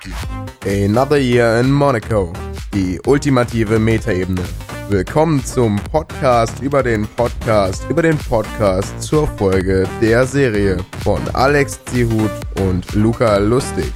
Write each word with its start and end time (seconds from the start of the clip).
Party. 0.00 0.84
Another 0.84 1.18
Year 1.18 1.60
in 1.60 1.70
Monaco. 1.70 2.32
Die 2.72 3.00
ultimative 3.06 3.78
Metaebene. 3.78 4.42
Willkommen 4.88 5.44
zum 5.44 5.76
Podcast 5.76 6.60
über 6.60 6.82
den 6.82 7.06
Podcast 7.06 7.88
über 7.88 8.02
den 8.02 8.18
Podcast 8.18 9.00
zur 9.00 9.28
Folge 9.28 9.88
der 10.00 10.26
Serie 10.26 10.78
von 11.04 11.20
Alex 11.34 11.84
Zihut 11.84 12.30
und 12.60 12.92
Luca 12.94 13.36
Lustig. 13.38 13.92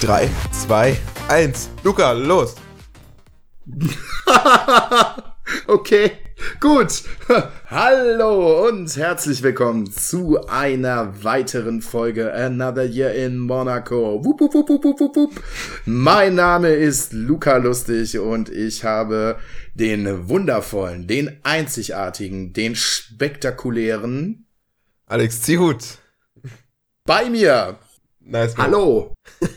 3, 0.00 0.28
2, 0.66 0.96
1. 1.28 1.70
Luca, 1.82 2.12
los! 2.12 2.56
okay, 5.68 6.12
gut. 6.62 7.02
Hallo 7.66 8.68
und 8.68 8.96
herzlich 8.96 9.42
willkommen 9.42 9.90
zu 9.90 10.46
einer 10.46 11.24
weiteren 11.24 11.82
Folge 11.82 12.32
Another 12.32 12.84
Year 12.84 13.12
in 13.14 13.36
Monaco. 13.36 14.24
Wup, 14.24 14.40
wup, 14.40 14.54
wup, 14.54 14.68
wup, 14.68 14.84
wup, 14.84 15.16
wup. 15.16 15.42
Mein 15.86 16.36
Name 16.36 16.68
ist 16.68 17.12
Luca 17.12 17.56
Lustig 17.56 18.16
und 18.16 18.48
ich 18.48 18.84
habe 18.84 19.40
den 19.74 20.28
wundervollen, 20.28 21.08
den 21.08 21.40
einzigartigen, 21.42 22.52
den 22.52 22.76
spektakulären 22.76 24.46
Alex 25.06 25.42
Zihut. 25.42 25.98
bei 27.04 27.28
mir. 27.28 27.76
Nice. 28.20 28.56
Mann. 28.56 28.66
Hallo. 28.68 29.14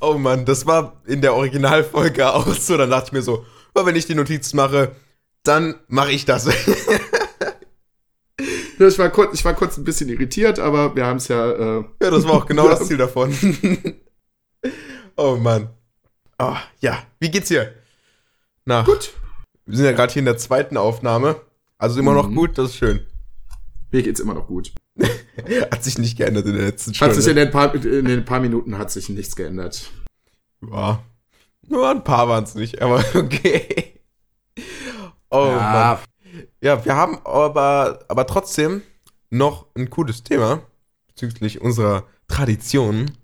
Oh 0.00 0.18
Mann, 0.18 0.44
das 0.44 0.66
war 0.66 1.00
in 1.06 1.20
der 1.20 1.34
Originalfolge 1.34 2.28
auch 2.34 2.52
so. 2.54 2.76
Dann 2.76 2.90
dachte 2.90 3.06
ich 3.06 3.12
mir 3.12 3.22
so, 3.22 3.46
wenn 3.74 3.94
ich 3.94 4.06
die 4.06 4.16
Notiz 4.16 4.52
mache, 4.52 4.90
dann 5.44 5.76
mache 5.88 6.10
ich 6.12 6.24
das. 6.24 6.48
Ich 8.76 8.98
war, 8.98 9.08
kurz, 9.08 9.34
ich 9.34 9.44
war 9.44 9.54
kurz 9.54 9.78
ein 9.78 9.84
bisschen 9.84 10.08
irritiert, 10.08 10.58
aber 10.58 10.96
wir 10.96 11.06
haben 11.06 11.18
es 11.18 11.28
ja. 11.28 11.52
Äh, 11.52 11.84
ja, 12.02 12.10
das 12.10 12.24
war 12.24 12.32
auch 12.32 12.46
genau 12.46 12.68
das 12.68 12.84
Ziel 12.88 12.96
davon. 12.96 13.32
oh 15.16 15.36
Mann. 15.36 15.68
Ah, 16.38 16.58
ja, 16.80 16.98
wie 17.20 17.30
geht's 17.30 17.48
dir? 17.48 17.72
Na, 18.64 18.82
gut. 18.82 19.12
wir 19.66 19.76
sind 19.76 19.86
ja 19.86 19.92
gerade 19.92 20.12
hier 20.12 20.20
in 20.20 20.26
der 20.26 20.36
zweiten 20.38 20.76
Aufnahme. 20.76 21.40
Also 21.78 22.00
immer 22.00 22.14
noch 22.14 22.28
Mhm. 22.28 22.34
gut, 22.34 22.58
das 22.58 22.70
ist 22.70 22.76
schön. 22.78 23.06
Mir 23.92 24.02
geht's 24.02 24.18
immer 24.18 24.34
noch 24.34 24.48
gut. 24.48 24.72
Hat 25.70 25.84
sich 25.84 25.96
nicht 25.98 26.18
geändert 26.18 26.46
in 26.46 26.54
der 26.54 26.64
letzten 26.66 26.90
Hat 26.90 26.96
Stunde. 26.96 27.14
sich 27.14 27.28
in 27.30 27.36
den, 27.36 27.50
paar, 27.52 27.72
in 27.76 28.04
den 28.06 28.24
paar 28.24 28.40
Minuten 28.40 28.76
hat 28.76 28.90
sich 28.90 29.08
nichts 29.08 29.36
geändert. 29.36 29.88
Ja. 30.68 31.00
Nur 31.68 31.88
ein 31.88 32.02
paar 32.02 32.28
waren 32.28 32.42
es 32.44 32.56
nicht, 32.56 32.82
aber 32.82 33.04
okay. 33.14 33.93
Oh 35.34 35.50
Mann. 35.50 35.98
Ja, 36.60 36.84
wir 36.84 36.96
haben 36.96 37.18
aber, 37.24 38.04
aber 38.08 38.26
trotzdem 38.26 38.82
noch 39.30 39.66
ein 39.76 39.90
cooles 39.90 40.22
Thema 40.22 40.62
bezüglich 41.08 41.60
unserer 41.60 42.04
Traditionen. 42.28 43.16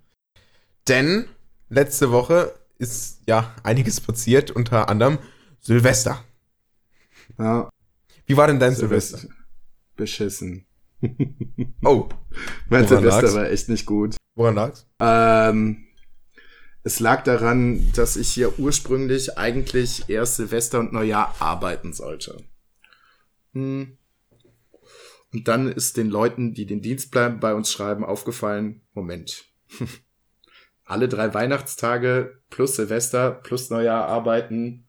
Denn 0.88 1.28
letzte 1.68 2.10
Woche 2.10 2.54
ist 2.78 3.20
ja 3.26 3.54
einiges 3.62 4.00
passiert, 4.00 4.50
unter 4.50 4.88
anderem 4.88 5.18
Silvester. 5.60 6.24
ja 7.38 7.68
Wie 8.26 8.36
war 8.36 8.46
denn 8.46 8.58
dein 8.58 8.74
Silvester? 8.74 9.18
Silvester. 9.18 9.44
Beschissen. 9.96 10.66
Oh, 11.84 12.08
Mein 12.68 12.84
Woran 12.84 12.88
Silvester 12.88 13.22
lag's? 13.22 13.34
war 13.34 13.50
echt 13.50 13.68
nicht 13.68 13.86
gut. 13.86 14.16
woran 14.34 14.54
lag's? 14.54 14.86
Ähm, 15.00 15.86
es 16.82 17.00
lag 17.00 17.24
daran, 17.24 17.92
dass 17.94 18.16
ich 18.16 18.30
hier 18.30 18.58
ursprünglich 18.58 19.36
eigentlich 19.38 20.08
erst 20.08 20.36
Silvester 20.36 20.80
und 20.80 20.92
Neujahr 20.92 21.34
arbeiten 21.38 21.92
sollte. 21.92 22.42
Hm. 23.52 23.98
Und 25.32 25.48
dann 25.48 25.70
ist 25.70 25.96
den 25.96 26.08
Leuten, 26.08 26.54
die 26.54 26.66
den 26.66 26.82
Dienstplan 26.82 27.38
bei 27.38 27.54
uns 27.54 27.70
schreiben, 27.70 28.04
aufgefallen, 28.04 28.82
Moment. 28.94 29.44
Alle 30.84 31.08
drei 31.08 31.32
Weihnachtstage 31.34 32.40
plus 32.50 32.76
Silvester 32.76 33.30
plus 33.30 33.70
Neujahr 33.70 34.06
arbeiten, 34.06 34.88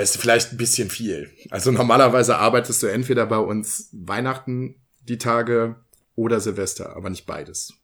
ist 0.00 0.16
vielleicht 0.16 0.52
ein 0.52 0.56
bisschen 0.56 0.88
viel. 0.88 1.30
Also 1.50 1.70
normalerweise 1.70 2.38
arbeitest 2.38 2.82
du 2.82 2.86
entweder 2.86 3.26
bei 3.26 3.38
uns 3.38 3.90
Weihnachten 3.92 4.80
die 5.02 5.18
Tage 5.18 5.76
oder 6.14 6.40
Silvester, 6.40 6.96
aber 6.96 7.10
nicht 7.10 7.26
beides. 7.26 7.74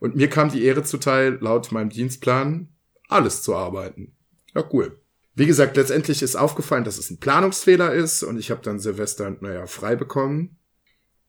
Und 0.00 0.16
mir 0.16 0.28
kam 0.28 0.50
die 0.50 0.64
Ehre 0.64 0.82
zuteil, 0.82 1.38
laut 1.40 1.72
meinem 1.72 1.90
Dienstplan 1.90 2.68
alles 3.08 3.42
zu 3.42 3.54
arbeiten. 3.54 4.16
Ja, 4.54 4.64
cool. 4.72 5.00
Wie 5.34 5.46
gesagt, 5.46 5.76
letztendlich 5.76 6.22
ist 6.22 6.36
aufgefallen, 6.36 6.84
dass 6.84 6.98
es 6.98 7.10
ein 7.10 7.20
Planungsfehler 7.20 7.92
ist 7.92 8.22
und 8.22 8.38
ich 8.38 8.50
habe 8.50 8.62
dann 8.62 8.78
Silvester, 8.78 9.36
naja, 9.40 9.66
frei 9.66 9.94
bekommen 9.94 10.56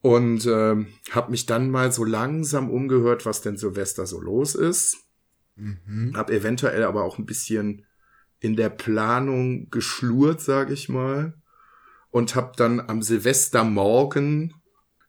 und 0.00 0.46
ähm, 0.46 0.86
habe 1.10 1.30
mich 1.30 1.46
dann 1.46 1.70
mal 1.70 1.92
so 1.92 2.04
langsam 2.04 2.70
umgehört, 2.70 3.26
was 3.26 3.42
denn 3.42 3.56
Silvester 3.56 4.06
so 4.06 4.20
los 4.20 4.54
ist. 4.54 4.96
Mhm. 5.56 6.12
Hab 6.14 6.30
eventuell 6.30 6.84
aber 6.84 7.04
auch 7.04 7.18
ein 7.18 7.26
bisschen 7.26 7.84
in 8.40 8.56
der 8.56 8.70
Planung 8.70 9.68
geschlurt, 9.70 10.40
sage 10.40 10.72
ich 10.72 10.88
mal. 10.88 11.34
Und 12.10 12.34
hab 12.34 12.56
dann 12.56 12.80
am 12.80 13.02
Silvestermorgen 13.02 14.54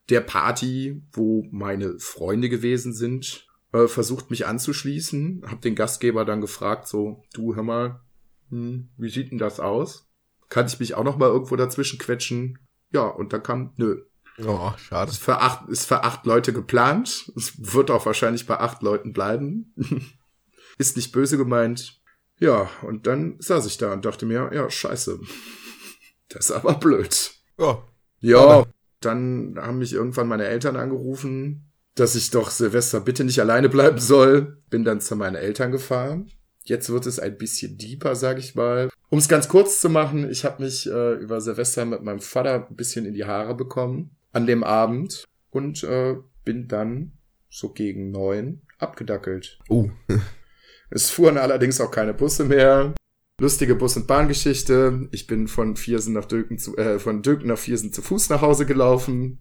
der 0.09 0.21
Party, 0.21 1.01
wo 1.13 1.47
meine 1.51 1.99
Freunde 1.99 2.49
gewesen 2.49 2.93
sind, 2.93 3.47
äh, 3.73 3.87
versucht 3.87 4.29
mich 4.29 4.47
anzuschließen. 4.47 5.43
Hab 5.47 5.61
den 5.61 5.75
Gastgeber 5.75 6.25
dann 6.25 6.41
gefragt, 6.41 6.87
so, 6.87 7.23
du 7.33 7.55
hör 7.55 7.63
mal, 7.63 8.01
hm, 8.49 8.89
wie 8.97 9.09
sieht 9.09 9.31
denn 9.31 9.37
das 9.37 9.59
aus? 9.59 10.07
Kann 10.49 10.65
ich 10.67 10.79
mich 10.79 10.95
auch 10.95 11.03
noch 11.03 11.17
mal 11.17 11.29
irgendwo 11.29 11.55
dazwischen 11.55 11.99
quetschen? 11.99 12.57
Ja, 12.91 13.03
und 13.03 13.33
dann 13.33 13.43
kam, 13.43 13.73
nö, 13.77 14.01
Oh, 14.45 14.71
schade. 14.77 15.11
ist 15.11 15.21
für 15.21 15.41
acht, 15.41 15.67
ist 15.69 15.85
für 15.85 16.03
acht 16.03 16.25
Leute 16.25 16.53
geplant. 16.53 17.31
Es 17.35 17.53
wird 17.73 17.91
auch 17.91 18.05
wahrscheinlich 18.05 18.47
bei 18.47 18.59
acht 18.59 18.81
Leuten 18.81 19.11
bleiben. 19.13 19.73
ist 20.77 20.95
nicht 20.95 21.11
böse 21.11 21.37
gemeint. 21.37 22.01
Ja, 22.39 22.69
und 22.83 23.05
dann 23.05 23.35
saß 23.39 23.65
ich 23.65 23.77
da 23.77 23.91
und 23.91 24.05
dachte 24.05 24.25
mir, 24.25 24.49
ja, 24.53 24.69
scheiße. 24.69 25.19
Das 26.31 26.45
ist 26.45 26.51
aber 26.51 26.75
blöd. 26.75 27.31
Ja, 27.57 27.83
Ja, 28.19 28.63
dann 28.99 29.55
haben 29.59 29.79
mich 29.79 29.93
irgendwann 29.93 30.27
meine 30.27 30.45
Eltern 30.45 30.75
angerufen, 30.75 31.68
dass 31.99 32.15
ich 32.15 32.31
doch 32.31 32.49
Silvester 32.49 32.99
bitte 33.01 33.23
nicht 33.23 33.39
alleine 33.39 33.69
bleiben 33.69 33.99
soll. 33.99 34.57
Bin 34.69 34.83
dann 34.83 35.01
zu 35.01 35.15
meinen 35.15 35.35
Eltern 35.35 35.71
gefahren. 35.71 36.31
Jetzt 36.63 36.89
wird 36.89 37.05
es 37.05 37.19
ein 37.19 37.37
bisschen 37.37 37.77
deeper, 37.77 38.15
sag 38.15 38.37
ich 38.37 38.55
mal. 38.55 38.89
Um 39.09 39.19
es 39.19 39.27
ganz 39.27 39.47
kurz 39.47 39.81
zu 39.81 39.89
machen, 39.89 40.29
ich 40.29 40.45
habe 40.45 40.63
mich 40.63 40.87
äh, 40.87 41.13
über 41.15 41.41
Silvester 41.41 41.85
mit 41.85 42.03
meinem 42.03 42.19
Vater 42.19 42.67
ein 42.69 42.75
bisschen 42.75 43.05
in 43.05 43.13
die 43.13 43.25
Haare 43.25 43.55
bekommen 43.55 44.11
an 44.31 44.45
dem 44.45 44.63
Abend 44.63 45.25
und 45.49 45.83
äh, 45.83 46.15
bin 46.45 46.67
dann 46.67 47.13
so 47.49 47.69
gegen 47.69 48.11
neun 48.11 48.61
abgedackelt. 48.77 49.59
Oh, 49.67 49.89
Es 50.91 51.09
fuhren 51.09 51.37
allerdings 51.37 51.79
auch 51.81 51.91
keine 51.91 52.13
Busse 52.13 52.45
mehr. 52.45 52.93
Lustige 53.39 53.75
Bus- 53.75 53.95
und 53.95 54.07
Bahngeschichte. 54.07 55.07
Ich 55.11 55.27
bin 55.27 55.47
von 55.47 55.75
Viersen 55.75 56.13
nach 56.13 56.25
Döken 56.25 56.57
zu, 56.57 56.75
äh, 56.77 56.99
von 56.99 57.21
Döken 57.21 57.47
nach 57.47 57.57
Viersen 57.57 57.93
zu 57.93 58.01
Fuß 58.01 58.29
nach 58.29 58.41
Hause 58.41 58.65
gelaufen. 58.65 59.39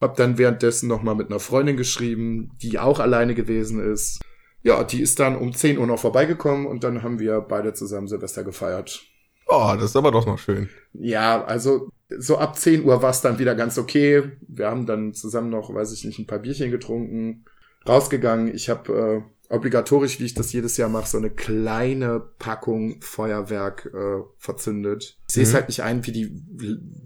Hab 0.00 0.16
dann 0.16 0.38
währenddessen 0.38 0.88
nochmal 0.88 1.14
mit 1.14 1.28
einer 1.28 1.40
Freundin 1.40 1.76
geschrieben, 1.76 2.52
die 2.62 2.78
auch 2.78 3.00
alleine 3.00 3.34
gewesen 3.34 3.80
ist. 3.80 4.20
Ja, 4.62 4.84
die 4.84 5.00
ist 5.00 5.20
dann 5.20 5.36
um 5.36 5.54
10 5.54 5.78
Uhr 5.78 5.86
noch 5.86 5.98
vorbeigekommen 5.98 6.66
und 6.66 6.84
dann 6.84 7.02
haben 7.02 7.18
wir 7.18 7.40
beide 7.40 7.72
zusammen 7.72 8.08
Silvester 8.08 8.44
gefeiert. 8.44 9.02
oh, 9.46 9.72
das 9.74 9.84
ist 9.84 9.96
aber 9.96 10.10
doch 10.10 10.26
noch 10.26 10.38
schön. 10.38 10.68
Ja, 10.92 11.44
also 11.44 11.88
so 12.18 12.38
ab 12.38 12.58
10 12.58 12.84
Uhr 12.84 13.02
war 13.02 13.10
es 13.10 13.20
dann 13.20 13.38
wieder 13.38 13.54
ganz 13.54 13.78
okay. 13.78 14.32
Wir 14.46 14.68
haben 14.68 14.86
dann 14.86 15.14
zusammen 15.14 15.50
noch, 15.50 15.72
weiß 15.72 15.92
ich 15.92 16.04
nicht, 16.04 16.18
ein 16.18 16.26
paar 16.26 16.40
Bierchen 16.40 16.70
getrunken, 16.70 17.44
rausgegangen. 17.86 18.54
Ich 18.54 18.68
habe 18.68 19.24
äh, 19.24 19.39
obligatorisch, 19.50 20.20
wie 20.20 20.24
ich 20.24 20.34
das 20.34 20.52
jedes 20.52 20.76
Jahr 20.76 20.88
mache, 20.88 21.08
so 21.08 21.18
eine 21.18 21.30
kleine 21.30 22.20
Packung 22.38 23.02
Feuerwerk 23.02 23.90
äh, 23.92 24.22
verzündet. 24.38 25.18
Ich 25.28 25.34
sehe 25.34 25.42
es 25.42 25.50
Mhm. 25.50 25.54
halt 25.56 25.68
nicht 25.68 25.82
ein, 25.82 26.06
wie 26.06 26.12
die, 26.12 26.42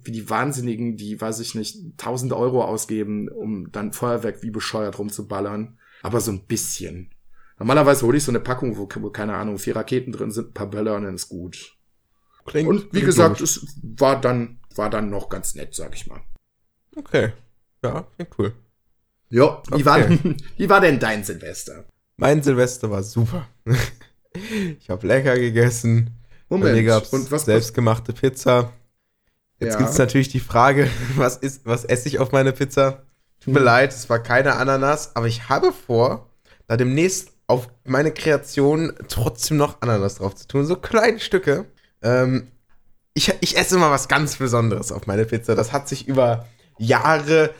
wie 0.04 0.12
die 0.12 0.28
Wahnsinnigen, 0.30 0.96
die, 0.96 1.20
weiß 1.20 1.40
ich 1.40 1.54
nicht, 1.54 1.78
1000 1.98 2.32
Euro 2.34 2.62
ausgeben, 2.64 3.28
um 3.28 3.72
dann 3.72 3.92
Feuerwerk 3.92 4.42
wie 4.42 4.50
bescheuert 4.50 4.98
rumzuballern. 4.98 5.78
Aber 6.02 6.20
so 6.20 6.30
ein 6.32 6.44
bisschen. 6.46 7.10
Normalerweise 7.58 8.04
hole 8.04 8.18
ich 8.18 8.24
so 8.24 8.30
eine 8.32 8.40
Packung, 8.40 8.76
wo, 8.76 8.88
wo 9.00 9.10
keine 9.10 9.34
Ahnung, 9.34 9.58
vier 9.58 9.76
Raketen 9.76 10.12
drin 10.12 10.30
sind, 10.30 10.48
ein 10.50 10.54
paar 10.54 10.68
Böller 10.68 10.96
und 10.96 11.04
dann 11.04 11.14
ist 11.14 11.28
gut. 11.28 11.76
Klingt, 12.44 12.68
Und 12.68 12.92
wie 12.92 13.00
gesagt, 13.00 13.40
logisch. 13.40 13.56
es 13.62 13.78
war 13.82 14.20
dann, 14.20 14.60
war 14.74 14.90
dann 14.90 15.08
noch 15.08 15.30
ganz 15.30 15.54
nett, 15.54 15.74
sag 15.74 15.94
ich 15.94 16.06
mal. 16.06 16.20
Okay. 16.94 17.32
Ja, 17.82 18.06
klingt 18.16 18.38
cool. 18.38 18.52
Ja, 19.30 19.62
wie, 19.68 19.74
Okay. 19.76 19.84
war, 19.86 20.08
wie 20.58 20.68
war 20.68 20.80
denn 20.82 20.98
dein 21.00 21.24
Silvester? 21.24 21.86
Mein 22.16 22.42
Silvester 22.42 22.90
war 22.90 23.02
super. 23.02 23.46
ich 24.80 24.88
habe 24.90 25.06
lecker 25.06 25.34
gegessen. 25.36 26.10
Bei 26.48 26.58
mir 26.58 26.66
Moment, 26.66 26.86
gab's 26.86 27.08
und 27.12 27.30
was 27.32 27.46
selbstgemachte 27.46 28.12
Pizza. 28.12 28.72
Jetzt 29.58 29.74
Ja. 29.74 29.78
gibt's 29.78 29.98
natürlich 29.98 30.28
die 30.28 30.40
Frage, 30.40 30.88
was 31.16 31.36
ist, 31.36 31.62
was 31.64 31.84
esse 31.84 32.08
ich 32.08 32.18
auf 32.18 32.32
meine 32.32 32.52
Pizza? 32.52 33.02
Tut 33.40 33.54
mir 33.54 33.60
Hm. 33.60 33.64
leid, 33.66 33.92
es 33.92 34.08
war 34.08 34.20
keine 34.20 34.54
Ananas, 34.56 35.16
aber 35.16 35.26
ich 35.26 35.48
habe 35.48 35.72
vor, 35.72 36.28
da 36.66 36.76
demnächst 36.76 37.30
auf 37.46 37.68
meine 37.84 38.10
Kreation 38.12 38.92
trotzdem 39.08 39.56
noch 39.56 39.82
Ananas 39.82 40.16
drauf 40.16 40.34
zu 40.34 40.46
tun. 40.48 40.64
So 40.66 40.76
kleine 40.76 41.20
Stücke. 41.20 41.66
Ähm, 42.02 42.48
ich, 43.14 43.32
ich 43.40 43.56
esse 43.56 43.76
mal 43.78 43.90
was 43.90 44.08
ganz 44.08 44.36
Besonderes 44.36 44.92
auf 44.92 45.06
meine 45.06 45.24
Pizza. 45.24 45.54
Das 45.54 45.72
hat 45.72 45.88
sich 45.88 46.08
über 46.08 46.46
Jahre 46.78 47.50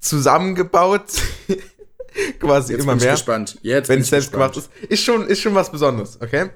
zusammengebaut. 0.00 1.04
quasi 2.40 2.72
Jetzt 2.72 2.82
immer 2.82 2.92
bin 2.92 2.98
ich 2.98 3.04
mehr. 3.04 3.12
gespannt. 3.12 3.58
Jetzt 3.62 3.88
wenn 3.88 4.00
es 4.00 4.08
selbst 4.08 4.32
gespannt. 4.32 4.54
gemacht 4.54 4.70
ist. 4.82 4.90
Ist 4.90 5.04
schon, 5.04 5.26
ist 5.26 5.40
schon 5.40 5.54
was 5.54 5.70
Besonderes, 5.70 6.20
okay? 6.20 6.50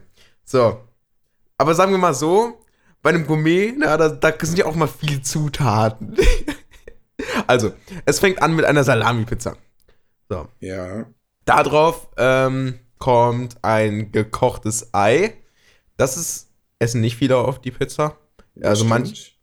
So. 0.45 0.81
Aber 1.59 1.75
sagen 1.75 1.93
wir 1.93 1.99
mal 1.99 2.15
so, 2.15 2.61
bei 3.03 3.11
einem 3.11 3.27
Gourmet, 3.27 3.75
na, 3.77 3.97
da, 3.97 4.09
da 4.09 4.33
sind 4.41 4.59
ja 4.59 4.67
auch 4.67 4.75
mal 4.75 4.89
viele 4.89 5.23
Zutaten. 5.23 6.17
also, 7.47 7.73
es 8.05 8.19
fängt 8.19 8.43
an 8.43 8.57
mit 8.57 8.65
einer 8.65 8.85
Salami-Pizza. 8.85 9.57
So. 10.29 10.49
Ja. 10.61 11.07
Darauf 11.45 12.09
ähm, 12.17 12.79
kommt 12.99 13.57
ein 13.63 14.11
gekochtes 14.11 14.95
Ei. 14.95 15.35
Das 15.97 16.17
ist, 16.17 16.49
essen 16.79 17.01
nicht 17.01 17.17
viele 17.17 17.37
auf 17.37 17.61
die 17.61 17.71
Pizza. 17.71 18.17
Also 18.63 18.85
stimmt. 18.85 18.91
manch, 18.91 19.39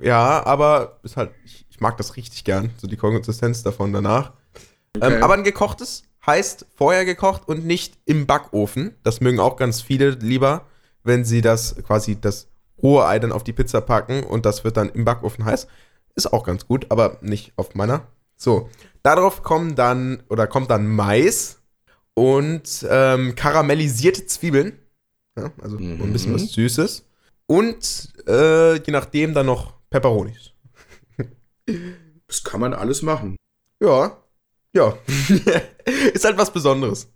ja, 0.00 0.44
aber 0.44 1.00
ist 1.02 1.16
halt, 1.16 1.30
ich, 1.44 1.66
ich 1.70 1.80
mag 1.80 1.96
das 1.96 2.16
richtig 2.16 2.44
gern, 2.44 2.70
so 2.76 2.86
die 2.86 2.96
Konsistenz 2.96 3.62
davon 3.62 3.92
danach. 3.92 4.32
Okay. 5.00 5.16
Ähm, 5.16 5.22
aber 5.22 5.34
ein 5.34 5.44
gekochtes 5.44 6.04
heißt 6.26 6.66
vorher 6.76 7.04
gekocht 7.04 7.48
und 7.48 7.64
nicht 7.64 7.98
im 8.04 8.26
Backofen. 8.26 8.94
Das 9.02 9.20
mögen 9.20 9.40
auch 9.40 9.56
ganz 9.56 9.80
viele 9.80 10.10
lieber, 10.10 10.66
wenn 11.02 11.24
sie 11.24 11.40
das 11.40 11.76
quasi 11.86 12.20
das 12.20 12.48
rohe 12.82 13.06
Ei 13.06 13.18
dann 13.18 13.32
auf 13.32 13.44
die 13.44 13.52
Pizza 13.52 13.80
packen 13.80 14.22
und 14.24 14.44
das 14.46 14.64
wird 14.64 14.76
dann 14.76 14.90
im 14.90 15.04
Backofen 15.04 15.44
heiß. 15.44 15.66
Ist 16.14 16.32
auch 16.32 16.44
ganz 16.44 16.66
gut, 16.66 16.86
aber 16.90 17.18
nicht 17.22 17.52
auf 17.56 17.74
meiner. 17.74 18.06
So, 18.36 18.68
darauf 19.02 19.42
kommen 19.42 19.74
dann 19.74 20.22
oder 20.28 20.46
kommt 20.46 20.70
dann 20.70 20.86
Mais 20.86 21.60
und 22.14 22.86
ähm, 22.88 23.34
karamellisierte 23.34 24.26
Zwiebeln. 24.26 24.78
Ja, 25.36 25.50
also 25.62 25.76
ein 25.78 26.12
bisschen 26.12 26.32
Mhm. 26.32 26.36
was 26.36 26.52
Süßes. 26.52 27.04
Und 27.46 28.12
äh, 28.26 28.74
je 28.74 28.92
nachdem 28.92 29.32
dann 29.34 29.46
noch 29.46 29.72
Peperonis. 29.90 30.50
Das 32.26 32.44
kann 32.44 32.60
man 32.60 32.74
alles 32.74 33.02
machen. 33.02 33.36
Ja. 33.80 34.16
Ja. 34.74 34.96
ist 36.14 36.24
halt 36.24 36.38
was 36.38 36.52
Besonderes. 36.52 37.08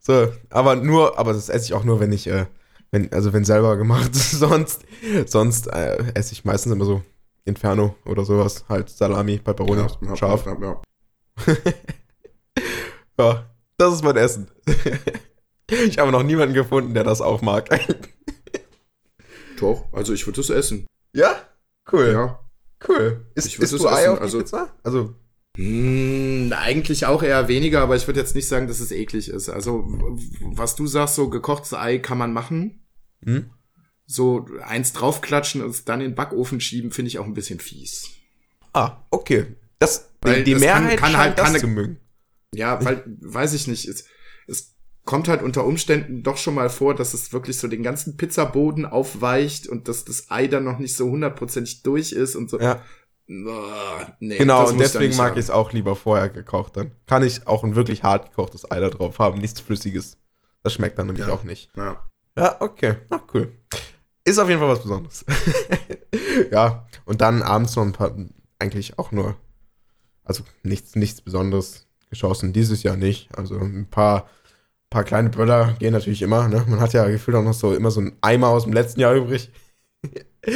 So, 0.00 0.32
aber 0.50 0.76
nur, 0.76 1.18
aber 1.18 1.32
das 1.32 1.48
esse 1.48 1.66
ich 1.66 1.74
auch 1.74 1.84
nur, 1.84 2.00
wenn 2.00 2.12
ich, 2.12 2.26
äh, 2.26 2.46
wenn, 2.90 3.12
also 3.12 3.32
wenn 3.32 3.44
selber 3.44 3.76
gemacht. 3.76 4.14
sonst, 4.14 4.82
sonst 5.26 5.66
äh, 5.68 6.12
esse 6.14 6.32
ich 6.32 6.44
meistens 6.44 6.72
immer 6.72 6.84
so 6.84 7.02
Inferno 7.44 7.94
oder 8.04 8.24
sowas. 8.24 8.64
Halt 8.68 8.88
Salami, 8.90 9.38
Peperoni, 9.38 9.86
ja, 10.02 10.16
scharf. 10.16 10.46
Ja, 10.46 10.56
ja. 10.60 10.82
Ja, 13.20 13.50
das 13.78 13.94
ist 13.94 14.04
mein 14.04 14.16
Essen. 14.16 14.48
ich 15.70 15.98
habe 15.98 16.12
noch 16.12 16.22
niemanden 16.22 16.54
gefunden, 16.54 16.94
der 16.94 17.02
das 17.04 17.20
auch 17.20 17.42
mag. 17.42 17.68
Doch, 19.58 19.86
also 19.92 20.12
ich 20.12 20.24
würde 20.26 20.36
das 20.40 20.50
essen. 20.50 20.86
ja? 21.12 21.34
Cool. 21.90 22.12
Ja. 22.12 22.38
Cool. 22.86 23.26
Ist, 23.34 23.46
Ich 23.46 23.58
isst 23.58 23.72
du 23.72 23.88
Ei 23.88 24.02
essen, 24.02 24.10
auf 24.12 24.18
die 24.18 24.22
also- 24.22 24.38
Pizza? 24.38 24.68
Also, 24.84 25.14
Hm, 25.56 26.52
eigentlich 26.56 27.06
auch 27.06 27.22
eher 27.22 27.48
weniger, 27.48 27.80
aber 27.82 27.96
ich 27.96 28.06
würde 28.06 28.20
jetzt 28.20 28.34
nicht 28.34 28.46
sagen, 28.48 28.68
dass 28.68 28.80
es 28.80 28.92
eklig 28.92 29.28
ist. 29.28 29.48
Also, 29.48 29.84
was 30.54 30.76
du 30.76 30.86
sagst, 30.86 31.16
so 31.16 31.28
gekochtes 31.28 31.74
Ei 31.74 31.98
kann 31.98 32.18
man 32.18 32.32
machen. 32.32 32.84
hm? 33.24 33.50
So 34.10 34.46
eins 34.62 34.94
draufklatschen 34.94 35.60
und 35.62 35.68
es 35.70 35.84
dann 35.84 36.00
in 36.00 36.12
den 36.12 36.14
Backofen 36.14 36.60
schieben, 36.62 36.92
finde 36.92 37.08
ich 37.10 37.18
auch 37.18 37.26
ein 37.26 37.34
bisschen 37.34 37.60
fies. 37.60 38.08
Ah, 38.72 39.04
okay. 39.10 39.46
Das, 39.80 40.08
Weil 40.22 40.44
die, 40.44 40.44
die 40.44 40.52
das 40.54 40.62
kann- 40.62 40.82
Mehrheit 40.84 40.98
kann 40.98 41.12
scheint 41.12 41.18
halt- 41.24 41.38
das 41.38 41.50
kann- 41.52 41.60
zu 41.60 41.66
mögen. 41.68 42.00
Ja, 42.54 42.82
weil, 42.82 43.04
weiß 43.20 43.52
ich 43.52 43.66
nicht, 43.66 43.86
es, 43.86 44.06
es 44.46 44.74
kommt 45.04 45.28
halt 45.28 45.42
unter 45.42 45.66
Umständen 45.66 46.22
doch 46.22 46.38
schon 46.38 46.54
mal 46.54 46.70
vor, 46.70 46.94
dass 46.94 47.12
es 47.12 47.34
wirklich 47.34 47.58
so 47.58 47.68
den 47.68 47.82
ganzen 47.82 48.16
Pizzaboden 48.16 48.86
aufweicht 48.86 49.66
und 49.66 49.88
dass 49.88 50.06
das 50.06 50.30
Ei 50.30 50.46
dann 50.46 50.64
noch 50.64 50.78
nicht 50.78 50.96
so 50.96 51.10
hundertprozentig 51.10 51.82
durch 51.82 52.12
ist 52.12 52.34
und 52.36 52.48
so. 52.48 52.58
Ja. 52.58 52.82
Ah, 53.30 54.06
nee, 54.20 54.38
Genau, 54.38 54.62
das 54.62 54.72
und 54.72 54.78
deswegen 54.78 55.16
mag 55.16 55.34
ich 55.34 55.40
es 55.40 55.50
auch 55.50 55.72
lieber 55.72 55.96
vorher 55.96 56.28
gekocht. 56.30 56.76
Dann 56.76 56.92
kann 57.06 57.22
ich 57.22 57.46
auch 57.46 57.62
ein 57.64 57.76
wirklich 57.76 58.02
hart 58.02 58.30
gekochtes 58.30 58.70
Ei 58.70 58.80
da 58.80 58.88
drauf 58.88 59.18
haben, 59.18 59.38
nichts 59.38 59.60
Flüssiges. 59.60 60.16
Das 60.62 60.72
schmeckt 60.72 60.98
dann 60.98 61.06
nämlich 61.08 61.26
Ja. 61.26 61.32
auch 61.34 61.44
nicht. 61.44 61.70
Ja. 61.76 62.04
Ja, 62.36 62.56
okay. 62.60 62.96
Ach, 63.10 63.20
cool. 63.34 63.52
Ist 64.24 64.38
auf 64.38 64.48
jeden 64.48 64.60
Fall 64.60 64.68
was 64.70 64.82
Besonderes. 64.82 65.24
ja, 66.52 66.86
und 67.04 67.20
dann 67.20 67.42
abends 67.42 67.74
noch 67.76 67.84
ein 67.84 67.92
paar, 67.92 68.14
eigentlich 68.58 68.98
auch 68.98 69.12
nur, 69.12 69.36
also 70.24 70.44
nichts, 70.62 70.94
nichts 70.96 71.20
Besonderes 71.20 71.86
geschossen. 72.10 72.52
Dieses 72.52 72.82
Jahr 72.82 72.96
nicht. 72.96 73.28
Also 73.36 73.58
ein 73.58 73.88
paar, 73.90 74.28
paar 74.90 75.04
kleine 75.04 75.30
Böller 75.30 75.74
gehen 75.78 75.92
natürlich 75.92 76.22
immer. 76.22 76.48
Ne? 76.48 76.64
Man 76.68 76.80
hat 76.80 76.92
ja 76.92 77.06
gefühlt 77.08 77.36
auch 77.36 77.42
noch 77.42 77.54
so 77.54 77.74
immer 77.74 77.90
so 77.90 78.00
einen 78.00 78.16
Eimer 78.20 78.48
aus 78.48 78.64
dem 78.64 78.72
letzten 78.72 79.00
Jahr 79.00 79.14
übrig. 79.14 79.50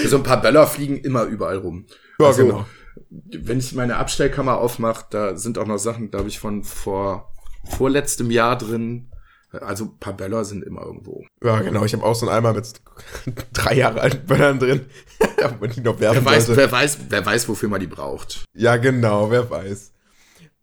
So 0.06 0.16
ein 0.16 0.22
paar 0.22 0.40
Böller 0.40 0.66
fliegen 0.68 0.96
immer 0.98 1.24
überall 1.24 1.56
rum. 1.58 1.86
Ja, 2.22 2.28
Also, 2.28 2.46
genau. 2.46 2.66
Wenn 3.10 3.58
ich 3.58 3.74
meine 3.74 3.96
Abstellkammer 3.96 4.58
aufmache, 4.58 5.06
da 5.10 5.36
sind 5.36 5.58
auch 5.58 5.66
noch 5.66 5.78
Sachen, 5.78 6.10
glaube 6.10 6.28
ich, 6.28 6.38
von 6.38 6.62
vor 6.64 7.32
vorletztem 7.64 8.30
Jahr 8.30 8.56
drin. 8.58 9.08
Also 9.50 9.84
ein 9.84 9.98
paar 9.98 10.14
Böller 10.14 10.44
sind 10.44 10.64
immer 10.64 10.82
irgendwo. 10.82 11.24
Ja, 11.44 11.60
genau. 11.60 11.84
Ich 11.84 11.92
habe 11.92 12.04
auch 12.04 12.14
so 12.14 12.26
einen 12.28 12.36
Eimer 12.36 12.54
mit 12.54 12.72
drei 13.52 13.74
Jahre 13.74 14.00
alten 14.00 14.26
Böllern 14.26 14.58
drin. 14.58 14.86
Wo 15.60 15.66
die 15.66 15.80
noch 15.82 16.00
werfen 16.00 16.24
Wer 16.24 16.32
weiß, 16.32 16.46
sollte. 16.46 16.60
wer 16.62 16.72
weiß, 16.72 16.98
wer 17.10 17.26
weiß, 17.26 17.48
wofür 17.48 17.68
man 17.68 17.80
die 17.80 17.86
braucht. 17.86 18.44
Ja, 18.54 18.76
genau, 18.76 19.30
wer 19.30 19.50
weiß. 19.50 19.92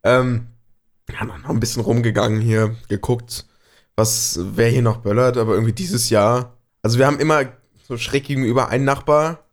Ähm, 0.04 0.48
ja, 1.12 1.24
noch 1.26 1.38
noch 1.40 1.50
ein 1.50 1.60
bisschen 1.60 1.84
rumgegangen 1.84 2.40
hier, 2.42 2.76
geguckt, 2.88 3.46
was, 3.96 4.40
wer 4.42 4.70
hier 4.70 4.82
noch 4.82 4.98
böllert, 4.98 5.38
aber 5.38 5.54
irgendwie 5.54 5.74
dieses 5.74 6.10
Jahr. 6.10 6.58
Also 6.82 6.98
wir 6.98 7.06
haben 7.06 7.20
immer 7.20 7.44
so 7.88 7.98
schräg 7.98 8.24
gegenüber 8.26 8.70
einen 8.70 8.86
Nachbar, 8.86 9.49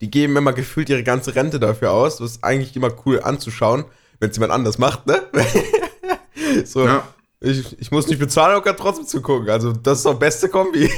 die 0.00 0.10
geben 0.10 0.36
immer 0.36 0.52
gefühlt 0.52 0.88
ihre 0.88 1.02
ganze 1.02 1.34
Rente 1.34 1.58
dafür 1.58 1.92
aus. 1.92 2.18
Das 2.18 2.32
ist 2.32 2.44
eigentlich 2.44 2.74
immer 2.76 2.90
cool 3.06 3.20
anzuschauen, 3.22 3.84
wenn 4.20 4.30
es 4.30 4.36
jemand 4.36 4.52
anders 4.52 4.78
macht, 4.78 5.06
ne? 5.06 5.22
so, 6.64 6.86
Ja. 6.86 7.06
ich, 7.40 7.78
ich 7.80 7.90
muss 7.90 8.06
nicht 8.06 8.18
bezahlen 8.18 8.56
und 8.56 8.64
kann 8.64 8.76
trotzdem 8.76 9.06
zugucken. 9.06 9.50
Also 9.50 9.72
das 9.72 9.98
ist 9.98 10.06
doch 10.06 10.18
beste 10.18 10.48
Kombi. 10.48 10.90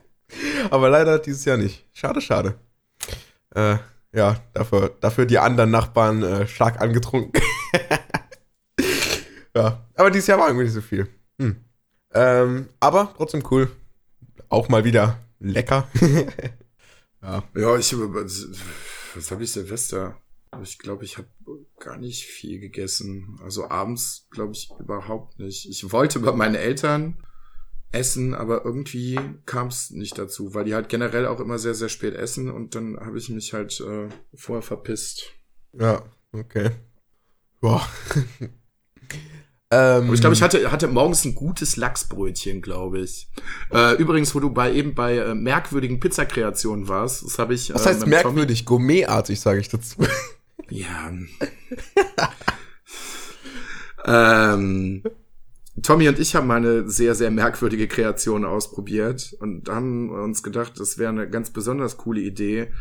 aber 0.70 0.88
leider 0.90 1.18
dieses 1.18 1.44
Jahr 1.44 1.56
nicht. 1.56 1.84
Schade, 1.92 2.20
schade. 2.20 2.54
Äh, 3.54 3.76
ja, 4.12 4.36
dafür, 4.54 4.94
dafür 5.00 5.26
die 5.26 5.38
anderen 5.38 5.70
Nachbarn 5.70 6.22
äh, 6.22 6.46
stark 6.46 6.80
angetrunken. 6.80 7.42
ja, 9.54 9.82
aber 9.94 10.10
dieses 10.10 10.26
Jahr 10.26 10.38
war 10.38 10.48
irgendwie 10.48 10.64
nicht 10.64 10.74
so 10.74 10.80
viel. 10.80 11.08
Hm. 11.40 11.56
Ähm, 12.14 12.68
aber 12.80 13.12
trotzdem 13.16 13.42
cool. 13.50 13.70
Auch 14.48 14.68
mal 14.68 14.84
wieder 14.84 15.18
lecker. 15.38 15.88
Ja. 17.22 17.42
Ja, 17.54 17.76
ich 17.76 17.94
was 19.14 19.30
habe 19.30 19.44
ich 19.44 19.52
Silvester? 19.52 20.20
Ich 20.62 20.78
glaube, 20.78 21.04
ich 21.04 21.18
habe 21.18 21.28
gar 21.78 21.96
nicht 21.96 22.24
viel 22.24 22.60
gegessen. 22.60 23.38
Also 23.42 23.68
abends 23.68 24.28
glaube 24.30 24.52
ich 24.52 24.70
überhaupt 24.78 25.38
nicht. 25.38 25.68
Ich 25.68 25.92
wollte 25.92 26.20
bei 26.20 26.32
meinen 26.32 26.54
Eltern 26.54 27.18
essen, 27.92 28.34
aber 28.34 28.64
irgendwie 28.64 29.18
kam 29.46 29.68
es 29.68 29.90
nicht 29.90 30.18
dazu, 30.18 30.54
weil 30.54 30.64
die 30.64 30.74
halt 30.74 30.88
generell 30.88 31.26
auch 31.26 31.40
immer 31.40 31.58
sehr, 31.58 31.74
sehr 31.74 31.88
spät 31.88 32.14
essen 32.14 32.50
und 32.50 32.74
dann 32.74 32.98
habe 32.98 33.18
ich 33.18 33.28
mich 33.28 33.52
halt 33.52 33.80
äh, 33.80 34.08
vorher 34.34 34.62
verpisst. 34.62 35.32
Ja, 35.72 36.04
okay. 36.32 36.70
Boah. 37.60 37.86
ähm, 39.70 40.12
ich 40.14 40.20
glaube, 40.20 40.34
ich 40.34 40.42
hatte, 40.42 40.70
hatte 40.70 40.86
morgens 40.88 41.24
ein 41.24 41.34
gutes 41.34 41.76
Lachsbrötchen, 41.76 42.62
glaube 42.62 43.00
ich. 43.00 43.28
Äh, 43.72 43.94
übrigens, 43.96 44.34
wo 44.34 44.40
du 44.40 44.50
bei 44.50 44.72
eben 44.72 44.94
bei 44.94 45.16
äh, 45.16 45.34
merkwürdigen 45.34 45.98
Pizzakreationen 46.00 46.88
warst, 46.88 47.24
das 47.24 47.38
habe 47.38 47.54
ich. 47.54 47.74
Was 47.74 47.84
äh, 47.84 47.88
heißt 47.90 48.06
mit 48.06 48.20
Tommy- 48.20 48.24
merkwürdig? 48.24 48.64
Gourmetartig, 48.64 49.40
sage 49.40 49.60
ich 49.60 49.68
dazu. 49.68 49.96
Ja. 50.68 51.12
ähm, 54.54 55.02
Tommy 55.82 56.08
und 56.08 56.18
ich 56.18 56.34
haben 56.34 56.46
mal 56.46 56.56
eine 56.56 56.88
sehr, 56.88 57.14
sehr 57.14 57.30
merkwürdige 57.30 57.86
Kreation 57.86 58.44
ausprobiert 58.44 59.36
und 59.40 59.68
haben 59.68 60.10
uns 60.10 60.42
gedacht, 60.42 60.80
das 60.80 60.98
wäre 60.98 61.10
eine 61.10 61.28
ganz 61.28 61.50
besonders 61.50 61.96
coole 61.98 62.20
Idee, 62.20 62.72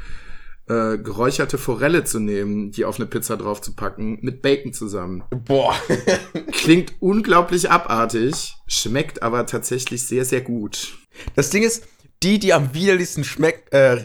äh, 0.67 0.97
geräucherte 0.97 1.57
Forelle 1.57 2.03
zu 2.03 2.19
nehmen, 2.19 2.71
die 2.71 2.85
auf 2.85 2.97
eine 2.97 3.05
Pizza 3.05 3.37
drauf 3.37 3.61
zu 3.61 3.75
packen, 3.75 4.17
mit 4.21 4.41
Bacon 4.41 4.73
zusammen. 4.73 5.23
Boah. 5.29 5.75
Klingt 6.51 6.93
unglaublich 6.99 7.69
abartig, 7.69 8.55
schmeckt 8.67 9.21
aber 9.21 9.45
tatsächlich 9.45 10.07
sehr, 10.07 10.25
sehr 10.25 10.41
gut. 10.41 10.97
Das 11.35 11.51
Ding 11.51 11.63
ist, 11.63 11.87
die, 12.23 12.39
die 12.39 12.53
am 12.53 12.73
widerlichsten 12.73 13.23
schmeck, 13.23 13.67
äh, 13.71 13.97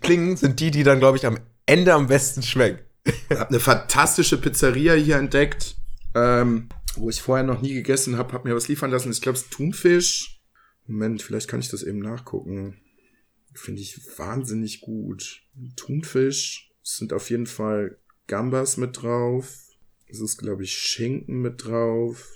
klingen, 0.00 0.36
sind 0.36 0.58
die, 0.60 0.70
die 0.70 0.82
dann, 0.82 0.98
glaube 0.98 1.16
ich, 1.16 1.26
am 1.26 1.38
Ende 1.66 1.94
am 1.94 2.08
besten 2.08 2.42
schmecken. 2.42 2.80
Hab 3.30 3.50
eine 3.50 3.60
fantastische 3.60 4.40
Pizzeria 4.40 4.94
hier 4.94 5.16
entdeckt, 5.16 5.76
ähm, 6.14 6.68
wo 6.96 7.10
ich 7.10 7.22
vorher 7.22 7.44
noch 7.44 7.60
nie 7.60 7.74
gegessen 7.74 8.18
habe, 8.18 8.32
hab 8.32 8.44
mir 8.44 8.56
was 8.56 8.68
liefern 8.68 8.90
lassen. 8.90 9.12
Ich 9.12 9.20
glaube, 9.20 9.36
es 9.36 9.44
ist 9.44 9.52
Thunfisch. 9.52 10.40
Moment, 10.86 11.22
vielleicht 11.22 11.48
kann 11.48 11.60
ich 11.60 11.68
das 11.68 11.82
eben 11.82 12.00
nachgucken. 12.00 12.80
Finde 13.54 13.82
ich 13.82 14.00
wahnsinnig 14.18 14.80
gut. 14.80 15.43
Thunfisch 15.76 16.74
es 16.84 16.98
sind 16.98 17.12
auf 17.14 17.30
jeden 17.30 17.46
Fall 17.46 17.96
Gambas 18.26 18.76
mit 18.76 19.02
drauf. 19.02 19.58
Es 20.06 20.20
ist, 20.20 20.36
glaube 20.38 20.62
ich, 20.62 20.76
Schinken 20.76 21.40
mit 21.40 21.64
drauf. 21.64 22.34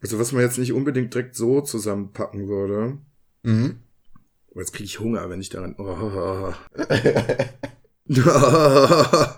Also 0.00 0.18
was 0.18 0.32
man 0.32 0.42
jetzt 0.42 0.58
nicht 0.58 0.72
unbedingt 0.72 1.12
direkt 1.12 1.36
so 1.36 1.60
zusammenpacken 1.60 2.48
würde. 2.48 2.98
Mhm. 3.42 3.80
Aber 4.50 4.60
jetzt 4.60 4.72
kriege 4.72 4.86
ich 4.86 5.00
Hunger, 5.00 5.28
wenn 5.28 5.40
ich 5.40 5.50
daran. 5.50 5.74
Oh. 5.78 6.52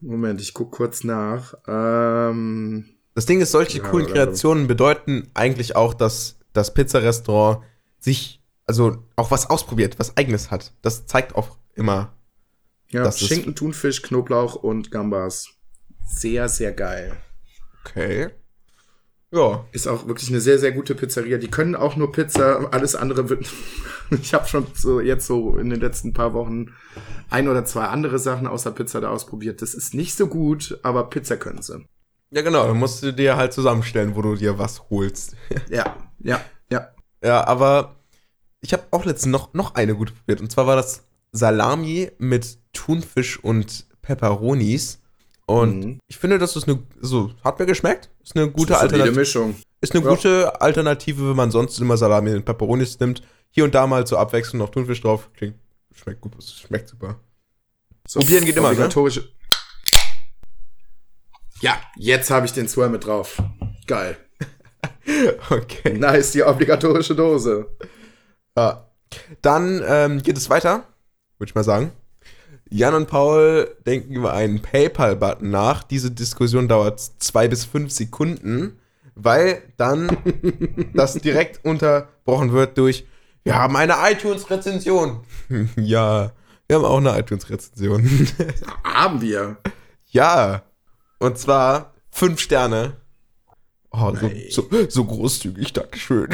Moment, 0.00 0.40
ich 0.40 0.54
guck 0.54 0.72
kurz 0.72 1.04
nach. 1.04 1.54
Ähm, 1.68 2.86
Das 3.14 3.26
Ding 3.26 3.42
ist, 3.42 3.52
solche 3.52 3.78
ja, 3.78 3.84
coolen 3.84 4.06
Kreationen 4.06 4.66
bedeuten 4.66 5.30
eigentlich 5.34 5.76
auch, 5.76 5.92
dass 5.92 6.38
das 6.54 6.72
Pizzarestaurant 6.72 7.62
sich, 7.98 8.42
also 8.64 9.04
auch 9.16 9.30
was 9.30 9.50
ausprobiert, 9.50 9.98
was 9.98 10.16
eigenes 10.16 10.50
hat. 10.50 10.72
Das 10.80 11.04
zeigt 11.06 11.34
auch 11.34 11.58
immer. 11.74 12.14
Ja, 12.92 13.10
Schinken, 13.12 13.54
Thunfisch, 13.54 14.02
Knoblauch 14.02 14.56
und 14.56 14.90
Gambas. 14.90 15.48
Sehr, 16.06 16.48
sehr 16.48 16.72
geil. 16.72 17.16
Okay. 17.84 18.30
Ja. 19.32 19.64
Ist 19.70 19.86
auch 19.86 20.08
wirklich 20.08 20.28
eine 20.30 20.40
sehr, 20.40 20.58
sehr 20.58 20.72
gute 20.72 20.96
Pizzeria. 20.96 21.38
Die 21.38 21.48
können 21.50 21.76
auch 21.76 21.94
nur 21.94 22.10
Pizza, 22.10 22.68
alles 22.72 22.96
andere 22.96 23.28
wird. 23.28 23.46
ich 24.10 24.34
habe 24.34 24.48
schon 24.48 24.66
so 24.74 25.00
jetzt 25.00 25.26
so 25.26 25.56
in 25.56 25.70
den 25.70 25.80
letzten 25.80 26.12
paar 26.12 26.34
Wochen 26.34 26.74
ein 27.28 27.48
oder 27.48 27.64
zwei 27.64 27.84
andere 27.84 28.18
Sachen 28.18 28.48
außer 28.48 28.72
Pizza 28.72 29.00
da 29.00 29.10
ausprobiert. 29.10 29.62
Das 29.62 29.74
ist 29.74 29.94
nicht 29.94 30.16
so 30.16 30.26
gut, 30.26 30.80
aber 30.82 31.08
Pizza 31.08 31.36
können 31.36 31.62
sie. 31.62 31.86
Ja, 32.30 32.42
genau. 32.42 32.66
Dann 32.66 32.78
musst 32.78 33.02
du 33.04 33.12
dir 33.12 33.36
halt 33.36 33.52
zusammenstellen, 33.52 34.16
wo 34.16 34.22
du 34.22 34.34
dir 34.34 34.58
was 34.58 34.90
holst. 34.90 35.36
ja, 35.68 35.96
ja, 36.18 36.40
ja. 36.70 36.88
Ja, 37.22 37.46
aber 37.46 37.96
ich 38.60 38.72
habe 38.72 38.84
auch 38.90 39.04
letztens 39.04 39.30
noch, 39.30 39.54
noch 39.54 39.74
eine 39.74 39.94
gute 39.94 40.12
probiert. 40.12 40.40
Und 40.40 40.50
zwar 40.50 40.66
war 40.66 40.76
das 40.76 41.04
Salami 41.32 42.10
mit 42.18 42.58
Thunfisch 42.72 43.42
und 43.42 43.86
Peperonis. 44.02 45.00
Und 45.46 45.80
mhm. 45.80 45.98
ich 46.06 46.16
finde, 46.16 46.38
das 46.38 46.56
ist 46.56 46.68
eine, 46.68 46.82
so, 47.00 47.32
hat 47.42 47.58
mir 47.58 47.66
geschmeckt. 47.66 48.10
Ist 48.22 48.36
eine 48.36 48.50
gute 48.50 48.78
Alternative. 48.78 49.16
Mischung. 49.16 49.56
Ist 49.80 49.94
eine 49.94 50.04
ja. 50.04 50.10
gute 50.10 50.60
Alternative, 50.60 51.30
wenn 51.30 51.36
man 51.36 51.50
sonst 51.50 51.78
immer 51.80 51.96
Salami 51.96 52.34
und 52.34 52.44
Peperonis 52.44 53.00
nimmt. 53.00 53.22
Hier 53.50 53.64
und 53.64 53.74
da 53.74 53.86
mal 53.86 54.06
zur 54.06 54.20
Abwechslung 54.20 54.58
noch 54.58 54.70
Thunfisch 54.70 55.00
drauf. 55.00 55.30
Klingt, 55.36 55.56
schmeckt 55.92 56.20
gut, 56.20 56.32
schmeckt 56.42 56.88
super. 56.88 57.18
So 58.06 58.20
Probieren 58.20 58.44
geht 58.44 58.56
immer, 58.56 58.72
ne? 58.72 58.88
Ja, 61.60 61.78
jetzt 61.96 62.30
habe 62.30 62.46
ich 62.46 62.52
den 62.52 62.68
Swirl 62.68 62.88
mit 62.88 63.04
drauf. 63.04 63.42
Geil. 63.86 64.16
okay. 65.50 65.98
Nice, 65.98 66.32
die 66.32 66.42
obligatorische 66.42 67.14
Dose. 67.14 67.66
Ja. 68.56 68.86
Dann 69.42 69.82
ähm, 69.84 70.22
geht 70.22 70.36
es 70.36 70.48
weiter, 70.48 70.84
würde 71.38 71.50
ich 71.50 71.54
mal 71.54 71.64
sagen. 71.64 71.92
Jan 72.70 72.94
und 72.94 73.08
Paul 73.08 73.76
denken 73.84 74.14
über 74.14 74.32
einen 74.32 74.62
PayPal-Button 74.62 75.50
nach. 75.50 75.82
Diese 75.82 76.12
Diskussion 76.12 76.68
dauert 76.68 77.00
zwei 77.00 77.48
bis 77.48 77.64
fünf 77.64 77.90
Sekunden, 77.90 78.78
weil 79.16 79.62
dann 79.76 80.16
das 80.94 81.14
direkt 81.14 81.64
unterbrochen 81.64 82.52
wird 82.52 82.78
durch, 82.78 83.04
wir 83.42 83.56
haben 83.56 83.74
eine 83.74 83.94
iTunes-Rezension. 84.04 85.20
ja, 85.76 86.32
wir 86.68 86.76
haben 86.76 86.84
auch 86.84 86.98
eine 86.98 87.18
iTunes-Rezension. 87.18 88.28
haben 88.84 89.20
wir? 89.20 89.56
Ja. 90.06 90.62
Und 91.18 91.38
zwar 91.38 91.94
fünf 92.10 92.38
Sterne. 92.38 92.96
Oh, 93.90 94.12
so, 94.50 94.68
so, 94.70 94.88
so 94.88 95.04
großzügig, 95.04 95.72
Dankeschön. 95.72 96.28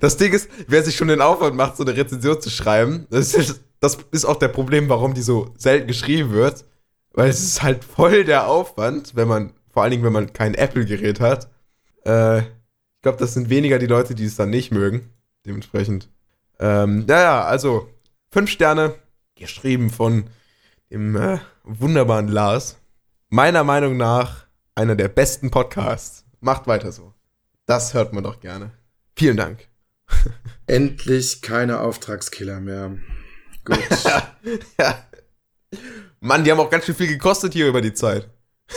Das 0.00 0.16
Ding 0.16 0.32
ist, 0.32 0.50
wer 0.66 0.82
sich 0.82 0.96
schon 0.96 1.08
den 1.08 1.20
Aufwand 1.20 1.54
macht, 1.54 1.76
so 1.76 1.84
eine 1.84 1.96
Rezension 1.96 2.40
zu 2.40 2.50
schreiben, 2.50 3.06
das 3.10 3.34
ist, 3.34 3.60
das 3.80 3.98
ist 4.12 4.24
auch 4.24 4.36
der 4.36 4.48
Problem, 4.48 4.88
warum 4.88 5.14
die 5.14 5.22
so 5.22 5.54
selten 5.56 5.86
geschrieben 5.86 6.30
wird. 6.30 6.64
Weil 7.12 7.28
es 7.28 7.42
ist 7.42 7.62
halt 7.62 7.84
voll 7.84 8.24
der 8.24 8.46
Aufwand, 8.46 9.16
wenn 9.16 9.26
man, 9.26 9.52
vor 9.70 9.82
allen 9.82 9.90
Dingen, 9.90 10.04
wenn 10.04 10.12
man 10.12 10.32
kein 10.32 10.54
Apple-Gerät 10.54 11.18
hat. 11.18 11.50
Äh, 12.04 12.40
ich 12.40 13.02
glaube, 13.02 13.18
das 13.18 13.34
sind 13.34 13.50
weniger 13.50 13.78
die 13.78 13.86
Leute, 13.86 14.14
die 14.14 14.26
es 14.26 14.36
dann 14.36 14.50
nicht 14.50 14.70
mögen. 14.70 15.10
Dementsprechend. 15.44 16.08
Ähm, 16.60 17.06
naja, 17.06 17.42
also, 17.44 17.88
fünf 18.30 18.50
Sterne, 18.50 18.94
geschrieben 19.34 19.90
von 19.90 20.24
dem 20.90 21.16
äh, 21.16 21.38
wunderbaren 21.64 22.28
Lars. 22.28 22.76
Meiner 23.28 23.64
Meinung 23.64 23.96
nach 23.96 24.46
einer 24.74 24.94
der 24.94 25.08
besten 25.08 25.50
Podcasts. 25.50 26.24
Macht 26.40 26.66
weiter 26.66 26.92
so. 26.92 27.14
Das 27.66 27.94
hört 27.94 28.12
man 28.12 28.24
doch 28.24 28.40
gerne. 28.40 28.72
Vielen 29.16 29.36
Dank. 29.36 29.68
Endlich 30.66 31.42
keine 31.42 31.80
Auftragskiller 31.80 32.60
mehr. 32.60 32.98
Gut. 33.64 33.78
ja. 34.78 35.04
Mann, 36.20 36.44
die 36.44 36.50
haben 36.50 36.60
auch 36.60 36.70
ganz 36.70 36.84
schön 36.84 36.94
viel 36.94 37.06
gekostet 37.06 37.52
hier 37.52 37.68
über 37.68 37.80
die 37.80 37.94
Zeit. 37.94 38.28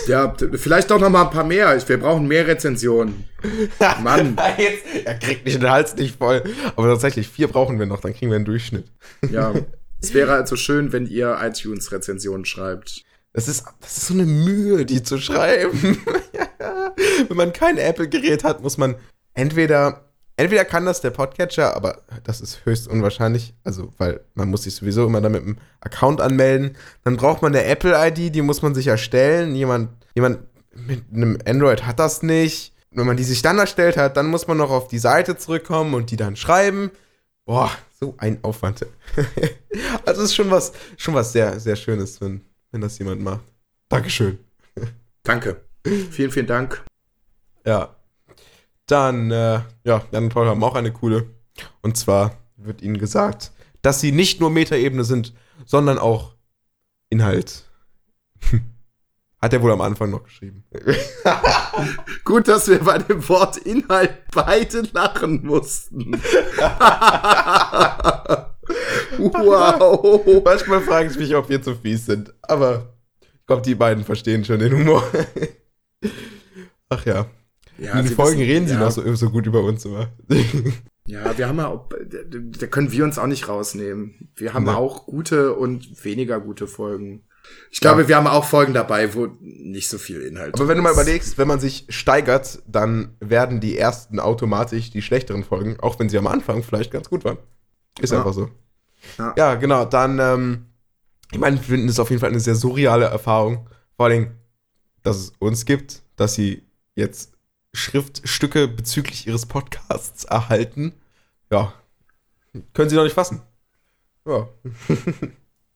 Ja, 0.07 0.35
vielleicht 0.53 0.89
doch 0.89 0.99
noch 0.99 1.09
mal 1.09 1.25
ein 1.25 1.29
paar 1.29 1.43
mehr. 1.43 1.77
Wir 1.87 1.99
brauchen 1.99 2.27
mehr 2.27 2.47
Rezensionen. 2.47 3.25
Mann. 4.01 4.37
Jetzt, 4.57 5.05
er 5.05 5.15
kriegt 5.15 5.45
nicht 5.45 5.61
den 5.61 5.69
Hals 5.69 5.95
nicht 5.95 6.17
voll. 6.17 6.43
Aber 6.75 6.87
tatsächlich, 6.87 7.27
vier 7.29 7.47
brauchen 7.47 7.77
wir 7.79 7.85
noch, 7.85 8.01
dann 8.01 8.13
kriegen 8.13 8.31
wir 8.31 8.37
einen 8.37 8.45
Durchschnitt. 8.45 8.85
Ja. 9.29 9.53
Es 10.01 10.13
wäre 10.13 10.33
also 10.33 10.55
schön, 10.55 10.91
wenn 10.91 11.05
ihr 11.05 11.37
iTunes-Rezensionen 11.41 12.45
schreibt. 12.45 13.03
Das 13.33 13.47
ist, 13.47 13.65
das 13.79 13.97
ist 13.97 14.07
so 14.07 14.13
eine 14.13 14.25
Mühe, 14.25 14.85
die 14.85 15.01
zu 15.01 15.17
schreiben. 15.17 15.97
wenn 17.27 17.37
man 17.37 17.53
kein 17.53 17.77
Apple-Gerät 17.77 18.43
hat, 18.43 18.61
muss 18.61 18.77
man 18.77 18.95
entweder 19.33 20.12
entweder 20.37 20.65
kann 20.65 20.85
das 20.85 21.01
der 21.01 21.11
Podcatcher, 21.11 21.75
aber 21.75 22.01
das 22.23 22.41
ist 22.41 22.65
höchst 22.65 22.87
unwahrscheinlich, 22.87 23.53
also 23.63 23.93
weil 23.97 24.21
man 24.33 24.49
muss 24.49 24.63
sich 24.63 24.75
sowieso 24.75 25.05
immer 25.05 25.21
damit 25.21 25.43
einem 25.43 25.57
Account 25.81 26.21
anmelden. 26.21 26.77
Dann 27.03 27.17
braucht 27.17 27.41
man 27.41 27.55
eine 27.55 27.65
Apple-ID, 27.65 28.33
die 28.33 28.41
muss 28.41 28.61
man 28.61 28.75
sich 28.75 28.87
erstellen. 28.87 29.55
Jemand, 29.55 29.89
jemand 30.15 30.39
mit 30.73 31.03
einem 31.13 31.37
Android 31.45 31.85
hat 31.85 31.99
das 31.99 32.23
nicht. 32.23 32.73
Wenn 32.91 33.07
man 33.07 33.17
die 33.17 33.23
sich 33.23 33.41
dann 33.41 33.57
erstellt 33.57 33.97
hat, 33.97 34.17
dann 34.17 34.27
muss 34.27 34.47
man 34.47 34.57
noch 34.57 34.69
auf 34.69 34.87
die 34.87 34.99
Seite 34.99 35.37
zurückkommen 35.37 35.93
und 35.95 36.11
die 36.11 36.15
dann 36.15 36.35
schreiben. 36.35 36.91
Boah, 37.45 37.71
so 37.99 38.13
ein 38.17 38.39
Aufwand. 38.43 38.85
also 40.05 40.21
es 40.21 40.29
ist 40.29 40.35
schon 40.35 40.51
was, 40.51 40.73
schon 40.97 41.13
was 41.13 41.31
sehr, 41.31 41.59
sehr 41.59 41.75
Schönes, 41.75 42.21
wenn, 42.21 42.41
wenn 42.71 42.81
das 42.81 42.97
jemand 42.99 43.21
macht. 43.21 43.41
Dankeschön. 43.89 44.39
Danke. 45.23 45.61
Vielen, 46.11 46.31
vielen 46.31 46.47
Dank. 46.47 46.83
Ja, 47.65 47.95
dann, 48.93 49.31
äh, 49.31 49.61
ja, 49.83 50.03
Jan 50.11 50.25
und 50.25 50.29
Paul 50.29 50.47
haben 50.47 50.63
auch 50.63 50.75
eine 50.75 50.93
coole. 50.93 51.25
Und 51.81 51.97
zwar 51.97 52.37
wird 52.57 52.83
ihnen 52.83 52.99
gesagt, 52.99 53.51
dass 53.81 53.99
sie 53.99 54.11
nicht 54.11 54.39
nur 54.39 54.51
Metaebene 54.51 55.03
sind, 55.03 55.33
sondern 55.65 55.97
auch 55.97 56.35
Inhalt. 57.09 57.63
Hat 59.41 59.51
er 59.51 59.63
wohl 59.63 59.71
am 59.71 59.81
Anfang 59.81 60.11
noch 60.11 60.23
geschrieben. 60.23 60.63
Gut, 62.23 62.47
dass 62.47 62.67
wir 62.69 62.79
bei 62.79 62.99
dem 62.99 63.27
Wort 63.27 63.57
Inhalt 63.57 64.13
beide 64.31 64.83
lachen 64.93 65.43
mussten. 65.45 66.13
wow. 69.17 70.43
Manchmal 70.45 70.81
frage 70.81 71.09
ich 71.09 71.17
mich, 71.17 71.35
ob 71.35 71.49
wir 71.49 71.61
zu 71.61 71.75
fies 71.75 72.05
sind. 72.05 72.33
Aber 72.43 72.93
ich 73.21 73.45
glaube, 73.47 73.63
die 73.63 73.75
beiden 73.75 74.05
verstehen 74.05 74.45
schon 74.45 74.59
den 74.59 74.71
Humor. 74.71 75.03
Ach 76.89 77.05
ja. 77.05 77.25
Ja, 77.83 77.99
In 77.99 78.05
den 78.05 78.15
Folgen 78.15 78.39
wissen, 78.39 78.49
reden 78.49 78.67
sie 78.67 78.75
ja. 78.75 78.79
noch 78.79 78.91
so, 78.91 79.13
so, 79.15 79.29
gut 79.29 79.45
über 79.45 79.61
uns 79.61 79.85
immer. 79.85 80.09
Ja, 81.05 81.37
wir 81.37 81.49
haben 81.49 81.57
ja 81.57 81.67
auch, 81.67 81.89
da 81.89 82.67
können 82.67 82.93
wir 82.93 83.03
uns 83.03 83.19
auch 83.19 83.27
nicht 83.27 83.49
rausnehmen. 83.49 84.29
Wir 84.35 84.53
haben 84.53 84.63
nee. 84.63 84.71
auch 84.71 85.05
gute 85.05 85.53
und 85.53 86.01
weniger 86.05 86.39
gute 86.39 86.65
Folgen. 86.65 87.23
Ich 87.71 87.81
glaube, 87.81 88.03
ja. 88.03 88.07
wir 88.07 88.15
haben 88.15 88.27
auch 88.27 88.45
Folgen 88.45 88.73
dabei, 88.73 89.13
wo 89.13 89.27
nicht 89.41 89.89
so 89.89 89.97
viel 89.97 90.21
Inhalt 90.21 90.55
Aber 90.55 90.69
wenn 90.69 90.77
ist. 90.77 90.79
du 90.79 90.83
mal 90.83 90.93
überlegst, 90.93 91.37
wenn 91.37 91.49
man 91.49 91.59
sich 91.59 91.85
steigert, 91.89 92.63
dann 92.67 93.17
werden 93.19 93.59
die 93.59 93.77
ersten 93.77 94.21
automatisch 94.21 94.91
die 94.91 95.01
schlechteren 95.01 95.43
Folgen, 95.43 95.77
auch 95.81 95.99
wenn 95.99 96.07
sie 96.07 96.17
am 96.17 96.27
Anfang 96.27 96.63
vielleicht 96.63 96.91
ganz 96.91 97.09
gut 97.09 97.25
waren. 97.25 97.37
Ist 97.99 98.13
ja. 98.13 98.19
einfach 98.19 98.33
so. 98.33 98.49
Ja, 99.17 99.33
ja 99.37 99.55
genau. 99.55 99.83
Dann, 99.83 100.19
ähm, 100.19 100.65
ich 101.33 101.37
meine, 101.37 101.57
wir 101.57 101.63
finden 101.63 101.89
es 101.89 101.99
auf 101.99 102.11
jeden 102.11 102.21
Fall 102.21 102.29
eine 102.29 102.39
sehr 102.39 102.55
surreale 102.55 103.07
Erfahrung. 103.07 103.69
Vor 103.97 104.05
allem, 104.05 104.31
dass 105.01 105.17
es 105.17 105.33
uns 105.39 105.65
gibt, 105.65 106.01
dass 106.15 106.35
sie 106.35 106.63
jetzt 106.95 107.32
Schriftstücke 107.73 108.67
bezüglich 108.67 109.27
ihres 109.27 109.45
Podcasts 109.45 110.23
erhalten. 110.25 110.93
Ja, 111.51 111.73
können 112.73 112.89
sie 112.89 112.95
noch 112.95 113.03
nicht 113.03 113.13
fassen. 113.15 113.41
Ja. 114.25 114.47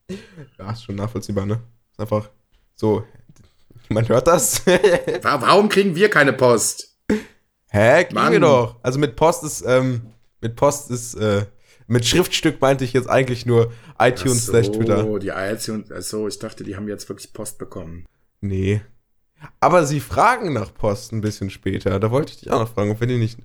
ja, 0.60 0.72
ist 0.72 0.84
schon 0.84 0.96
nachvollziehbar, 0.96 1.46
ne? 1.46 1.62
Ist 1.92 2.00
einfach 2.00 2.30
so, 2.76 3.04
man 3.90 4.08
hört 4.08 4.28
das. 4.28 4.66
Warum 5.22 5.70
kriegen 5.70 5.96
wir 5.96 6.10
keine 6.10 6.34
Post? 6.34 6.96
Hä, 7.70 8.04
kriegen 8.04 8.16
Mann. 8.16 8.32
wir 8.32 8.40
doch. 8.40 8.78
Also 8.84 9.00
mit 9.00 9.16
Post 9.16 9.44
ist, 9.44 9.64
ähm, 9.66 10.14
mit 10.42 10.56
Post 10.56 10.92
ist, 10.92 11.16
äh, 11.16 11.46
mit 11.88 12.06
Schriftstück 12.06 12.62
meinte 12.62 12.84
ich 12.84 12.94
jetzt 12.94 13.10
eigentlich 13.10 13.46
nur 13.46 13.72
iTunes 13.98 14.46
so, 14.46 14.52
slash 14.52 14.72
Twitter. 14.72 15.06
Oh, 15.06 15.18
die 15.18 15.30
iTunes, 15.30 15.92
also 15.92 16.28
ich 16.28 16.38
dachte, 16.38 16.64
die 16.64 16.76
haben 16.76 16.88
jetzt 16.88 17.10
wirklich 17.10 17.34
Post 17.34 17.58
bekommen. 17.58 18.06
Nee. 18.42 18.82
Aber 19.60 19.86
sie 19.86 20.00
fragen 20.00 20.54
nach 20.54 20.74
Post 20.74 21.12
ein 21.12 21.22
bisschen 21.22 21.50
später. 21.50 22.00
Da 22.00 22.12
wollte 22.12 22.34
ich 22.34 22.40
dich 22.40 22.52
auch 22.52 22.60
noch 22.60 22.74
fragen, 22.74 22.92
ob 22.92 23.00
wir 23.00 23.08
dir 23.08 23.18
nicht 23.18 23.38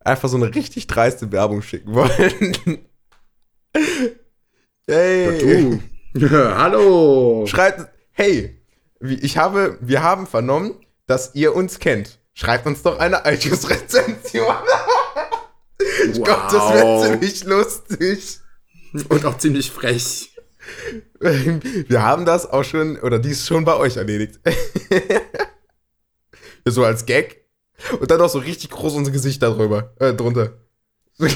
einfach 0.00 0.28
so 0.28 0.36
eine 0.36 0.54
richtig 0.54 0.86
dreiste 0.86 1.32
Werbung 1.32 1.62
schicken 1.62 1.94
wollen. 1.94 2.78
hey. 4.86 5.20
Ja, 5.26 5.30
du. 5.32 5.80
Hallo. 6.30 7.46
Schreibt, 7.46 7.90
hey, 8.12 8.60
ich 9.00 9.36
habe, 9.36 9.78
wir 9.80 10.02
haben 10.02 10.26
vernommen, 10.26 10.74
dass 11.06 11.34
ihr 11.34 11.54
uns 11.54 11.78
kennt. 11.78 12.18
Schreibt 12.34 12.66
uns 12.66 12.82
doch 12.82 12.98
eine 12.98 13.22
iTunes-Rezension. 13.24 14.46
ich 15.78 16.18
wow. 16.18 16.24
glaube, 16.24 16.42
das 16.50 16.74
wäre 16.74 17.02
ziemlich 17.02 17.44
lustig. 17.44 18.40
Und 19.08 19.24
auch 19.24 19.38
ziemlich 19.38 19.70
frech. 19.70 20.33
Wir 21.20 22.02
haben 22.02 22.24
das 22.24 22.48
auch 22.50 22.64
schon, 22.64 22.98
oder 22.98 23.18
dies 23.18 23.46
schon 23.46 23.64
bei 23.64 23.76
euch 23.76 23.96
erledigt. 23.96 24.40
So 26.66 26.82
als 26.84 27.04
Gag. 27.04 27.44
Und 28.00 28.10
dann 28.10 28.20
auch 28.20 28.30
so 28.30 28.38
richtig 28.38 28.70
groß 28.70 28.94
unser 28.94 29.10
Gesicht 29.10 29.42
darüber, 29.42 29.92
äh, 29.98 30.14
drunter. 30.14 30.54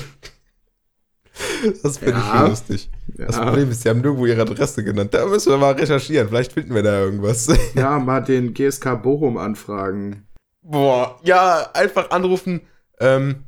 Das 1.83 1.99
finde 1.99 2.19
ja. 2.19 2.43
ich 2.45 2.51
lustig. 2.51 2.91
Ja. 3.17 3.27
Das 3.27 3.39
Problem 3.39 3.71
ist, 3.71 3.83
sie 3.83 3.89
haben 3.89 4.01
nirgendwo 4.01 4.27
ihre 4.27 4.43
Adresse 4.43 4.83
genannt. 4.83 5.15
Da 5.15 5.27
müssen 5.27 5.51
wir 5.51 5.57
mal 5.57 5.73
recherchieren. 5.73 6.29
Vielleicht 6.29 6.53
finden 6.53 6.75
wir 6.75 6.83
da 6.83 7.01
irgendwas. 7.01 7.49
Ja, 7.75 7.99
mal 7.99 8.21
den 8.21 8.55
GSK 8.55 9.03
Bochum 9.03 9.37
anfragen. 9.39 10.27
Boah, 10.63 11.19
ja, 11.23 11.71
einfach 11.75 12.11
anrufen. 12.11 12.63
Ähm, 13.01 13.45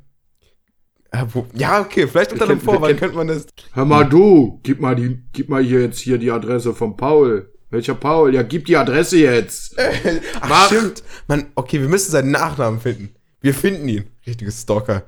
ja, 1.55 1.81
okay, 1.81 2.07
vielleicht 2.07 2.33
unter 2.33 2.45
einem 2.45 2.61
Vorwand 2.61 2.99
könnte 2.99 3.17
man 3.17 3.27
das. 3.27 3.47
Hör 3.73 3.85
mal 3.85 4.05
du, 4.05 4.61
gib 4.63 4.81
mal 4.81 4.95
die, 4.95 5.19
gib 5.33 5.49
mal 5.49 5.63
hier 5.63 5.81
jetzt 5.83 5.99
hier 5.99 6.19
die 6.19 6.31
Adresse 6.31 6.75
von 6.75 6.97
Paul. 6.97 7.53
Welcher 7.71 7.95
Paul? 7.95 8.35
Ja, 8.35 8.43
gib 8.43 8.67
die 8.67 8.77
Adresse 8.77 9.19
jetzt. 9.19 9.77
Ach, 10.41 10.49
Mach. 10.49 10.67
stimmt. 10.67 11.03
Man, 11.29 11.47
okay, 11.55 11.81
wir 11.81 11.89
müssen 11.89 12.11
seinen 12.11 12.31
Nachnamen 12.33 12.81
finden. 12.81 13.15
Wir 13.41 13.55
finden 13.55 13.89
ihn. 13.89 14.11
Richtiges 14.27 14.63
Stalker. 14.63 15.05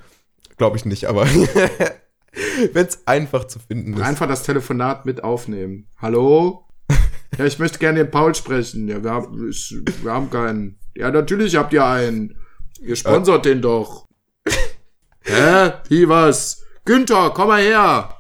Glaube 0.56 0.76
ich 0.76 0.84
nicht, 0.84 1.06
aber 1.06 1.26
wenn 2.72 2.86
es 2.86 3.06
einfach 3.06 3.44
zu 3.46 3.58
finden 3.58 3.94
ist. 3.94 4.02
Einfach 4.02 4.28
das 4.28 4.44
Telefonat 4.44 5.06
mit 5.06 5.24
aufnehmen. 5.24 5.88
Hallo? 5.98 6.68
Ja, 7.38 7.46
ich 7.46 7.58
möchte 7.58 7.78
gerne 7.78 8.00
den 8.04 8.10
Paul 8.10 8.34
sprechen. 8.34 8.88
Ja, 8.88 9.02
wir 9.02 9.10
haben, 9.10 9.48
ich, 9.48 9.74
wir 10.02 10.12
haben 10.12 10.28
keinen. 10.28 10.78
Ja, 10.94 11.10
natürlich 11.10 11.56
habt 11.56 11.72
ihr 11.72 11.82
einen. 11.82 12.36
Ihr 12.78 12.94
sponsert 12.94 13.46
äh. 13.46 13.48
den 13.48 13.62
doch. 13.62 14.06
Hä? 15.24 15.72
Wie 15.88 16.08
was? 16.08 16.64
Günther, 16.84 17.30
komm 17.30 17.48
mal 17.48 17.62
her. 17.62 18.16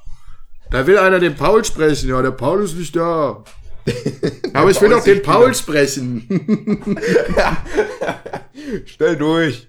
Da 0.70 0.86
will 0.86 0.98
einer 0.98 1.18
den 1.18 1.36
Paul 1.36 1.64
sprechen. 1.64 2.08
Ja, 2.08 2.22
der 2.22 2.30
Paul 2.30 2.64
ist 2.64 2.76
nicht 2.76 2.96
da. 2.96 3.44
Aber 4.54 4.70
ich 4.70 4.80
will 4.80 4.90
doch 4.90 5.02
den 5.04 5.22
Paul 5.22 5.46
wieder. 5.46 5.54
sprechen. 5.54 6.96
ja. 7.36 7.64
Stell 8.86 9.16
durch. 9.16 9.68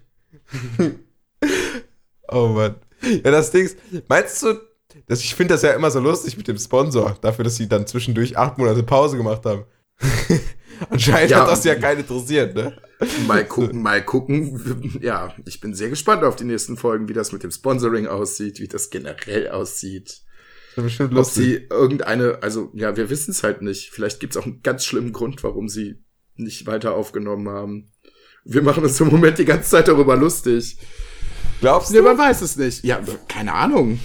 oh 2.30 2.48
Mann. 2.50 2.76
Ja, 3.02 3.32
das 3.32 3.52
Ding 3.52 3.66
ist, 3.66 3.78
meinst 4.08 4.44
du, 4.44 4.54
dass 5.08 5.20
ich 5.20 5.36
finde 5.36 5.56
das 5.56 5.64
ja 5.64 5.72
immer 5.72 5.92
so 5.92 6.00
lustig 6.00 6.38
mit 6.38 6.48
dem 6.48 6.58
Sponsor, 6.58 7.18
dafür, 7.22 7.44
dass 7.44 7.58
sie 7.58 7.68
dann 7.68 7.88
zwischendurch 7.88 8.38
acht 8.38 8.58
Monate 8.58 8.84
Pause 8.84 9.18
gemacht 9.18 9.46
haben. 9.46 9.66
Anscheinend 10.90 11.32
ja, 11.32 11.42
hat 11.42 11.50
das 11.50 11.64
ja 11.64 11.76
keinen 11.76 12.02
interessiert, 12.02 12.56
ne? 12.56 12.76
Mal 13.28 13.46
gucken, 13.46 13.82
mal 13.82 14.04
gucken. 14.04 15.00
Ja, 15.02 15.34
ich 15.46 15.60
bin 15.60 15.74
sehr 15.74 15.90
gespannt 15.90 16.24
auf 16.24 16.36
die 16.36 16.46
nächsten 16.46 16.78
Folgen, 16.78 17.10
wie 17.10 17.14
das 17.14 17.32
mit 17.32 17.44
dem 17.44 17.52
Sponsoring 17.52 18.08
aussieht, 18.08 18.60
wie 18.60 18.68
das 18.68 18.90
generell 18.90 19.50
aussieht. 19.50 20.22
Das 20.76 20.86
bestimmt 20.86 21.14
lustig. 21.14 21.44
Ob 21.44 21.44
sie 21.44 21.68
irgendeine, 21.70 22.40
also 22.42 22.72
ja, 22.74 22.96
wir 22.96 23.10
wissen 23.10 23.32
es 23.32 23.44
halt 23.44 23.62
nicht. 23.62 23.92
Vielleicht 23.92 24.20
gibt 24.20 24.36
es 24.36 24.42
auch 24.42 24.46
einen 24.46 24.62
ganz 24.64 24.86
schlimmen 24.86 25.14
Grund, 25.14 25.44
warum 25.44 25.70
sie 25.70 26.04
nicht 26.36 26.66
weiter 26.66 26.96
aufgenommen 26.96 27.50
haben. 27.50 27.92
Wir 28.46 28.62
machen 28.62 28.84
uns 28.84 29.00
im 29.00 29.08
Moment 29.08 29.38
die 29.38 29.46
ganze 29.46 29.70
Zeit 29.70 29.88
darüber 29.88 30.16
lustig. 30.16 30.78
Glaubst 31.62 31.92
du? 31.92 31.96
Nee, 31.96 32.02
man 32.02 32.18
weiß 32.18 32.42
es 32.42 32.58
nicht. 32.58 32.84
Ja, 32.84 33.02
keine 33.28 33.54
Ahnung. 33.54 34.00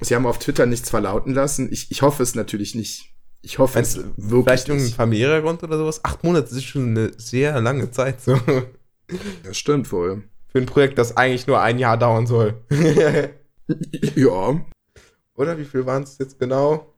Sie 0.00 0.14
haben 0.14 0.26
auf 0.26 0.38
Twitter 0.38 0.66
nichts 0.66 0.90
verlauten 0.90 1.34
lassen. 1.34 1.70
Ich, 1.72 1.90
ich 1.90 2.02
hoffe 2.02 2.22
es 2.22 2.34
natürlich 2.34 2.74
nicht. 2.74 3.15
Ich 3.46 3.60
hoffe 3.60 3.78
Meinst, 3.78 3.96
es 3.96 4.04
wirklich 4.16 4.44
Vielleicht 4.44 4.68
irgendein 4.68 4.92
familiärer 4.92 5.40
Grund 5.40 5.62
oder 5.62 5.78
sowas? 5.78 6.04
Acht 6.04 6.24
Monate 6.24 6.52
ist 6.52 6.64
schon 6.64 6.88
eine 6.88 7.12
sehr 7.16 7.60
lange 7.60 7.92
Zeit. 7.92 8.20
So. 8.20 8.40
Das 9.44 9.56
stimmt 9.56 9.92
wohl. 9.92 10.24
Für 10.48 10.58
ein 10.58 10.66
Projekt, 10.66 10.98
das 10.98 11.16
eigentlich 11.16 11.46
nur 11.46 11.60
ein 11.60 11.78
Jahr 11.78 11.96
dauern 11.96 12.26
soll. 12.26 12.60
ja. 14.16 14.60
Oder 15.36 15.58
wie 15.58 15.64
viel 15.64 15.86
waren 15.86 16.02
es 16.02 16.18
jetzt 16.18 16.40
genau? 16.40 16.92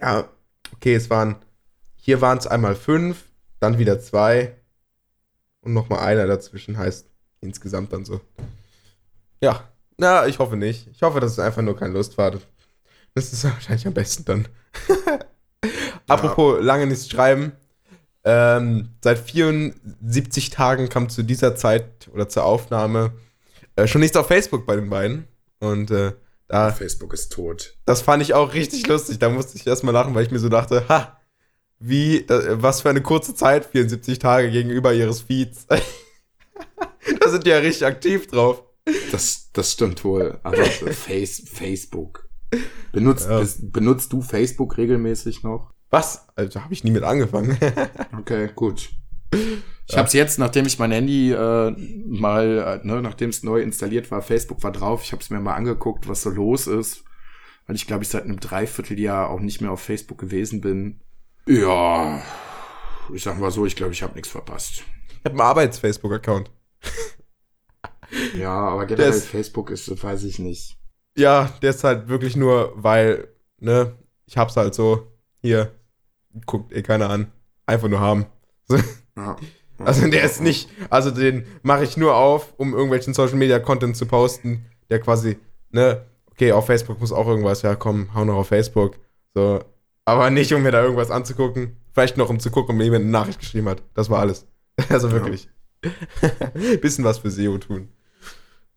Ja, 0.00 0.30
okay, 0.72 0.94
es 0.94 1.10
waren. 1.10 1.36
Hier 1.94 2.22
waren 2.22 2.38
es 2.38 2.46
einmal 2.46 2.74
fünf, 2.74 3.26
dann 3.58 3.78
wieder 3.78 4.00
zwei 4.00 4.56
und 5.60 5.74
nochmal 5.74 5.98
einer 5.98 6.26
dazwischen 6.26 6.78
heißt 6.78 7.06
insgesamt 7.42 7.92
dann 7.92 8.06
so. 8.06 8.22
Ja, 9.42 9.68
na, 9.98 10.26
ich 10.26 10.38
hoffe 10.38 10.56
nicht. 10.56 10.86
Ich 10.86 11.02
hoffe, 11.02 11.20
das 11.20 11.32
ist 11.32 11.38
einfach 11.38 11.60
nur 11.60 11.76
kein 11.76 11.92
Lustfahrt. 11.92 12.40
Das 13.14 13.30
ist 13.34 13.44
wahrscheinlich 13.44 13.86
am 13.86 13.92
besten 13.92 14.24
dann. 14.24 14.48
Apropos 16.10 16.62
lange 16.62 16.86
nichts 16.86 17.08
schreiben. 17.08 17.52
Ähm, 18.22 18.90
seit 19.02 19.18
74 19.18 20.50
Tagen 20.50 20.88
kam 20.88 21.08
zu 21.08 21.22
dieser 21.22 21.56
Zeit 21.56 22.08
oder 22.12 22.28
zur 22.28 22.44
Aufnahme 22.44 23.12
äh, 23.76 23.86
schon 23.86 24.00
nichts 24.02 24.16
auf 24.16 24.26
Facebook 24.26 24.66
bei 24.66 24.76
den 24.76 24.90
beiden. 24.90 25.26
Und 25.58 25.90
äh, 25.90 26.12
da. 26.48 26.72
Facebook 26.72 27.12
ist 27.12 27.32
tot. 27.32 27.76
Das 27.84 28.02
fand 28.02 28.22
ich 28.22 28.34
auch 28.34 28.54
richtig 28.54 28.86
lustig. 28.88 29.18
Da 29.18 29.28
musste 29.28 29.56
ich 29.56 29.66
erstmal 29.66 29.94
lachen, 29.94 30.14
weil 30.14 30.24
ich 30.24 30.30
mir 30.30 30.38
so 30.38 30.48
dachte, 30.48 30.84
ha, 30.88 31.20
wie, 31.78 32.24
da, 32.26 32.60
was 32.62 32.82
für 32.82 32.90
eine 32.90 33.02
kurze 33.02 33.34
Zeit, 33.34 33.66
74 33.66 34.18
Tage 34.18 34.50
gegenüber 34.50 34.92
ihres 34.92 35.22
Feeds. 35.22 35.66
da 37.20 37.28
sind 37.28 37.46
die 37.46 37.50
ja 37.50 37.58
richtig 37.58 37.86
aktiv 37.86 38.26
drauf. 38.26 38.64
Das, 39.12 39.50
das 39.52 39.72
stimmt 39.72 40.04
wohl. 40.04 40.38
Aber 40.42 40.56
Face, 40.64 41.42
Facebook. 41.46 42.28
Benutzt, 42.92 43.28
ja. 43.28 43.44
benutzt 43.62 44.12
du 44.12 44.22
Facebook 44.22 44.76
regelmäßig 44.76 45.42
noch? 45.42 45.72
Was? 45.90 46.26
Also 46.36 46.62
habe 46.62 46.72
ich 46.72 46.84
nie 46.84 46.92
mit 46.92 47.02
angefangen. 47.02 47.58
okay, 48.18 48.50
gut. 48.54 48.90
Ich 49.32 49.92
ja. 49.94 49.98
habe 49.98 50.06
es 50.06 50.12
jetzt, 50.12 50.38
nachdem 50.38 50.66
ich 50.66 50.78
mein 50.78 50.92
Handy 50.92 51.32
äh, 51.32 51.70
mal, 52.06 52.80
äh, 52.82 52.86
ne, 52.86 53.02
nachdem 53.02 53.30
es 53.30 53.42
neu 53.42 53.60
installiert 53.60 54.10
war, 54.10 54.22
Facebook 54.22 54.62
war 54.62 54.72
drauf, 54.72 55.02
ich 55.04 55.12
habe 55.12 55.22
es 55.22 55.30
mir 55.30 55.40
mal 55.40 55.54
angeguckt, 55.54 56.08
was 56.08 56.22
so 56.22 56.30
los 56.30 56.66
ist, 56.66 57.04
weil 57.66 57.76
ich 57.76 57.86
glaube 57.86 58.04
ich 58.04 58.08
seit 58.08 58.24
einem 58.24 58.38
Dreivierteljahr 58.38 59.30
auch 59.30 59.40
nicht 59.40 59.60
mehr 59.60 59.72
auf 59.72 59.80
Facebook 59.80 60.18
gewesen 60.18 60.60
bin. 60.60 61.00
Ja, 61.46 62.22
ich 63.12 63.22
sag 63.22 63.38
mal 63.38 63.50
so, 63.50 63.66
ich 63.66 63.76
glaube, 63.76 63.92
ich 63.92 64.02
habe 64.02 64.14
nichts 64.14 64.30
verpasst. 64.30 64.84
Ich 65.08 65.24
habe 65.24 65.30
einen 65.30 65.40
Arbeits-Facebook-Account. 65.40 66.50
ja, 68.36 68.52
aber 68.52 68.86
generell 68.86 69.10
ist, 69.10 69.26
Facebook 69.26 69.70
ist, 69.70 70.02
weiß 70.02 70.22
ich 70.24 70.38
nicht. 70.38 70.78
Ja, 71.16 71.52
der 71.62 71.70
ist 71.70 71.82
halt 71.82 72.08
wirklich 72.08 72.36
nur, 72.36 72.72
weil, 72.76 73.28
ne, 73.58 73.98
ich 74.26 74.36
hab's 74.36 74.56
halt 74.56 74.74
so, 74.74 75.18
hier, 75.42 75.79
guckt 76.46 76.72
eh 76.72 76.82
keiner 76.82 77.10
an. 77.10 77.32
Einfach 77.66 77.88
nur 77.88 78.00
haben. 78.00 78.26
Ja. 79.16 79.36
Also 79.78 80.06
der 80.08 80.24
ist 80.24 80.40
nicht, 80.40 80.68
also 80.90 81.10
den 81.10 81.46
mache 81.62 81.84
ich 81.84 81.96
nur 81.96 82.14
auf, 82.14 82.52
um 82.58 82.74
irgendwelchen 82.74 83.14
Social 83.14 83.36
Media 83.36 83.58
Content 83.58 83.96
zu 83.96 84.06
posten, 84.06 84.66
der 84.90 85.00
quasi, 85.00 85.38
ne, 85.70 86.04
okay, 86.30 86.52
auf 86.52 86.66
Facebook 86.66 87.00
muss 87.00 87.12
auch 87.12 87.26
irgendwas, 87.26 87.62
ja 87.62 87.74
komm, 87.74 88.14
hau 88.14 88.24
noch 88.24 88.36
auf 88.36 88.48
Facebook. 88.48 88.98
So, 89.34 89.60
aber 90.04 90.30
nicht, 90.30 90.52
um 90.52 90.62
mir 90.62 90.72
da 90.72 90.82
irgendwas 90.82 91.10
anzugucken. 91.10 91.76
Vielleicht 91.92 92.16
noch, 92.16 92.30
um 92.30 92.40
zu 92.40 92.50
gucken, 92.50 92.74
ob 92.74 92.78
mir 92.78 92.84
jemand 92.84 93.02
eine 93.02 93.12
Nachricht 93.12 93.40
geschrieben 93.40 93.68
hat. 93.68 93.82
Das 93.94 94.10
war 94.10 94.20
alles. 94.20 94.46
Also 94.88 95.12
wirklich. 95.12 95.48
Ja. 95.84 96.76
Bisschen 96.80 97.04
was 97.04 97.18
für 97.18 97.30
SEO 97.30 97.58
tun. 97.58 97.88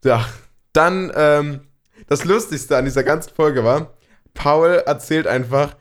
Ja, 0.04 0.26
dann, 0.72 1.10
ähm, 1.14 1.60
das 2.08 2.24
Lustigste 2.24 2.76
an 2.76 2.84
dieser 2.84 3.04
ganzen 3.04 3.34
Folge 3.34 3.64
war, 3.64 3.94
Paul 4.34 4.82
erzählt 4.84 5.26
einfach 5.26 5.76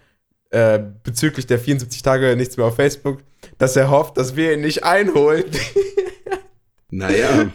äh, 0.53 0.79
bezüglich 1.03 1.47
der 1.47 1.57
74 1.57 2.03
Tage 2.03 2.35
nichts 2.35 2.57
mehr 2.57 2.67
auf 2.67 2.75
Facebook, 2.75 3.19
dass 3.57 3.75
er 3.75 3.89
hofft, 3.89 4.17
dass 4.17 4.35
wir 4.35 4.53
ihn 4.53 4.61
nicht 4.61 4.83
einholen. 4.83 5.45
Naja. 6.95 7.51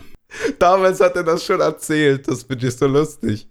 Damals 0.59 0.99
hat 0.99 1.15
er 1.15 1.23
das 1.23 1.45
schon 1.45 1.61
erzählt. 1.61 2.27
Das 2.27 2.43
finde 2.43 2.67
ich 2.67 2.75
so 2.75 2.89
lustig. 2.89 3.49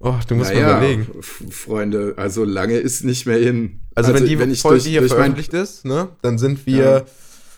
Oh, 0.00 0.12
du 0.28 0.34
musst 0.34 0.52
naja, 0.52 0.66
mal 0.66 0.76
überlegen. 0.76 1.22
Freunde, 1.22 2.12
also 2.18 2.44
lange 2.44 2.76
ist 2.76 3.04
nicht 3.04 3.24
mehr 3.24 3.38
hin. 3.38 3.80
Also, 3.94 4.12
also 4.12 4.20
wenn 4.20 4.28
die 4.28 4.38
wenn 4.38 4.54
Folge 4.54 4.76
durch, 4.76 4.86
hier 4.86 5.00
durch 5.00 5.12
veröffentlicht 5.12 5.54
mein... 5.54 5.62
ist, 5.62 5.86
ne, 5.86 6.10
dann 6.20 6.36
sind 6.36 6.66
wir 6.66 6.84
ja. 6.84 7.04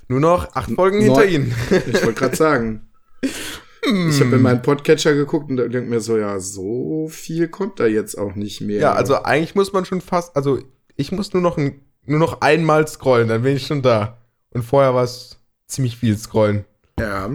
nur 0.06 0.20
noch 0.20 0.54
acht 0.54 0.70
Folgen 0.70 1.00
hinter 1.00 1.26
ihnen. 1.26 1.52
Ich 1.92 2.04
wollte 2.04 2.20
gerade 2.20 2.36
sagen. 2.36 2.88
Ich 3.82 4.20
habe 4.20 4.36
in 4.36 4.42
meinen 4.42 4.62
Podcatcher 4.62 5.14
geguckt 5.14 5.50
und 5.50 5.56
denke 5.56 5.82
mir 5.82 6.00
so, 6.00 6.16
ja, 6.16 6.38
so 6.38 7.08
viel 7.10 7.48
kommt 7.48 7.80
da 7.80 7.86
jetzt 7.86 8.16
auch 8.16 8.36
nicht 8.36 8.60
mehr. 8.60 8.80
Ja, 8.80 8.92
also 8.92 9.24
eigentlich 9.24 9.56
muss 9.56 9.72
man 9.72 9.84
schon 9.84 10.00
fast, 10.00 10.36
also 10.36 10.60
ich 10.96 11.12
muss 11.12 11.32
nur 11.32 11.42
noch, 11.42 11.56
ein, 11.56 11.80
nur 12.04 12.18
noch 12.18 12.40
einmal 12.40 12.86
scrollen, 12.86 13.28
dann 13.28 13.42
bin 13.42 13.56
ich 13.56 13.66
schon 13.66 13.82
da. 13.82 14.18
Und 14.50 14.62
vorher 14.62 14.94
war 14.94 15.04
es 15.04 15.38
ziemlich 15.66 15.96
viel 15.96 16.16
scrollen. 16.16 16.64
Ja. 16.98 17.30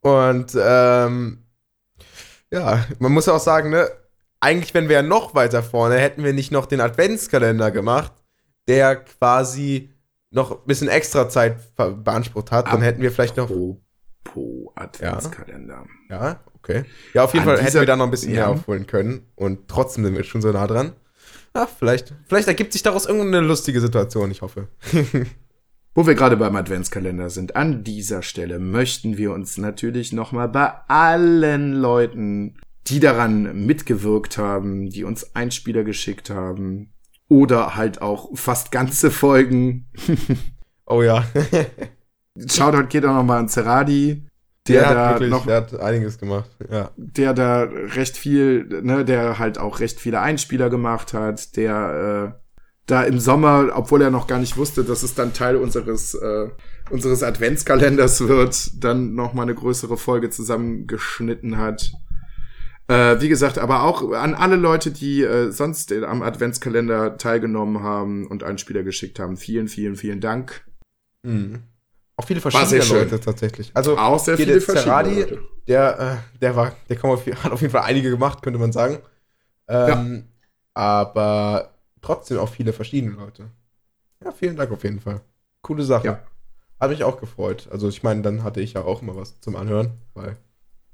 Und 0.00 0.56
ähm, 0.60 1.44
ja, 2.50 2.84
man 2.98 3.12
muss 3.12 3.28
auch 3.28 3.40
sagen, 3.40 3.70
ne, 3.70 3.88
eigentlich, 4.40 4.74
wenn 4.74 4.88
wir 4.88 4.96
ja 4.96 5.02
noch 5.02 5.34
weiter 5.34 5.62
vorne, 5.62 5.96
hätten 5.96 6.22
wir 6.22 6.32
nicht 6.32 6.52
noch 6.52 6.66
den 6.66 6.80
Adventskalender 6.80 7.70
gemacht, 7.70 8.12
der 8.68 8.96
quasi 8.96 9.90
noch 10.30 10.52
ein 10.52 10.66
bisschen 10.66 10.88
extra 10.88 11.28
Zeit 11.28 11.74
beansprucht 11.76 12.52
hat, 12.52 12.72
dann 12.72 12.82
hätten 12.82 13.02
wir 13.02 13.10
vielleicht 13.10 13.36
noch. 13.36 13.50
Apropos 13.50 14.72
Adventskalender. 14.74 15.86
Ja, 16.10 16.24
ja 16.24 16.40
okay. 16.54 16.84
Ja, 17.14 17.24
auf 17.24 17.32
jeden 17.32 17.48
An 17.48 17.56
Fall 17.56 17.64
hätten 17.64 17.80
wir 17.80 17.86
da 17.86 17.96
noch 17.96 18.04
ein 18.04 18.10
bisschen 18.10 18.34
ja. 18.34 18.40
mehr 18.40 18.48
aufholen 18.50 18.86
können 18.86 19.26
und 19.34 19.68
trotzdem 19.68 20.04
sind 20.04 20.16
wir 20.16 20.24
schon 20.24 20.42
so 20.42 20.50
nah 20.50 20.66
dran. 20.66 20.92
Ja, 21.56 21.66
vielleicht, 21.78 22.14
vielleicht 22.28 22.48
ergibt 22.48 22.72
sich 22.74 22.82
daraus 22.82 23.06
irgendeine 23.06 23.46
lustige 23.46 23.80
Situation, 23.80 24.30
ich 24.30 24.42
hoffe. 24.42 24.68
Wo 25.94 26.06
wir 26.06 26.14
gerade 26.14 26.36
beim 26.36 26.54
Adventskalender 26.54 27.30
sind, 27.30 27.56
an 27.56 27.82
dieser 27.82 28.22
Stelle 28.22 28.58
möchten 28.58 29.16
wir 29.16 29.32
uns 29.32 29.56
natürlich 29.56 30.12
nochmal 30.12 30.50
bei 30.50 30.70
allen 30.88 31.72
Leuten, 31.72 32.58
die 32.86 33.00
daran 33.00 33.64
mitgewirkt 33.64 34.36
haben, 34.36 34.90
die 34.90 35.04
uns 35.04 35.34
Einspieler 35.34 35.84
geschickt 35.84 36.28
haben 36.28 36.92
oder 37.28 37.76
halt 37.76 38.02
auch 38.02 38.28
fast 38.36 38.70
ganze 38.70 39.10
Folgen. 39.10 39.86
oh 40.86 41.00
ja. 41.00 41.24
Shoutout 42.46 42.88
geht 42.88 43.06
auch 43.06 43.14
nochmal 43.14 43.38
an 43.38 43.48
Zeradi. 43.48 44.25
Der, 44.68 44.80
der 44.80 44.88
hat 44.88 44.96
da 44.96 45.10
wirklich, 45.10 45.30
noch, 45.30 45.46
der 45.46 45.56
hat 45.56 45.80
einiges 45.80 46.18
gemacht, 46.18 46.50
ja. 46.70 46.90
Der 46.96 47.34
da 47.34 47.62
recht 47.62 48.16
viel, 48.16 48.64
ne, 48.82 49.04
der 49.04 49.38
halt 49.38 49.58
auch 49.58 49.80
recht 49.80 50.00
viele 50.00 50.20
Einspieler 50.20 50.70
gemacht 50.70 51.12
hat, 51.12 51.56
der 51.56 52.34
äh, 52.34 52.40
da 52.86 53.02
im 53.02 53.18
Sommer, 53.18 53.70
obwohl 53.74 54.02
er 54.02 54.10
noch 54.10 54.26
gar 54.26 54.38
nicht 54.38 54.56
wusste, 54.56 54.84
dass 54.84 55.02
es 55.02 55.14
dann 55.14 55.32
Teil 55.32 55.56
unseres 55.56 56.14
äh, 56.14 56.48
unseres 56.90 57.22
Adventskalenders 57.22 58.28
wird, 58.28 58.82
dann 58.82 59.14
noch 59.14 59.34
mal 59.34 59.42
eine 59.42 59.54
größere 59.54 59.96
Folge 59.96 60.30
zusammengeschnitten 60.30 61.58
hat. 61.58 61.92
Äh, 62.88 63.20
wie 63.20 63.28
gesagt, 63.28 63.58
aber 63.58 63.82
auch 63.82 64.12
an 64.12 64.34
alle 64.34 64.56
Leute, 64.56 64.92
die 64.92 65.22
äh, 65.22 65.50
sonst 65.50 65.92
am 65.92 66.22
Adventskalender 66.22 67.18
teilgenommen 67.18 67.82
haben 67.82 68.26
und 68.28 68.44
Einspieler 68.44 68.84
geschickt 68.84 69.18
haben. 69.18 69.36
Vielen, 69.36 69.66
vielen, 69.66 69.96
vielen 69.96 70.20
Dank. 70.20 70.64
Mhm. 71.24 71.64
Auch 72.16 72.24
viele 72.24 72.40
verschiedene 72.40 72.84
Leute 72.84 73.20
tatsächlich. 73.20 73.70
Also 73.74 73.98
auch 73.98 74.18
sehr 74.18 74.36
viele 74.36 74.60
verschiedene 74.60 74.84
Zerradi, 74.84 75.20
Leute. 75.20 75.42
Der, 75.68 76.00
äh, 76.34 76.38
der 76.38 76.56
war, 76.56 76.72
der 76.88 77.04
auf, 77.04 77.26
hat 77.44 77.52
auf 77.52 77.60
jeden 77.60 77.72
Fall 77.72 77.82
einige 77.82 78.10
gemacht, 78.10 78.42
könnte 78.42 78.58
man 78.58 78.72
sagen. 78.72 78.98
Ähm, 79.68 80.16
ja. 80.16 80.22
Aber 80.74 81.74
trotzdem 82.00 82.38
auch 82.38 82.48
viele 82.48 82.72
verschiedene 82.72 83.12
Leute. 83.14 83.50
Ja, 84.24 84.32
vielen 84.32 84.56
Dank 84.56 84.70
auf 84.70 84.82
jeden 84.82 85.00
Fall. 85.00 85.20
Coole 85.60 85.82
Sache. 85.82 86.06
Ja. 86.06 86.22
Hat 86.80 86.90
mich 86.90 87.04
auch 87.04 87.20
gefreut. 87.20 87.68
Also 87.70 87.88
ich 87.88 88.02
meine, 88.02 88.22
dann 88.22 88.44
hatte 88.44 88.60
ich 88.60 88.74
ja 88.74 88.82
auch 88.82 89.02
immer 89.02 89.16
was 89.16 89.40
zum 89.40 89.56
Anhören, 89.56 89.92
weil 90.14 90.36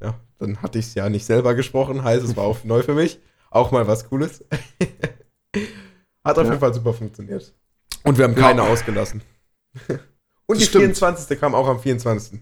ja, 0.01 0.15
dann 0.39 0.61
hatte 0.63 0.79
ich 0.79 0.87
es 0.87 0.95
ja 0.95 1.09
nicht 1.09 1.25
selber 1.25 1.55
gesprochen, 1.55 2.03
heißt 2.03 2.25
es 2.25 2.37
war 2.37 2.45
auch 2.45 2.65
neu 2.65 2.83
für 2.83 2.95
mich. 2.95 3.21
Auch 3.51 3.71
mal 3.71 3.87
was 3.87 4.09
Cooles. 4.09 4.45
Hat 6.25 6.39
auf 6.39 6.45
ja. 6.45 6.51
jeden 6.51 6.61
Fall 6.61 6.73
super 6.73 6.95
funktioniert. 6.95 7.53
Und 8.05 8.17
wir 8.17 8.25
haben 8.25 8.35
keine 8.35 8.63
ja. 8.63 8.69
ausgelassen. 8.69 9.23
Und 10.47 10.61
die 10.61 10.65
stimmt. 10.65 10.97
24. 10.97 11.39
kam 11.39 11.55
auch 11.55 11.69
am 11.69 11.81
24. 11.81 12.41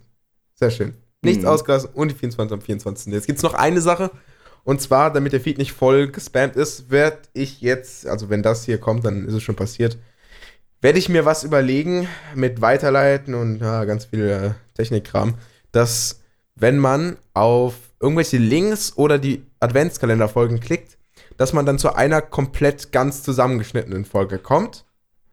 Sehr 0.54 0.70
schön. 0.70 0.94
Nichts 1.22 1.42
mhm. 1.42 1.48
ausgelassen 1.48 1.90
und 1.94 2.10
die 2.10 2.14
24 2.14 2.54
am 2.54 2.60
24. 2.60 3.12
Jetzt 3.12 3.26
gibt 3.26 3.38
es 3.38 3.42
noch 3.42 3.54
eine 3.54 3.80
Sache. 3.80 4.10
Und 4.64 4.80
zwar, 4.80 5.12
damit 5.12 5.32
der 5.32 5.40
Feed 5.40 5.58
nicht 5.58 5.72
voll 5.72 6.10
gespammt 6.10 6.56
ist, 6.56 6.90
werde 6.90 7.18
ich 7.32 7.60
jetzt, 7.60 8.06
also 8.06 8.28
wenn 8.28 8.42
das 8.42 8.64
hier 8.64 8.78
kommt, 8.78 9.04
dann 9.04 9.26
ist 9.26 9.34
es 9.34 9.42
schon 9.42 9.56
passiert, 9.56 9.98
werde 10.82 10.98
ich 10.98 11.08
mir 11.08 11.24
was 11.24 11.44
überlegen 11.44 12.08
mit 12.34 12.60
Weiterleiten 12.60 13.34
und 13.34 13.60
ja, 13.60 13.84
ganz 13.84 14.06
viel 14.06 14.28
äh, 14.28 14.50
Technikkram, 14.74 15.34
dass 15.72 16.20
wenn 16.56 16.78
man 16.78 17.16
auf 17.34 17.74
irgendwelche 18.00 18.38
Links 18.38 18.96
oder 18.96 19.18
die 19.18 19.44
Adventskalenderfolgen 19.60 20.60
klickt, 20.60 20.98
dass 21.36 21.52
man 21.52 21.66
dann 21.66 21.78
zu 21.78 21.94
einer 21.94 22.20
komplett 22.20 22.92
ganz 22.92 23.22
zusammengeschnittenen 23.22 24.04
Folge 24.04 24.38
kommt. 24.38 24.84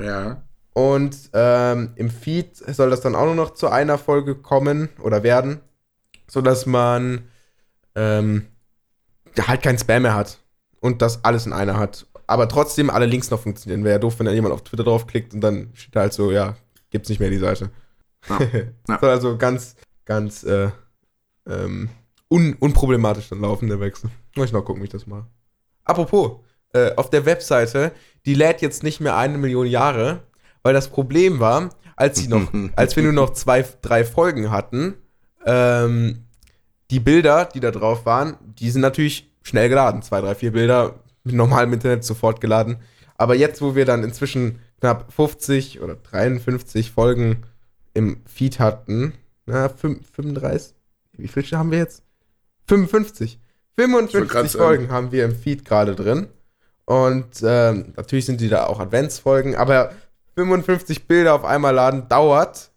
Ja. 0.01 0.41
Und 0.77 1.31
ähm, 1.33 1.93
im 1.95 2.11
Feed 2.11 2.55
soll 2.55 2.91
das 2.91 3.01
dann 3.01 3.15
auch 3.15 3.25
nur 3.25 3.33
noch 3.33 3.55
zu 3.55 3.67
einer 3.67 3.97
Folge 3.97 4.35
kommen 4.35 4.89
oder 5.01 5.23
werden, 5.23 5.59
sodass 6.27 6.67
man 6.67 7.29
ähm, 7.95 8.45
halt 9.39 9.63
kein 9.63 9.79
Spam 9.79 10.03
mehr 10.03 10.13
hat 10.13 10.37
und 10.79 11.01
das 11.01 11.25
alles 11.25 11.47
in 11.47 11.53
einer 11.53 11.79
hat. 11.79 12.05
Aber 12.27 12.47
trotzdem 12.47 12.91
alle 12.91 13.07
Links 13.07 13.31
noch 13.31 13.39
funktionieren. 13.39 13.83
Wäre 13.85 13.95
ja 13.95 13.99
doof, 13.99 14.19
wenn 14.19 14.27
da 14.27 14.31
jemand 14.31 14.53
auf 14.53 14.61
Twitter 14.65 14.83
draufklickt 14.83 15.33
und 15.33 15.41
dann 15.41 15.71
steht 15.73 15.95
halt 15.95 16.13
so, 16.13 16.31
ja, 16.31 16.55
gibt's 16.91 17.09
nicht 17.09 17.19
mehr 17.19 17.31
die 17.31 17.39
Seite. 17.39 17.71
Ja. 18.29 18.39
ja. 18.87 18.99
soll 18.99 19.09
also 19.09 19.35
ganz, 19.35 19.77
ganz 20.05 20.43
äh, 20.43 20.69
ähm, 21.49 21.89
un 22.29 22.53
unproblematisch 22.53 23.29
dann 23.29 23.41
laufen, 23.41 23.67
der 23.67 23.79
Wechsel. 23.79 24.11
Muss 24.35 24.45
ich 24.45 24.53
mal 24.53 24.61
gucken, 24.61 24.83
wie 24.83 24.85
ich 24.85 24.91
das 24.91 25.07
mache. 25.07 25.25
Apropos, 25.85 26.33
äh, 26.73 26.93
auf 26.97 27.09
der 27.09 27.25
Webseite, 27.25 27.93
die 28.27 28.35
lädt 28.35 28.61
jetzt 28.61 28.83
nicht 28.83 28.99
mehr 28.99 29.17
eine 29.17 29.39
Million 29.39 29.65
Jahre, 29.65 30.21
weil 30.67 30.73
das 30.73 30.89
Problem 30.89 31.39
war, 31.39 31.69
als 31.95 32.19
sie 32.19 32.27
noch, 32.27 32.51
als 32.75 32.93
wir 32.97 33.03
nur 33.03 33.13
noch 33.13 33.29
zwei, 33.29 33.63
drei 33.81 34.03
Folgen 34.03 34.51
hatten, 34.51 34.95
ähm, 35.45 36.25
die 36.91 36.99
Bilder, 36.99 37.45
die 37.45 37.61
da 37.61 37.71
drauf 37.71 38.05
waren, 38.05 38.35
die 38.41 38.69
sind 38.69 38.81
natürlich 38.81 39.31
schnell 39.43 39.69
geladen. 39.69 40.01
Zwei, 40.01 40.19
drei, 40.19 40.35
vier 40.35 40.51
Bilder 40.51 40.95
mit 41.23 41.35
normalem 41.35 41.71
Internet 41.71 42.03
sofort 42.03 42.41
geladen. 42.41 42.79
Aber 43.15 43.33
jetzt, 43.33 43.61
wo 43.61 43.75
wir 43.75 43.85
dann 43.85 44.03
inzwischen 44.03 44.59
knapp 44.81 45.09
50 45.13 45.79
oder 45.79 45.95
53 45.95 46.91
Folgen 46.91 47.43
im 47.93 48.19
Feed 48.25 48.59
hatten, 48.59 49.13
na, 49.45 49.69
35, 49.69 50.75
wie 51.13 51.29
viele 51.29 51.57
haben 51.57 51.71
wir 51.71 51.77
jetzt? 51.77 52.03
55. 52.67 53.39
55 53.77 54.51
Folgen 54.51 54.91
haben 54.91 55.13
wir 55.13 55.23
im 55.23 55.33
Feed 55.33 55.63
gerade 55.63 55.95
drin. 55.95 56.27
Und 56.83 57.41
ähm, 57.41 57.93
natürlich 57.95 58.25
sind 58.25 58.41
die 58.41 58.49
da 58.49 58.65
auch 58.65 58.81
Adventsfolgen, 58.81 59.55
aber 59.55 59.93
55 60.37 61.07
Bilder 61.07 61.33
auf 61.33 61.43
einmal 61.43 61.73
laden 61.73 62.07
dauert. 62.07 62.71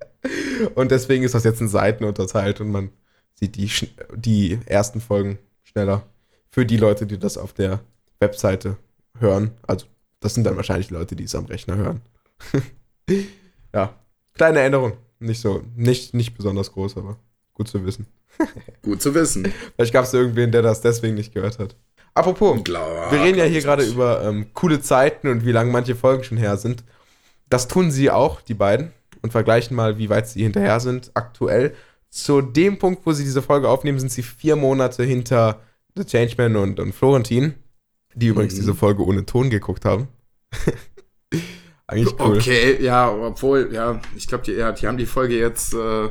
und 0.74 0.90
deswegen 0.90 1.22
ist 1.22 1.34
das 1.34 1.44
jetzt 1.44 1.60
in 1.60 1.68
Seiten 1.68 2.04
unterteilt 2.04 2.60
und 2.60 2.70
man 2.70 2.90
sieht 3.34 3.56
die, 3.56 3.70
die 4.16 4.58
ersten 4.66 5.00
Folgen 5.00 5.38
schneller. 5.62 6.02
Für 6.50 6.66
die 6.66 6.76
Leute, 6.76 7.06
die 7.06 7.18
das 7.18 7.38
auf 7.38 7.52
der 7.52 7.80
Webseite 8.18 8.76
hören. 9.20 9.52
Also, 9.66 9.86
das 10.18 10.34
sind 10.34 10.44
dann 10.44 10.56
wahrscheinlich 10.56 10.90
Leute, 10.90 11.14
die 11.14 11.24
es 11.24 11.36
am 11.36 11.44
Rechner 11.46 11.76
hören. 11.76 12.00
ja, 13.72 13.94
kleine 14.34 14.60
Änderung. 14.60 14.94
Nicht 15.20 15.40
so, 15.40 15.62
nicht, 15.76 16.14
nicht 16.14 16.36
besonders 16.36 16.72
groß, 16.72 16.96
aber 16.96 17.16
Gut 17.58 17.66
zu 17.66 17.84
wissen. 17.84 18.06
Gut 18.82 19.02
zu 19.02 19.12
wissen. 19.14 19.52
Vielleicht 19.74 19.92
gab 19.92 20.04
es 20.04 20.14
irgendwen, 20.14 20.52
der 20.52 20.62
das 20.62 20.80
deswegen 20.80 21.16
nicht 21.16 21.34
gehört 21.34 21.58
hat. 21.58 21.74
Apropos, 22.18 22.64
Klar, 22.64 23.12
wir 23.12 23.22
reden 23.22 23.38
ja 23.38 23.44
hier 23.44 23.62
gerade 23.62 23.84
über 23.84 24.24
ähm, 24.24 24.48
coole 24.52 24.80
Zeiten 24.80 25.28
und 25.28 25.46
wie 25.46 25.52
lange 25.52 25.70
manche 25.70 25.94
Folgen 25.94 26.24
schon 26.24 26.36
her 26.36 26.56
sind. 26.56 26.82
Das 27.48 27.68
tun 27.68 27.92
sie 27.92 28.10
auch, 28.10 28.40
die 28.40 28.54
beiden, 28.54 28.90
und 29.22 29.30
vergleichen 29.30 29.76
mal, 29.76 29.98
wie 29.98 30.10
weit 30.10 30.28
sie 30.28 30.42
hinterher 30.42 30.80
sind 30.80 31.12
aktuell. 31.14 31.76
Zu 32.10 32.40
dem 32.40 32.80
Punkt, 32.80 33.06
wo 33.06 33.12
sie 33.12 33.22
diese 33.22 33.40
Folge 33.40 33.68
aufnehmen, 33.68 34.00
sind 34.00 34.10
sie 34.10 34.24
vier 34.24 34.56
Monate 34.56 35.04
hinter 35.04 35.60
The 35.94 36.04
Changeman 36.04 36.56
und, 36.56 36.80
und 36.80 36.92
Florentin, 36.92 37.54
die 38.14 38.26
übrigens 38.26 38.54
mhm. 38.54 38.58
diese 38.58 38.74
Folge 38.74 39.04
ohne 39.04 39.24
Ton 39.24 39.48
geguckt 39.48 39.84
haben. 39.84 40.08
Eigentlich 41.86 42.18
cool. 42.18 42.38
Okay, 42.38 42.82
ja, 42.82 43.12
obwohl, 43.12 43.70
ja, 43.72 44.00
ich 44.16 44.26
glaube, 44.26 44.42
die, 44.42 44.54
ja, 44.54 44.72
die 44.72 44.88
haben 44.88 44.98
die 44.98 45.06
Folge 45.06 45.38
jetzt 45.38 45.72
äh, 45.72 46.08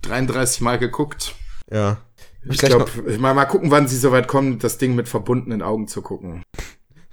33 0.00 0.62
Mal 0.62 0.78
geguckt. 0.78 1.34
Ja. 1.70 1.98
Ich 2.44 2.58
glaube, 2.58 3.18
mal, 3.18 3.34
mal 3.34 3.44
gucken, 3.44 3.70
wann 3.70 3.86
sie 3.88 3.96
soweit 3.96 4.26
kommen, 4.26 4.58
das 4.58 4.78
Ding 4.78 4.94
mit 4.94 5.08
verbundenen 5.08 5.62
Augen 5.62 5.88
zu 5.88 6.02
gucken. 6.02 6.42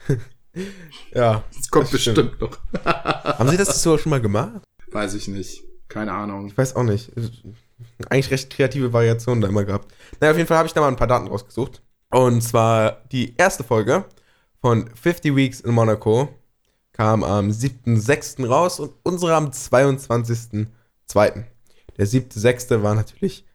ja. 1.14 1.44
Das 1.56 1.70
kommt 1.70 1.86
das 1.86 1.92
bestimmt 1.92 2.18
stimmt. 2.18 2.42
noch. 2.42 2.58
Haben 2.86 3.50
sie 3.50 3.58
das 3.58 3.82
so 3.82 3.98
schon 3.98 4.10
mal 4.10 4.22
gemacht? 4.22 4.62
Weiß 4.92 5.14
ich 5.14 5.28
nicht. 5.28 5.64
Keine 5.88 6.14
Ahnung. 6.14 6.48
Ich 6.48 6.58
weiß 6.58 6.76
auch 6.76 6.84
nicht. 6.84 7.12
Eigentlich 8.10 8.32
recht 8.32 8.50
kreative 8.50 8.92
Variationen 8.94 9.42
da 9.42 9.48
immer 9.48 9.66
gehabt. 9.66 9.94
Naja, 10.20 10.32
auf 10.32 10.38
jeden 10.38 10.48
Fall 10.48 10.58
habe 10.58 10.68
ich 10.68 10.74
da 10.74 10.82
mal 10.82 10.88
ein 10.88 10.96
paar 10.96 11.08
Daten 11.08 11.28
rausgesucht. 11.28 11.82
Und 12.12 12.42
zwar 12.42 13.04
die 13.12 13.36
erste 13.38 13.64
Folge 13.64 14.06
von 14.62 14.90
50 14.96 15.36
Weeks 15.36 15.62
in 15.62 15.72
Monaco 15.72 16.30
kam 16.92 17.24
am 17.24 17.50
7.6. 17.50 18.46
raus 18.48 18.80
und 18.80 18.94
unsere 19.04 19.36
am 19.36 19.50
22.2. 19.50 21.44
Der 21.98 22.06
siebte, 22.06 22.40
sechste 22.40 22.84
war 22.84 22.96
natürlich 22.96 23.46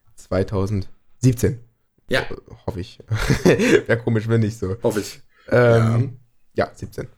2017. 1.33 1.61
Ja. 2.09 2.27
Hoffe 2.67 2.81
ich. 2.81 2.99
Wäre 3.45 3.99
komisch, 3.99 4.29
wenn 4.29 4.41
nicht 4.41 4.59
so. 4.59 4.77
Hoffe 4.83 5.01
ich. 5.01 5.21
Ähm, 5.49 6.19
ja. 6.55 6.67
ja, 6.67 6.73
17. 6.75 7.09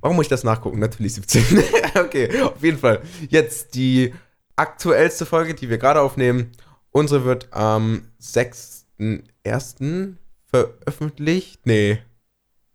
Warum 0.00 0.16
muss 0.16 0.26
ich 0.26 0.30
das 0.30 0.44
nachgucken? 0.44 0.78
Natürlich 0.78 1.14
17. 1.14 1.64
okay, 1.94 2.40
auf 2.42 2.62
jeden 2.62 2.78
Fall. 2.78 3.02
Jetzt 3.28 3.74
die 3.74 4.14
aktuellste 4.56 5.26
Folge, 5.26 5.54
die 5.54 5.70
wir 5.70 5.78
gerade 5.78 6.00
aufnehmen. 6.00 6.52
Unsere 6.90 7.24
wird 7.24 7.52
am 7.52 8.02
6.1. 8.20 10.14
veröffentlicht. 10.50 11.66
Nee. 11.66 11.98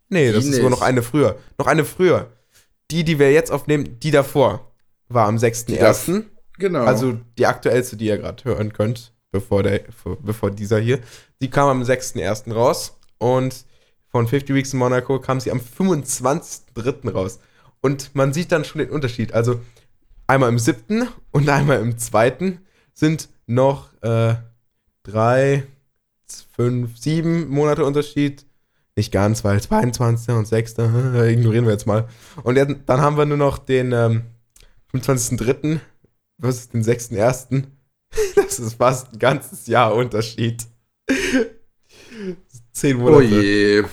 Nee, 0.08 0.32
das 0.32 0.44
die 0.44 0.50
ist 0.50 0.56
sogar 0.56 0.70
noch 0.70 0.82
eine 0.82 1.02
früher. 1.02 1.38
Noch 1.58 1.66
eine 1.66 1.84
früher. 1.84 2.32
Die, 2.90 3.04
die 3.04 3.18
wir 3.18 3.32
jetzt 3.32 3.50
aufnehmen, 3.52 4.00
die 4.00 4.10
davor 4.10 4.72
war 5.08 5.28
am 5.28 5.36
6.1. 5.36 6.24
Genau. 6.58 6.84
Also 6.84 7.18
die 7.36 7.46
aktuellste, 7.46 7.96
die 7.96 8.06
ihr 8.06 8.18
gerade 8.18 8.42
hören 8.44 8.72
könnt, 8.72 9.12
bevor, 9.30 9.62
der, 9.62 9.82
bevor 10.22 10.50
dieser 10.50 10.78
hier, 10.78 11.00
die 11.40 11.50
kam 11.50 11.68
am 11.68 11.82
6.1. 11.82 12.52
raus 12.52 12.98
und 13.18 13.64
von 14.08 14.26
50 14.26 14.54
Weeks 14.54 14.72
in 14.72 14.78
Monaco 14.78 15.20
kam 15.20 15.40
sie 15.40 15.50
am 15.50 15.60
25.3. 15.60 17.10
raus. 17.10 17.40
Und 17.80 18.14
man 18.14 18.32
sieht 18.32 18.52
dann 18.52 18.64
schon 18.64 18.78
den 18.78 18.90
Unterschied. 18.90 19.32
Also 19.32 19.60
einmal 20.26 20.48
im 20.48 20.58
siebten 20.58 21.08
und 21.30 21.48
einmal 21.48 21.80
im 21.80 21.98
zweiten 21.98 22.60
sind 22.94 23.28
noch 23.46 23.92
äh, 24.02 24.36
drei, 25.02 25.64
fünf, 26.54 26.98
sieben 26.98 27.48
Monate 27.48 27.84
Unterschied. 27.84 28.46
Nicht 28.96 29.12
ganz, 29.12 29.44
weil 29.44 29.60
22. 29.60 30.34
und 30.34 30.48
6. 30.48 30.72
ignorieren 30.78 31.66
wir 31.66 31.72
jetzt 31.72 31.86
mal. 31.86 32.08
Und 32.42 32.56
dann 32.56 33.00
haben 33.00 33.16
wir 33.16 33.26
nur 33.26 33.36
noch 33.36 33.58
den 33.58 33.92
ähm, 33.92 34.22
25.3 34.92 35.80
was 36.38 36.58
ist 36.60 36.72
den 36.72 36.82
6.1.? 36.82 37.64
Das 38.34 38.58
ist 38.58 38.74
fast 38.74 39.12
ein 39.12 39.18
ganzes 39.18 39.66
Jahr 39.66 39.94
Unterschied. 39.94 40.66
Zehn 42.72 42.96
Monate. 42.96 43.16
Oh 43.16 43.20
je. 43.20 43.84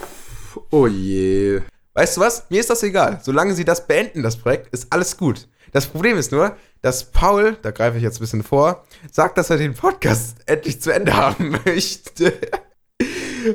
Oh 0.72 0.88
je. 0.88 1.62
Weißt 1.94 2.18
du 2.18 2.22
was? 2.22 2.50
Mir 2.50 2.60
ist 2.60 2.70
das 2.70 2.84
egal. 2.84 3.20
Solange 3.24 3.54
sie 3.56 3.66
das 3.66 3.88
beenden, 3.88 4.22
das 4.22 4.38
Projekt, 4.38 4.74
ist 4.74 4.92
alles 4.92 5.18
gut. 5.18 5.48
Das 5.72 5.88
Problem 5.88 6.18
ist 6.18 6.32
nur, 6.32 6.56
dass 6.82 7.12
Paul, 7.12 7.58
da 7.62 7.72
greife 7.72 7.98
ich 7.98 8.04
jetzt 8.04 8.18
ein 8.18 8.22
bisschen 8.22 8.44
vor, 8.44 8.86
sagt, 9.12 9.38
dass 9.38 9.50
er 9.50 9.58
den 9.58 9.74
Podcast 9.74 10.38
endlich 10.46 10.82
zu 10.82 10.92
Ende 10.94 11.16
haben 11.16 11.60
möchte. 11.66 12.34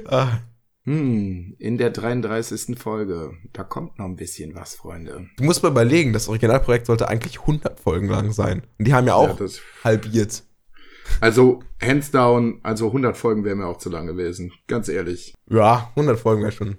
ah. 0.07 0.39
Hm, 0.85 1.55
in 1.59 1.79
der 1.79 1.91
33. 1.91 2.79
Folge. 2.79 3.33
Da 3.53 3.63
kommt 3.63 3.99
noch 3.99 4.07
ein 4.07 4.17
bisschen 4.17 4.55
was, 4.55 4.75
Freunde. 4.75 5.29
Du 5.37 5.45
musst 5.45 5.63
mal 5.63 5.69
überlegen, 5.71 6.13
das 6.13 6.29
Originalprojekt 6.29 6.87
sollte 6.87 7.09
eigentlich 7.09 7.41
100 7.41 7.79
Folgen 7.79 8.09
lang 8.09 8.33
sein. 8.33 8.63
Und 8.79 8.89
die 8.89 8.95
haben 8.95 9.07
ja 9.07 9.15
auch 9.15 9.39
ja, 9.39 9.47
halbiert. 9.85 10.43
Also, 11.21 11.63
hands 11.81 12.11
down, 12.11 12.61
also 12.63 12.87
100 12.87 13.17
Folgen 13.17 13.45
wären 13.45 13.59
mir 13.59 13.67
auch 13.67 13.79
zu 13.79 13.91
lang 13.91 14.07
gewesen. 14.07 14.53
Ganz 14.67 14.89
ehrlich. 14.89 15.35
Ja, 15.49 15.91
100 15.97 16.19
Folgen 16.19 16.43
wäre 16.43 16.53
schon. 16.53 16.79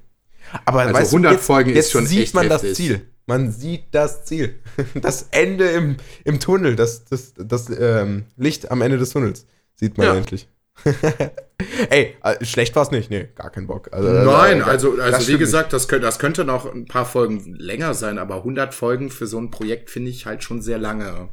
Aber 0.66 0.82
also 0.82 0.94
weißt 0.94 1.14
100 1.14 1.32
du, 1.32 1.36
jetzt, 1.36 1.46
Folgen 1.46 1.70
jetzt 1.70 1.86
ist 1.86 1.92
schon 1.92 2.06
sieht 2.06 2.24
echt 2.24 2.34
man 2.34 2.50
heftig. 2.50 2.70
das 2.70 2.78
Ziel. 2.78 3.02
Man 3.28 3.52
sieht 3.52 3.86
das 3.92 4.26
Ziel. 4.26 4.60
Das 5.02 5.28
Ende 5.32 5.70
im, 5.70 5.98
im 6.26 6.40
Tunnel, 6.40 6.76
das, 6.76 7.06
das, 7.06 7.34
das 7.36 7.70
ähm, 7.70 8.26
Licht 8.38 8.72
am 8.72 8.82
Ende 8.82 8.98
des 8.98 9.12
Tunnels 9.12 9.46
sieht 9.76 9.98
man 9.98 10.08
ja. 10.08 10.16
endlich. 10.16 10.48
Ey, 11.90 12.16
äh, 12.24 12.44
schlecht 12.44 12.76
war 12.76 12.84
es 12.84 12.92
nicht. 12.92 13.10
Nee, 13.10 13.30
gar 13.36 13.52
keinen 13.52 13.68
Bock. 13.68 13.90
Also, 13.92 14.08
äh, 14.08 14.26
Nein, 14.26 14.62
also, 14.62 15.00
also 15.00 15.28
wie 15.28 15.38
gesagt, 15.38 15.74
das 15.74 15.88
könnte, 15.88 16.06
das 16.06 16.20
könnte 16.20 16.44
noch 16.44 16.72
ein 16.72 16.86
paar 16.86 17.06
Folgen 17.06 17.56
länger 17.56 17.94
sein, 17.94 18.18
aber 18.18 18.38
100 18.38 18.74
Folgen 18.74 19.10
für 19.10 19.28
so 19.28 19.38
ein 19.38 19.52
Projekt 19.52 19.90
finde 19.90 20.10
ich 20.10 20.26
halt 20.26 20.44
schon 20.44 20.62
sehr 20.62 20.78
lange. 20.78 21.30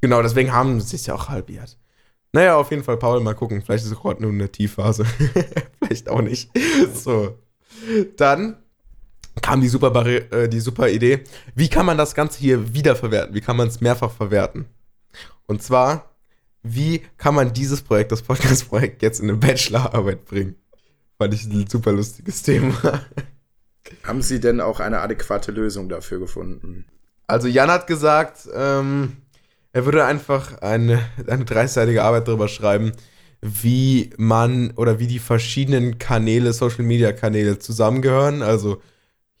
Genau, 0.00 0.22
deswegen 0.22 0.52
haben 0.52 0.80
sie 0.80 0.96
es 0.96 1.06
ja 1.06 1.14
auch 1.14 1.28
halbiert. 1.28 1.76
Naja, 2.32 2.56
auf 2.56 2.70
jeden 2.70 2.84
Fall, 2.84 2.98
Paul, 2.98 3.20
mal 3.20 3.34
gucken. 3.34 3.62
Vielleicht 3.62 3.84
ist 3.84 3.92
es 3.92 3.98
gerade 3.98 4.22
nur 4.22 4.30
eine 4.30 4.50
Tiefphase. 4.50 5.04
Vielleicht 5.82 6.08
auch 6.08 6.20
nicht. 6.20 6.50
So. 6.94 7.38
Dann 8.16 8.58
kam 9.40 9.60
die 9.60 9.68
super, 9.68 10.06
äh, 10.06 10.48
die 10.48 10.60
super 10.60 10.88
Idee. 10.88 11.24
Wie 11.54 11.68
kann 11.68 11.86
man 11.86 11.96
das 11.96 12.14
Ganze 12.14 12.40
hier 12.40 12.74
wiederverwerten? 12.74 13.34
Wie 13.34 13.40
kann 13.40 13.56
man 13.56 13.68
es 13.68 13.80
mehrfach 13.80 14.10
verwerten? 14.10 14.66
Und 15.46 15.62
zwar 15.62 16.08
wie 16.62 17.02
kann 17.16 17.34
man 17.34 17.52
dieses 17.52 17.82
Projekt, 17.82 18.12
das 18.12 18.22
Podcast-Projekt, 18.22 19.02
jetzt 19.02 19.20
in 19.20 19.28
eine 19.28 19.38
Bachelorarbeit 19.38 20.24
bringen? 20.24 20.56
Fand 21.18 21.34
ich 21.34 21.44
ein 21.44 21.66
super 21.68 21.92
lustiges 21.92 22.42
Thema. 22.42 23.02
Haben 24.04 24.22
Sie 24.22 24.40
denn 24.40 24.60
auch 24.60 24.80
eine 24.80 25.00
adäquate 25.00 25.52
Lösung 25.52 25.88
dafür 25.88 26.18
gefunden? 26.18 26.84
Also 27.26 27.48
Jan 27.48 27.70
hat 27.70 27.86
gesagt, 27.86 28.48
ähm, 28.54 29.16
er 29.78 29.84
würde 29.84 30.04
einfach 30.04 30.60
eine, 30.60 31.08
eine 31.28 31.44
30 31.44 32.00
Arbeit 32.00 32.26
darüber 32.26 32.48
schreiben, 32.48 32.90
wie 33.40 34.10
man 34.16 34.72
oder 34.72 34.98
wie 34.98 35.06
die 35.06 35.20
verschiedenen 35.20 35.98
Kanäle, 35.98 36.52
Social 36.52 36.82
Media 36.82 37.12
Kanäle 37.12 37.60
zusammengehören. 37.60 38.42
Also 38.42 38.82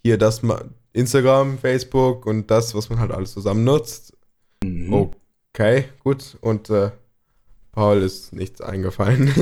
hier 0.00 0.16
das 0.16 0.42
Instagram, 0.92 1.58
Facebook 1.58 2.24
und 2.24 2.52
das, 2.52 2.72
was 2.76 2.88
man 2.88 3.00
halt 3.00 3.10
alles 3.10 3.32
zusammen 3.32 3.64
nutzt. 3.64 4.16
Mhm. 4.62 5.10
Okay, 5.52 5.86
gut. 6.04 6.36
Und 6.40 6.70
äh, 6.70 6.92
Paul 7.72 8.00
ist 8.02 8.32
nichts 8.32 8.60
eingefallen. 8.60 9.34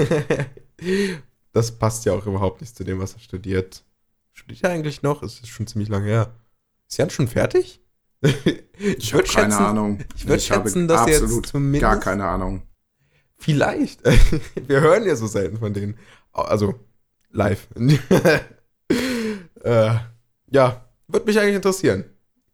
das 1.53 1.73
passt 1.73 2.07
ja 2.07 2.15
auch 2.15 2.25
überhaupt 2.25 2.63
nicht 2.63 2.75
zu 2.75 2.85
dem, 2.85 3.01
was 3.01 3.13
er 3.13 3.21
studiert. 3.21 3.85
Studiert 4.33 4.65
er 4.65 4.71
eigentlich 4.71 5.03
noch? 5.03 5.23
Es 5.23 5.41
ist 5.41 5.49
schon 5.49 5.67
ziemlich 5.67 5.91
lange 5.91 6.07
her. 6.07 6.33
Ist 6.89 6.97
Jan 6.97 7.11
schon 7.11 7.29
fertig? 7.29 7.83
ich 8.79 9.13
würde 9.13 9.29
keine 9.29 9.53
schätzen, 9.53 9.65
Ahnung. 9.65 9.99
Ich 10.17 10.27
würde 10.27 10.41
schätzen, 10.41 10.89
dass 10.89 11.07
jetzt 11.07 11.47
zumindest. 11.47 11.83
Gar 11.83 12.01
keine 12.01 12.27
Ahnung. 12.27 12.63
Vielleicht. 13.37 14.01
Wir 14.67 14.81
hören 14.81 15.05
ja 15.05 15.17
so 15.17 15.27
selten 15.27 15.59
von 15.59 15.73
denen. 15.73 15.99
Also 16.33 16.75
live. 17.31 17.69
äh, 19.63 19.95
ja, 20.51 20.85
würde 21.09 21.27
mich 21.27 21.39
eigentlich 21.39 21.57
interessieren. 21.57 22.05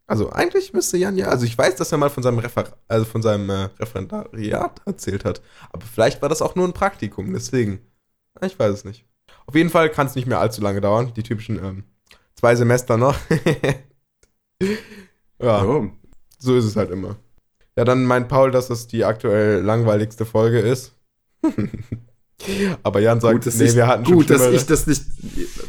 Also 0.06 0.30
eigentlich 0.30 0.72
müsste 0.72 0.98
Jan 0.98 1.16
ja, 1.16 1.28
also 1.28 1.46
ich 1.46 1.56
weiß, 1.56 1.76
dass 1.76 1.92
er 1.92 1.98
mal 1.98 2.10
von 2.10 2.22
seinem, 2.22 2.38
Refer 2.38 2.76
also 2.88 3.04
von 3.04 3.22
seinem 3.22 3.48
äh, 3.48 3.68
Referendariat 3.78 4.82
erzählt 4.84 5.24
hat, 5.24 5.40
aber 5.70 5.86
vielleicht 5.86 6.20
war 6.20 6.28
das 6.28 6.42
auch 6.42 6.54
nur 6.54 6.66
ein 6.68 6.74
Praktikum, 6.74 7.32
deswegen. 7.32 7.80
Ich 8.44 8.58
weiß 8.58 8.74
es 8.74 8.84
nicht. 8.84 9.06
Auf 9.46 9.54
jeden 9.54 9.70
Fall 9.70 9.88
kann 9.90 10.06
es 10.06 10.14
nicht 10.14 10.26
mehr 10.26 10.40
allzu 10.40 10.60
lange 10.60 10.80
dauern, 10.80 11.12
die 11.14 11.22
typischen 11.22 11.56
ähm, 11.64 11.84
zwei 12.34 12.56
Semester 12.56 12.96
noch. 12.96 13.16
Ja, 15.42 15.64
oh. 15.64 15.90
so 16.38 16.56
ist 16.56 16.64
es 16.64 16.76
halt 16.76 16.90
immer. 16.90 17.16
Ja, 17.76 17.84
dann 17.84 18.04
meint 18.04 18.28
Paul, 18.28 18.50
dass 18.50 18.68
das 18.68 18.86
die 18.86 19.04
aktuell 19.04 19.62
langweiligste 19.62 20.26
Folge 20.26 20.60
ist. 20.60 20.92
Aber 22.82 23.00
Jan 23.00 23.20
sagt, 23.20 23.44
gut, 23.44 23.54
nee, 23.54 23.64
ich, 23.64 23.74
wir 23.74 23.86
hatten 23.86 24.04
schon 24.04 24.14
Gut, 24.14 24.30
dass 24.30 24.46
ich 24.48 24.66
das 24.66 24.86
nicht, 24.86 25.04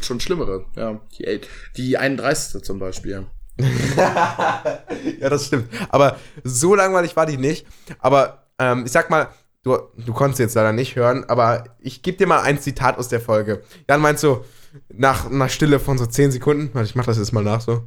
schon 0.02 0.20
schlimmere, 0.20 0.66
ja. 0.76 1.00
Die, 1.18 1.40
die 1.76 1.96
31. 1.96 2.62
zum 2.62 2.78
Beispiel. 2.78 3.26
ja, 3.96 4.74
das 5.20 5.46
stimmt. 5.46 5.68
Aber 5.88 6.18
so 6.42 6.74
langweilig 6.74 7.14
war 7.16 7.26
die 7.26 7.36
nicht. 7.36 7.66
Aber 8.00 8.48
ähm, 8.58 8.84
ich 8.84 8.92
sag 8.92 9.08
mal, 9.10 9.28
du, 9.62 9.78
du 9.96 10.12
konntest 10.12 10.40
jetzt 10.40 10.54
leider 10.54 10.72
nicht 10.72 10.96
hören, 10.96 11.24
aber 11.24 11.64
ich 11.78 12.02
gebe 12.02 12.16
dir 12.16 12.26
mal 12.26 12.42
ein 12.42 12.60
Zitat 12.60 12.98
aus 12.98 13.08
der 13.08 13.20
Folge. 13.20 13.62
Jan 13.88 14.00
meint 14.00 14.18
so, 14.18 14.44
nach 14.88 15.30
einer 15.30 15.48
Stille 15.48 15.78
von 15.78 15.98
so 15.98 16.06
10 16.06 16.32
Sekunden, 16.32 16.70
warte, 16.72 16.88
ich 16.88 16.96
mach 16.96 17.06
das 17.06 17.18
jetzt 17.18 17.32
mal 17.32 17.44
nach 17.44 17.60
so. 17.60 17.84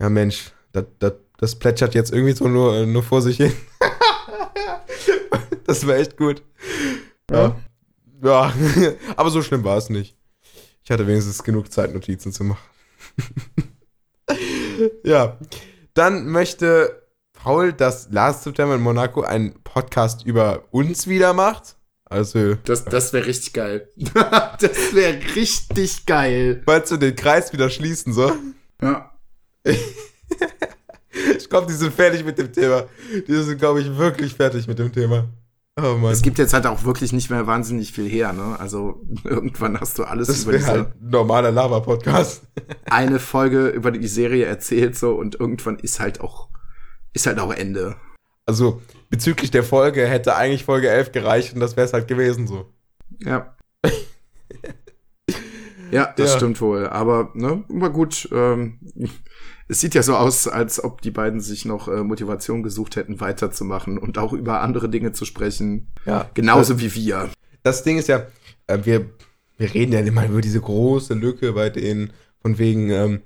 Ja, 0.00 0.08
Mensch, 0.08 0.52
das, 0.72 0.84
das, 0.98 1.12
das 1.38 1.56
plätschert 1.56 1.94
jetzt 1.94 2.12
irgendwie 2.12 2.34
so 2.34 2.48
nur, 2.48 2.86
nur 2.86 3.02
vor 3.02 3.22
sich 3.22 3.36
hin. 3.36 3.52
das 5.66 5.86
war 5.86 5.96
echt 5.96 6.16
gut. 6.16 6.42
Ja. 7.30 7.56
Ja, 8.22 8.52
aber 9.16 9.30
so 9.30 9.42
schlimm 9.42 9.64
war 9.64 9.76
es 9.76 9.90
nicht. 9.90 10.16
Ich 10.82 10.90
hatte 10.90 11.06
wenigstens 11.06 11.42
genug 11.42 11.70
Zeit, 11.70 11.92
Notizen 11.92 12.32
zu 12.32 12.44
machen 12.44 12.66
ja. 15.04 15.38
Dann 15.94 16.28
möchte 16.28 17.08
Paul, 17.32 17.72
dass 17.72 18.08
Last 18.10 18.44
September 18.44 18.74
in 18.74 18.80
Monaco 18.80 19.22
einen 19.22 19.62
Podcast 19.62 20.24
über 20.24 20.64
uns 20.70 21.06
wieder 21.06 21.32
macht. 21.32 21.76
Also. 22.04 22.54
Das, 22.64 22.84
das 22.84 23.12
wäre 23.12 23.26
richtig 23.26 23.52
geil. 23.52 23.88
das 24.14 24.94
wäre 24.94 25.18
richtig 25.36 26.06
geil. 26.06 26.62
Wolltest 26.66 26.92
du 26.92 26.96
den 26.96 27.14
Kreis 27.14 27.52
wieder 27.52 27.68
schließen, 27.70 28.12
so? 28.12 28.32
Ja. 28.80 29.12
ich 31.38 31.48
glaube, 31.48 31.66
die 31.66 31.74
sind 31.74 31.92
fertig 31.92 32.24
mit 32.24 32.38
dem 32.38 32.52
Thema. 32.52 32.84
Die 33.26 33.34
sind, 33.42 33.58
glaube 33.58 33.80
ich, 33.80 33.96
wirklich 33.96 34.34
fertig 34.34 34.66
mit 34.66 34.78
dem 34.78 34.92
Thema. 34.92 35.28
Oh 35.80 35.96
Mann. 35.96 36.12
Es 36.12 36.22
gibt 36.22 36.38
jetzt 36.38 36.54
halt 36.54 36.66
auch 36.66 36.84
wirklich 36.84 37.12
nicht 37.12 37.30
mehr 37.30 37.46
wahnsinnig 37.46 37.92
viel 37.92 38.08
her, 38.08 38.32
ne? 38.32 38.58
Also 38.58 39.00
irgendwann 39.24 39.80
hast 39.80 39.98
du 39.98 40.04
alles 40.04 40.26
das 40.26 40.42
über 40.42 40.52
diese 40.52 40.66
halt 40.66 41.00
normaler 41.00 41.52
Lava-Podcast. 41.52 42.42
eine 42.86 43.20
Folge 43.20 43.68
über 43.68 43.92
die 43.92 44.08
Serie 44.08 44.46
erzählt 44.46 44.96
so 44.96 45.14
und 45.14 45.38
irgendwann 45.38 45.78
ist 45.78 46.00
halt 46.00 46.20
auch 46.20 46.48
ist 47.12 47.26
halt 47.26 47.38
auch 47.38 47.52
Ende. 47.52 47.96
Also 48.44 48.82
bezüglich 49.08 49.50
der 49.50 49.62
Folge 49.62 50.06
hätte 50.06 50.34
eigentlich 50.34 50.64
Folge 50.64 50.88
11 50.88 51.12
gereicht 51.12 51.54
und 51.54 51.60
das 51.60 51.76
wäre 51.76 51.86
es 51.86 51.92
halt 51.92 52.08
gewesen 52.08 52.48
so. 52.48 52.66
Ja. 53.20 53.56
ja, 55.92 56.12
das 56.16 56.32
ja. 56.32 56.36
stimmt 56.36 56.60
wohl. 56.60 56.88
Aber 56.88 57.30
ne, 57.34 57.62
war 57.68 57.90
gut. 57.90 58.28
Ähm, 58.32 58.78
es 59.68 59.80
sieht 59.80 59.94
ja 59.94 60.02
so 60.02 60.16
aus, 60.16 60.48
als 60.48 60.82
ob 60.82 61.02
die 61.02 61.10
beiden 61.10 61.40
sich 61.40 61.64
noch 61.64 61.88
äh, 61.88 62.02
Motivation 62.02 62.62
gesucht 62.62 62.96
hätten, 62.96 63.20
weiterzumachen 63.20 63.98
und 63.98 64.18
auch 64.18 64.32
über 64.32 64.62
andere 64.62 64.88
Dinge 64.88 65.12
zu 65.12 65.24
sprechen. 65.24 65.88
Ja. 66.06 66.30
Genauso 66.34 66.74
das, 66.74 66.82
wie 66.82 66.94
wir. 66.94 67.30
Das 67.62 67.82
Ding 67.82 67.98
ist 67.98 68.08
ja, 68.08 68.26
äh, 68.66 68.78
wir, 68.84 69.10
wir 69.58 69.74
reden 69.74 69.92
ja 69.92 70.00
immer 70.00 70.26
über 70.26 70.40
diese 70.40 70.60
große 70.60 71.14
Lücke 71.14 71.52
bei 71.52 71.68
denen, 71.70 72.12
von 72.40 72.58
wegen 72.58 72.90
ähm, 72.90 73.22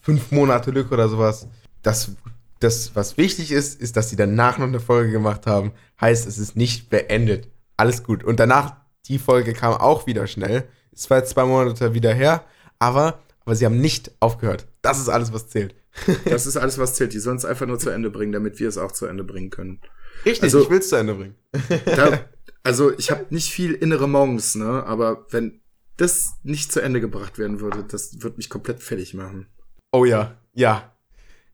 fünf 0.00 0.32
Monate 0.32 0.70
Lücke 0.70 0.94
oder 0.94 1.08
sowas. 1.08 1.46
Das, 1.82 2.12
das, 2.60 2.94
was 2.94 3.18
wichtig 3.18 3.52
ist, 3.52 3.80
ist, 3.80 3.96
dass 3.96 4.08
sie 4.08 4.16
danach 4.16 4.58
noch 4.58 4.66
eine 4.66 4.80
Folge 4.80 5.12
gemacht 5.12 5.46
haben. 5.46 5.72
Heißt, 6.00 6.26
es 6.26 6.38
ist 6.38 6.56
nicht 6.56 6.88
beendet. 6.88 7.48
Alles 7.76 8.02
gut. 8.02 8.24
Und 8.24 8.40
danach, 8.40 8.76
die 9.06 9.18
Folge 9.18 9.52
kam 9.52 9.74
auch 9.74 10.06
wieder 10.06 10.26
schnell. 10.26 10.64
Ist 10.92 11.04
zwar 11.04 11.18
jetzt 11.18 11.30
zwei 11.30 11.44
Monate 11.44 11.94
wieder 11.94 12.14
her, 12.14 12.44
aber 12.78 13.20
aber 13.50 13.56
sie 13.56 13.66
haben 13.66 13.80
nicht 13.80 14.12
aufgehört. 14.20 14.68
Das 14.82 14.98
ist 14.98 15.08
alles, 15.08 15.32
was 15.32 15.48
zählt. 15.48 15.74
das 16.24 16.46
ist 16.46 16.56
alles, 16.56 16.78
was 16.78 16.94
zählt. 16.94 17.12
Die 17.12 17.18
sollen 17.18 17.36
es 17.36 17.44
einfach 17.44 17.66
nur 17.66 17.78
zu 17.78 17.90
Ende 17.90 18.10
bringen, 18.10 18.32
damit 18.32 18.60
wir 18.60 18.68
es 18.68 18.78
auch 18.78 18.92
zu 18.92 19.06
Ende 19.06 19.24
bringen 19.24 19.50
können. 19.50 19.80
Richtig, 20.24 20.42
also, 20.44 20.62
ich 20.62 20.70
will 20.70 20.78
es 20.78 20.88
zu 20.88 20.96
Ende 20.96 21.14
bringen. 21.14 21.34
da, 21.84 22.20
also 22.62 22.92
ich 22.96 23.10
habe 23.10 23.26
nicht 23.30 23.52
viel 23.52 23.72
innere 23.72 24.08
Monks, 24.08 24.54
ne? 24.54 24.84
Aber 24.84 25.26
wenn 25.30 25.60
das 25.96 26.34
nicht 26.42 26.72
zu 26.72 26.80
Ende 26.80 27.00
gebracht 27.00 27.38
werden 27.38 27.60
würde, 27.60 27.84
das 27.84 28.22
würde 28.22 28.36
mich 28.36 28.48
komplett 28.48 28.82
fertig 28.82 29.14
machen. 29.14 29.46
Oh 29.92 30.04
ja, 30.04 30.36
ja. 30.54 30.94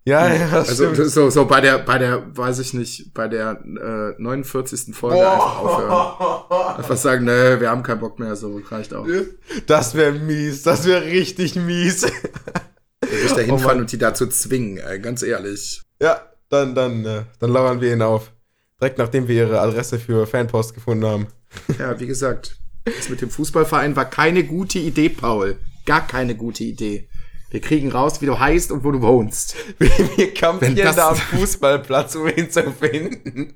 Ja, 0.05 0.33
ja, 0.33 0.49
das 0.49 0.69
also 0.69 0.95
stimmt. 0.95 1.11
so 1.11 1.31
so 1.31 1.47
bei 1.47 1.61
der 1.61 1.79
bei 1.79 1.99
der 1.99 2.37
weiß 2.37 2.61
ich 2.61 2.75
nicht 2.75 3.13
bei 3.13 3.27
der 3.27 3.61
äh, 3.65 4.23
49. 4.23 4.95
Folge 4.95 5.17
oh. 5.17 5.21
einfach 5.21 5.59
aufhören. 5.59 6.77
Einfach 6.79 6.97
sagen, 6.97 7.25
ne, 7.25 7.57
wir 7.59 7.71
haben 7.71 7.83
keinen 7.83 7.99
Bock 7.99 8.21
mehr, 8.21 8.37
so 8.37 8.61
reicht 8.71 8.95
auch. 8.95 9.05
Das 9.67 9.97
wäre 9.97 10.13
mies, 10.13 10.63
das 10.63 10.87
wäre 10.87 11.05
richtig 11.05 11.57
mies. 11.57 12.07
Ich 13.27 13.33
da 13.33 13.41
hinfahren 13.53 13.79
oh 13.79 13.81
und 13.83 13.93
die 13.93 13.99
dazu 13.99 14.27
zwingen, 14.27 14.79
ey, 14.79 14.99
ganz 15.01 15.23
ehrlich. 15.23 15.83
Ja, 16.01 16.21
dann 16.49 16.75
dann 16.75 17.05
äh, 17.05 17.23
dann 17.39 17.51
lauern 17.51 17.81
wir 17.81 17.93
ihn 17.93 18.03
auf. 18.03 18.33
Direkt 18.81 18.99
nachdem 18.99 19.27
wir 19.29 19.35
ihre 19.35 19.61
Adresse 19.61 19.99
für 19.99 20.27
Fanpost 20.27 20.75
gefunden 20.75 21.07
haben. 21.07 21.27
Ja, 21.79 21.99
wie 21.99 22.07
gesagt, 22.07 22.59
das 22.85 23.09
mit 23.09 23.23
dem 23.23 23.31
Fußballverein 23.31 23.97
war 23.97 24.05
keine 24.05 24.45
gute 24.45 24.79
Idee, 24.79 25.09
Paul. 25.09 25.57
Gar 25.87 26.07
keine 26.07 26.35
gute 26.35 26.65
Idee. 26.65 27.09
Wir 27.51 27.61
kriegen 27.61 27.91
raus, 27.91 28.21
wie 28.21 28.27
du 28.27 28.39
heißt 28.39 28.73
und 28.73 28.85
wo 28.85 28.91
du 28.91 29.01
wohnst. 29.01 29.57
Wir 29.79 30.35
kämpfen 30.35 30.75
da 30.75 31.09
am 31.09 31.17
Fußballplatz, 31.17 32.17
um 32.17 32.29
ihn 32.29 32.51
zu 32.51 32.71
finden. 32.73 33.55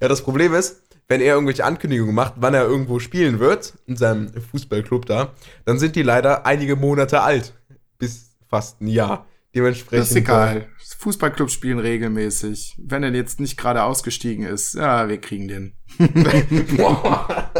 ja, 0.00 0.08
das 0.08 0.22
Problem 0.22 0.54
ist, 0.54 0.82
wenn 1.08 1.20
er 1.20 1.34
irgendwelche 1.34 1.64
Ankündigungen 1.64 2.14
macht, 2.14 2.34
wann 2.36 2.54
er 2.54 2.64
irgendwo 2.64 2.98
spielen 2.98 3.38
wird, 3.38 3.74
in 3.86 3.96
seinem 3.96 4.32
Fußballclub 4.32 5.04
da, 5.06 5.34
dann 5.64 5.78
sind 5.78 5.94
die 5.94 6.02
leider 6.02 6.46
einige 6.46 6.74
Monate 6.74 7.20
alt. 7.20 7.52
Bis 7.98 8.31
fast 8.52 8.82
ein 8.82 8.86
Jahr. 8.86 9.26
Dementsprechend. 9.54 10.02
Das 10.02 10.10
ist 10.10 10.16
egal. 10.16 10.68
Fußballclubs 10.98 11.52
spielen 11.52 11.78
regelmäßig. 11.78 12.76
Wenn 12.78 13.02
er 13.02 13.12
jetzt 13.12 13.40
nicht 13.40 13.56
gerade 13.56 13.82
ausgestiegen 13.82 14.44
ist, 14.44 14.74
ja, 14.74 15.08
wir 15.08 15.18
kriegen 15.18 15.48
den. 15.48 15.72
ja. 15.98 17.50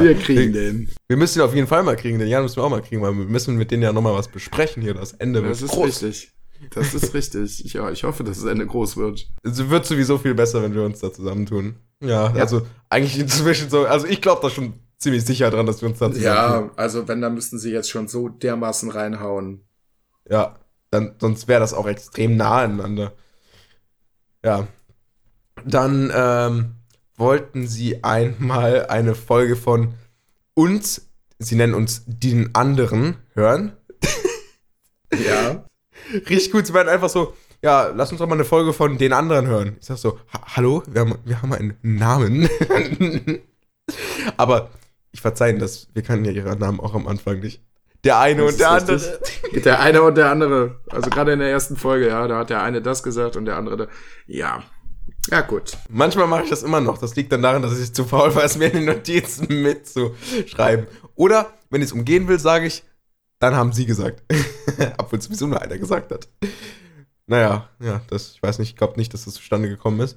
Wir 0.00 0.14
kriegen 0.14 0.52
den. 0.52 0.90
Wir 1.06 1.16
müssen 1.16 1.38
ihn 1.38 1.44
auf 1.44 1.54
jeden 1.54 1.68
Fall 1.68 1.82
mal 1.82 1.96
kriegen. 1.96 2.18
Den 2.18 2.28
Jan 2.28 2.42
müssen 2.42 2.56
wir 2.56 2.64
auch 2.64 2.70
mal 2.70 2.82
kriegen, 2.82 3.02
weil 3.02 3.14
wir 3.14 3.24
müssen 3.24 3.56
mit 3.56 3.70
denen 3.70 3.82
ja 3.82 3.92
nochmal 3.92 4.14
was 4.14 4.28
besprechen 4.28 4.82
hier. 4.82 4.94
Das 4.94 5.12
Ende 5.12 5.42
wird 5.42 5.52
Das 5.52 5.62
ist 5.62 5.70
groß. 5.70 6.02
richtig. 6.02 6.32
Das 6.70 6.94
ist 6.94 7.14
richtig. 7.14 7.64
Ich, 7.64 7.74
ja, 7.74 7.90
ich 7.90 8.04
hoffe, 8.04 8.24
dass 8.24 8.40
das 8.40 8.50
Ende 8.50 8.66
groß 8.66 8.96
wird. 8.96 9.28
Es 9.42 9.70
wird 9.70 9.86
sowieso 9.86 10.18
viel 10.18 10.34
besser, 10.34 10.62
wenn 10.62 10.74
wir 10.74 10.82
uns 10.82 11.00
da 11.00 11.12
zusammentun. 11.12 11.76
Ja, 12.02 12.34
ja. 12.34 12.42
also 12.42 12.62
eigentlich 12.88 13.18
inzwischen 13.18 13.70
so. 13.70 13.84
Also 13.86 14.06
ich 14.06 14.20
glaube 14.22 14.40
da 14.42 14.50
schon 14.50 14.74
ziemlich 14.98 15.24
sicher 15.24 15.50
dran, 15.50 15.66
dass 15.66 15.82
wir 15.82 15.88
uns 15.88 15.98
da 15.98 16.10
zusammentun. 16.10 16.68
Ja, 16.68 16.70
also 16.76 17.06
wenn, 17.08 17.20
dann 17.20 17.34
müssten 17.34 17.58
sie 17.58 17.70
jetzt 17.70 17.90
schon 17.90 18.08
so 18.08 18.28
dermaßen 18.28 18.90
reinhauen. 18.90 19.65
Ja, 20.28 20.56
dann, 20.90 21.14
sonst 21.20 21.48
wäre 21.48 21.60
das 21.60 21.74
auch 21.74 21.86
extrem 21.86 22.36
nah 22.36 22.62
aneinander. 22.62 23.12
Ja. 24.44 24.66
Dann 25.64 26.12
ähm, 26.14 26.74
wollten 27.16 27.66
sie 27.66 28.04
einmal 28.04 28.86
eine 28.86 29.14
Folge 29.14 29.56
von 29.56 29.94
uns, 30.54 31.08
sie 31.38 31.56
nennen 31.56 31.74
uns 31.74 32.04
den 32.06 32.54
anderen, 32.54 33.16
hören. 33.34 33.72
Ja. 35.14 35.64
Richtig 36.12 36.50
gut, 36.50 36.66
sie 36.66 36.74
werden 36.74 36.88
einfach 36.88 37.08
so, 37.08 37.34
ja, 37.62 37.88
lass 37.94 38.10
uns 38.10 38.18
doch 38.18 38.26
mal 38.26 38.34
eine 38.34 38.44
Folge 38.44 38.72
von 38.72 38.98
den 38.98 39.12
anderen 39.12 39.46
hören. 39.46 39.76
Ich 39.80 39.86
sag 39.86 39.98
so, 39.98 40.18
hallo, 40.56 40.82
wir 40.88 41.00
haben, 41.00 41.18
wir 41.24 41.42
haben 41.42 41.52
einen 41.52 41.78
Namen. 41.82 42.48
Aber 44.36 44.70
ich 45.12 45.20
verzeihe 45.20 45.56
das, 45.56 45.88
wir 45.94 46.02
kannten 46.02 46.26
ja 46.26 46.32
ihre 46.32 46.56
Namen 46.56 46.80
auch 46.80 46.94
am 46.94 47.06
Anfang 47.06 47.40
nicht. 47.40 47.62
Der 48.06 48.20
eine 48.20 48.42
das 48.42 48.52
und 48.52 48.60
der 48.60 48.70
andere. 48.70 49.20
Der 49.64 49.80
eine 49.80 50.02
und 50.02 50.14
der 50.16 50.30
andere. 50.30 50.80
Also 50.90 51.10
gerade 51.10 51.32
in 51.32 51.40
der 51.40 51.50
ersten 51.50 51.76
Folge, 51.76 52.06
ja, 52.06 52.28
da 52.28 52.38
hat 52.38 52.50
der 52.50 52.62
eine 52.62 52.80
das 52.80 53.02
gesagt 53.02 53.36
und 53.36 53.46
der 53.46 53.56
andere 53.56 53.76
da. 53.76 53.86
Ja. 54.26 54.62
Ja, 55.28 55.40
gut. 55.40 55.76
Manchmal 55.88 56.28
mache 56.28 56.44
ich 56.44 56.50
das 56.50 56.62
immer 56.62 56.80
noch. 56.80 56.98
Das 56.98 57.16
liegt 57.16 57.32
dann 57.32 57.42
daran, 57.42 57.62
dass 57.62 57.76
ich 57.76 57.92
zu 57.92 58.04
faul 58.04 58.32
war, 58.36 58.44
es 58.44 58.56
mir 58.56 58.66
in 58.66 58.74
den 58.74 58.84
Notizen 58.84 59.48
mitzuschreiben. 59.62 60.86
Oder, 61.16 61.52
wenn 61.68 61.80
ich 61.82 61.88
es 61.88 61.92
umgehen 61.92 62.28
will, 62.28 62.38
sage 62.38 62.66
ich, 62.66 62.84
dann 63.40 63.56
haben 63.56 63.72
sie 63.72 63.86
gesagt. 63.86 64.22
Obwohl 64.98 65.18
es 65.18 65.24
sowieso 65.24 65.48
nur 65.48 65.60
einer 65.60 65.76
gesagt 65.76 66.12
hat. 66.12 66.28
Naja, 67.26 67.68
ja, 67.80 68.02
das, 68.08 68.34
ich 68.34 68.42
weiß 68.42 68.60
nicht, 68.60 68.70
ich 68.70 68.76
glaube 68.76 68.96
nicht, 68.98 69.12
dass 69.14 69.24
das 69.24 69.34
zustande 69.34 69.68
gekommen 69.68 69.98
ist. 69.98 70.16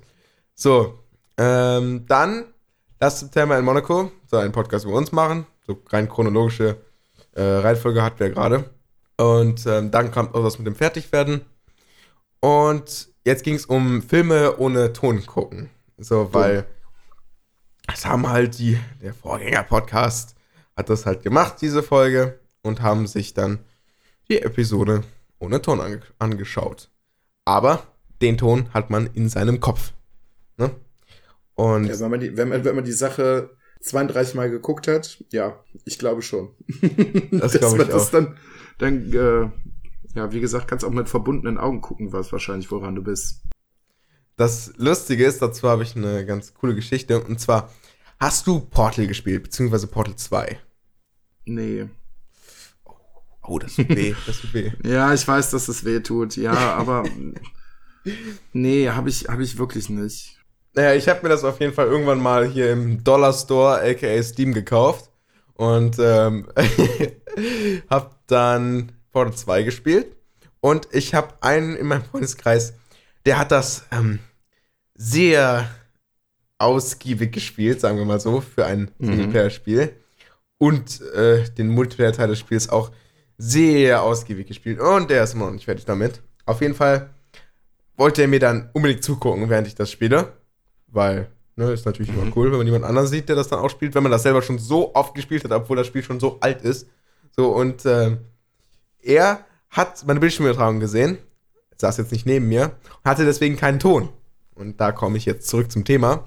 So, 0.54 1.00
ähm, 1.38 2.06
dann, 2.08 2.46
das 3.00 3.20
September 3.20 3.58
in 3.58 3.66
Monaco, 3.66 4.12
soll 4.28 4.46
ein 4.46 4.52
Podcast 4.52 4.86
über 4.86 4.94
uns 4.94 5.12
machen. 5.12 5.48
So 5.66 5.82
rein 5.90 6.08
chronologische 6.08 6.78
äh, 7.40 7.60
Reihenfolge 7.60 8.04
hat 8.04 8.16
wer 8.18 8.30
gerade. 8.30 8.70
Und 9.18 9.66
ähm, 9.66 9.92
dann 9.92 10.12
kam 10.12 10.34
auch 10.34 10.44
was 10.44 10.58
mit 10.58 10.68
dem 10.68 10.76
Fertigwerden. 10.76 11.42
Und 12.42 13.10
jetzt 13.26 13.44
ging 13.44 13.56
es 13.56 13.66
um 13.66 14.02
Filme 14.02 14.58
ohne 14.58 14.94
Ton 14.94 15.26
gucken. 15.26 15.70
So, 15.98 16.34
weil 16.34 16.66
das 17.88 18.06
haben 18.06 18.30
halt 18.30 18.60
die, 18.60 18.78
der 19.02 19.14
Vorgänger-Podcast 19.14 20.36
hat 20.76 20.90
das 20.90 21.06
halt 21.06 21.24
gemacht, 21.24 21.58
diese 21.62 21.84
Folge, 21.84 22.40
und 22.62 22.82
haben 22.82 23.08
sich 23.08 23.34
dann 23.34 23.60
die 24.30 24.42
Episode 24.42 25.04
ohne 25.40 25.62
Ton 25.62 25.82
ange 25.82 26.02
angeschaut. 26.20 26.90
Aber 27.46 27.84
den 28.22 28.38
Ton 28.38 28.74
hat 28.74 28.90
man 28.90 29.08
in 29.08 29.28
seinem 29.28 29.60
Kopf. 29.60 29.94
Ne? 30.58 30.72
Und 31.56 31.86
ja, 31.86 32.00
wenn, 32.00 32.12
man 32.12 32.20
die, 32.20 32.38
wenn, 32.38 32.50
man, 32.50 32.64
wenn 32.64 32.76
man 32.76 32.86
die 32.86 32.92
Sache 32.92 33.50
32 33.82 34.36
Mal 34.36 34.50
geguckt 34.50 34.88
hat, 34.88 35.24
ja, 35.32 35.64
ich 35.86 35.98
glaube 35.98 36.22
schon. 36.22 36.50
Das 37.32 37.54
glaube 37.54 37.84
ich 37.84 37.94
auch. 37.94 38.10
Dann, 38.10 38.38
dann 38.78 39.14
äh, 39.14 39.50
ja, 40.16 40.32
wie 40.32 40.40
gesagt, 40.40 40.68
kannst 40.68 40.84
auch 40.84 40.92
mit 40.92 41.08
verbundenen 41.08 41.58
Augen 41.58 41.82
gucken, 41.82 42.12
was 42.12 42.32
wahrscheinlich, 42.32 42.72
woran 42.72 42.96
du 42.96 43.04
bist. 43.04 43.42
Das 44.36 44.74
Lustige 44.78 45.26
ist, 45.26 45.42
dazu 45.42 45.68
habe 45.68 45.84
ich 45.84 45.96
eine 45.96 46.26
ganz 46.26 46.54
coole 46.54 46.76
Geschichte. 46.76 47.22
Und 47.22 47.40
zwar, 47.40 47.72
hast 48.20 48.48
du 48.48 48.60
Portal 48.60 49.08
gespielt, 49.08 49.44
beziehungsweise 49.44 49.88
Portal 49.88 50.16
2? 50.16 50.60
Nee. 51.46 51.88
Oh, 52.86 52.94
oh 53.44 53.60
das 53.60 53.76
tut 53.76 53.90
weh, 53.90 54.16
das 54.26 54.42
tut 54.42 54.54
weh. 54.54 54.72
ja, 54.84 55.14
ich 55.14 55.28
weiß, 55.28 55.52
dass 55.52 55.68
es 55.68 55.86
weh 55.86 56.00
tut, 56.00 56.36
ja, 56.38 56.54
aber 56.54 57.04
nee, 58.54 58.90
habe 58.90 59.10
ich, 59.10 59.28
hab 59.28 59.40
ich 59.40 59.58
wirklich 59.58 59.90
nicht. 59.90 60.39
Naja, 60.76 60.94
ich 60.94 61.10
habe 61.10 61.22
mir 61.24 61.30
das 61.30 61.44
auf 61.44 61.60
jeden 61.60 61.74
Fall 61.74 61.88
irgendwann 61.88 62.22
mal 62.22 62.48
hier 62.48 62.72
im 62.72 63.04
Dollar 63.04 63.34
Store, 63.34 63.82
aka 63.82 64.24
Steam, 64.24 64.54
gekauft. 64.54 65.10
Und 65.56 65.98
ähm, 66.00 66.48
habe 67.90 68.12
dann 68.28 68.92
Portal 69.12 69.34
2 69.34 69.64
gespielt. 69.64 70.16
Und 70.62 70.88
ich 70.92 71.14
habe 71.14 71.34
einen 71.42 71.76
in 71.76 71.88
meinem 71.88 72.04
Freundeskreis, 72.04 72.74
der 73.26 73.40
hat 73.40 73.52
das 73.52 73.86
ähm, 73.92 74.20
sehr 74.96 75.70
ausgiebig 76.58 77.32
gespielt, 77.32 77.82
sagen 77.82 77.98
wir 77.98 78.06
mal 78.06 78.20
so, 78.20 78.42
für 78.42 78.66
ein 78.66 78.92
mhm. 79.00 79.06
Singleplayer-Spiel. 79.06 79.94
Und 80.58 81.02
äh, 81.14 81.50
den 81.52 81.70
Multiplayer-Teil 81.70 82.28
des 82.28 82.40
Spiels 82.40 82.70
auch 82.70 82.92
sehr 83.38 84.04
ausgiebig 84.04 84.48
gespielt. 84.48 84.80
Und 84.80 85.10
der 85.10 85.24
ist 85.24 85.34
immer 85.34 85.46
noch 85.46 85.54
nicht 85.54 85.66
fertig 85.66 85.86
damit. 85.86 86.22
Auf 86.46 86.62
jeden 86.62 86.76
Fall 86.76 87.10
wollte 87.96 88.22
er 88.22 88.28
mir 88.28 88.40
dann 88.40 88.70
unbedingt 88.74 89.04
zugucken, 89.04 89.50
während 89.50 89.68
ich 89.68 89.76
das 89.76 89.92
spiele 89.92 90.39
weil 90.92 91.30
ne, 91.56 91.72
ist 91.72 91.86
natürlich 91.86 92.12
mhm. 92.12 92.22
immer 92.22 92.38
cool, 92.38 92.52
wenn 92.52 92.58
man 92.58 92.68
jemand 92.68 92.86
anderen 92.86 93.08
sieht, 93.08 93.30
der 93.30 93.36
das 93.36 93.48
dann 93.48 93.60
auch 93.60 93.70
spielt, 93.70 93.96
wenn 93.96 94.04
man 94.04 94.12
das 94.12 94.24
selber 94.24 94.42
schon 94.42 94.60
so 94.60 94.96
oft 94.96 95.14
gespielt 95.14 95.44
hat, 95.44 95.52
obwohl 95.52 95.78
das 95.78 95.88
Spiel 95.88 96.04
schon 96.04 96.20
so 96.20 96.38
alt 96.40 96.62
ist. 96.62 96.88
So, 97.36 97.50
und 97.50 97.86
äh, 97.86 98.18
er 99.02 99.46
hat 99.70 100.06
meine 100.08 100.20
Bildschirmübertragung 100.20 100.80
gesehen, 100.80 101.20
saß 101.78 101.98
jetzt 101.98 102.12
nicht 102.12 102.26
neben 102.26 102.48
mir, 102.48 102.72
hatte 103.06 103.26
deswegen 103.26 103.56
keinen 103.56 103.80
Ton. 103.80 104.10
Und 104.56 104.82
da 104.82 104.92
komme 104.92 105.18
ich 105.18 105.26
jetzt 105.26 105.48
zurück 105.48 105.72
zum 105.72 105.86
Thema. 105.86 106.26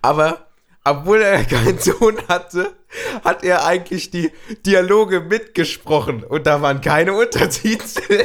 Aber 0.00 0.46
obwohl 0.84 1.22
er 1.22 1.44
keinen 1.44 1.78
Ton 1.78 2.16
hatte, 2.28 2.72
hat 3.24 3.44
er 3.44 3.64
eigentlich 3.64 4.10
die 4.10 4.30
Dialoge 4.66 5.20
mitgesprochen 5.20 6.24
und 6.24 6.46
da 6.46 6.62
waren 6.62 6.80
keine 6.80 7.12
Untertitel. 7.14 8.24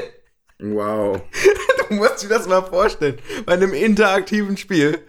Wow. 0.59 1.21
Du 1.89 1.95
musst 1.95 2.21
dir 2.21 2.27
das 2.27 2.45
mal 2.49 2.63
vorstellen. 2.63 3.17
Bei 3.45 3.53
einem 3.53 3.73
interaktiven 3.73 4.57
Spiel 4.57 4.99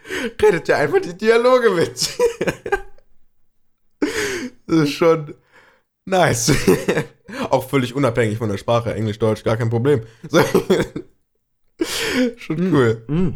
redet 0.41 0.69
er 0.69 0.79
einfach 0.79 1.01
die 1.01 1.17
Dialoge 1.17 1.71
mit. 1.71 2.11
Das 4.71 4.81
ist 4.81 4.93
schon 4.93 5.35
nice. 6.05 6.53
Auch 7.51 7.67
völlig 7.67 7.95
unabhängig 7.95 8.37
von 8.37 8.51
der 8.51 8.59
Sprache. 8.59 8.93
Englisch, 8.95 9.19
Deutsch, 9.19 9.43
gar 9.43 9.57
kein 9.57 9.71
Problem. 9.71 10.03
So. 10.29 10.43
Schon 12.37 12.59
hm, 12.59 12.75
cool. 12.75 13.03
Mm. 13.09 13.29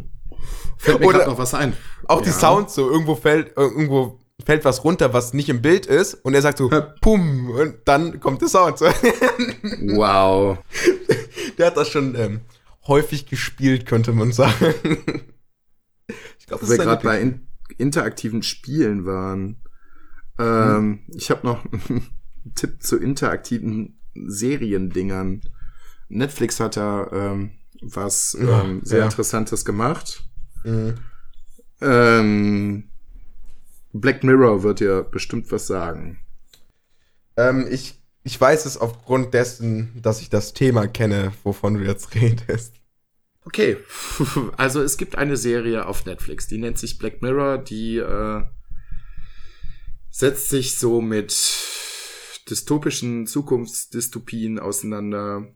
Fällt 0.77 0.99
mir 0.99 1.07
Oder 1.07 1.25
noch 1.25 1.39
was 1.39 1.55
ein. 1.55 1.75
Auch 2.07 2.19
ja. 2.19 2.25
die 2.25 2.29
Sounds 2.29 2.75
so. 2.75 2.87
Irgendwo 2.87 3.15
fällt, 3.15 3.57
irgendwo 3.57 4.19
fällt 4.45 4.63
was 4.63 4.83
runter, 4.83 5.11
was 5.11 5.33
nicht 5.33 5.49
im 5.49 5.63
Bild 5.63 5.87
ist. 5.87 6.13
Und 6.23 6.35
er 6.35 6.43
sagt 6.43 6.59
so, 6.59 6.69
pum. 7.01 7.49
Und 7.49 7.77
dann 7.85 8.19
kommt 8.19 8.43
der 8.43 8.49
Sound. 8.49 8.79
wow 8.79 10.59
der 11.57 11.67
hat 11.67 11.77
das 11.77 11.89
schon 11.89 12.15
ähm, 12.15 12.41
häufig 12.87 13.25
gespielt, 13.25 13.85
könnte 13.85 14.11
man 14.11 14.31
sagen. 14.31 14.73
ich 16.39 16.47
glaube, 16.47 16.67
wir 16.67 16.77
gerade 16.77 17.03
bei 17.03 17.21
in 17.21 17.47
interaktiven 17.77 18.43
Spielen 18.43 19.05
waren. 19.05 19.61
Ähm, 20.39 20.75
hm. 20.75 20.99
Ich 21.15 21.29
habe 21.29 21.45
noch 21.45 21.65
einen 21.71 22.11
Tipp 22.55 22.81
zu 22.83 22.97
interaktiven 22.97 23.99
Seriendingern. 24.13 25.41
Netflix 26.09 26.59
hat 26.59 26.77
da 26.77 27.09
ähm, 27.11 27.51
was 27.81 28.37
ähm, 28.39 28.81
sehr 28.83 28.99
ja. 28.99 29.05
Interessantes 29.05 29.65
gemacht. 29.65 30.23
Mhm. 30.63 30.95
Ähm, 31.81 32.89
Black 33.91 34.23
Mirror 34.23 34.63
wird 34.63 34.79
dir 34.79 35.03
bestimmt 35.03 35.51
was 35.51 35.67
sagen. 35.67 36.19
Ähm, 37.35 37.67
ich 37.69 38.02
ich 38.23 38.39
weiß 38.39 38.65
es 38.65 38.77
aufgrund 38.77 39.33
dessen, 39.33 40.01
dass 40.01 40.21
ich 40.21 40.29
das 40.29 40.53
Thema 40.53 40.87
kenne, 40.87 41.33
wovon 41.43 41.75
du 41.75 41.81
jetzt 41.81 42.15
redest. 42.15 42.75
Okay, 43.45 43.77
also 44.57 44.81
es 44.81 44.97
gibt 44.97 45.17
eine 45.17 45.35
Serie 45.35 45.85
auf 45.85 46.05
Netflix, 46.05 46.47
die 46.47 46.57
nennt 46.57 46.77
sich 46.77 46.97
Black 46.97 47.21
Mirror, 47.21 47.57
die 47.57 47.97
äh, 47.97 48.43
setzt 50.09 50.49
sich 50.49 50.77
so 50.77 51.01
mit 51.01 51.33
dystopischen 52.49 53.27
Zukunftsdystopien 53.27 54.59
auseinander. 54.59 55.47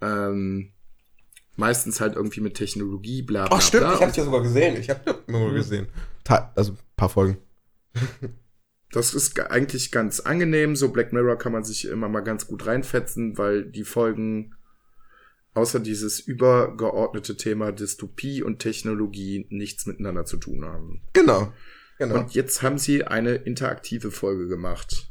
Ähm, 0.00 0.72
meistens 1.56 2.00
halt 2.00 2.14
irgendwie 2.14 2.40
mit 2.40 2.54
Technologie, 2.54 3.22
bla 3.22 3.46
bla. 3.46 3.56
Ach 3.56 3.62
stimmt, 3.62 3.84
bla. 3.84 3.94
ich 3.94 4.00
hab's 4.00 4.16
ja 4.16 4.24
sogar 4.24 4.42
gesehen. 4.42 4.76
Ich 4.76 4.90
hab 4.90 5.04
Black 5.04 5.28
Mirror 5.28 5.52
gesehen. 5.54 5.88
Ta 6.22 6.52
also 6.54 6.72
ein 6.72 6.78
paar 6.96 7.08
Folgen. 7.08 7.38
das 8.92 9.14
ist 9.14 9.38
eigentlich 9.38 9.92
ganz 9.92 10.20
angenehm. 10.20 10.74
So 10.76 10.90
Black 10.90 11.12
Mirror 11.12 11.36
kann 11.36 11.52
man 11.52 11.64
sich 11.64 11.86
immer 11.86 12.08
mal 12.08 12.20
ganz 12.20 12.46
gut 12.46 12.66
reinfetzen, 12.66 13.38
weil 13.38 13.64
die 13.64 13.84
Folgen 13.84 14.54
außer 15.54 15.80
dieses 15.80 16.20
übergeordnete 16.20 17.36
Thema 17.36 17.72
Dystopie 17.72 18.42
und 18.42 18.58
Technologie 18.58 19.46
nichts 19.50 19.86
miteinander 19.86 20.24
zu 20.24 20.36
tun 20.36 20.64
haben. 20.64 21.02
Genau. 21.12 21.52
genau. 21.98 22.20
Und 22.20 22.34
jetzt 22.34 22.62
haben 22.62 22.78
sie 22.78 23.04
eine 23.04 23.34
interaktive 23.34 24.10
Folge 24.10 24.48
gemacht. 24.48 25.08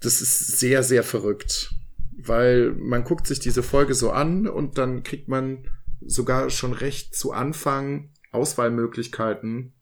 Das 0.00 0.22
ist 0.22 0.58
sehr, 0.58 0.82
sehr 0.82 1.02
verrückt, 1.02 1.74
weil 2.16 2.72
man 2.72 3.04
guckt 3.04 3.26
sich 3.26 3.40
diese 3.40 3.62
Folge 3.62 3.94
so 3.94 4.10
an 4.10 4.46
und 4.46 4.78
dann 4.78 5.02
kriegt 5.02 5.28
man 5.28 5.68
sogar 6.00 6.48
schon 6.48 6.72
recht 6.72 7.14
zu 7.14 7.32
Anfang 7.32 8.10
Auswahlmöglichkeiten. 8.32 9.74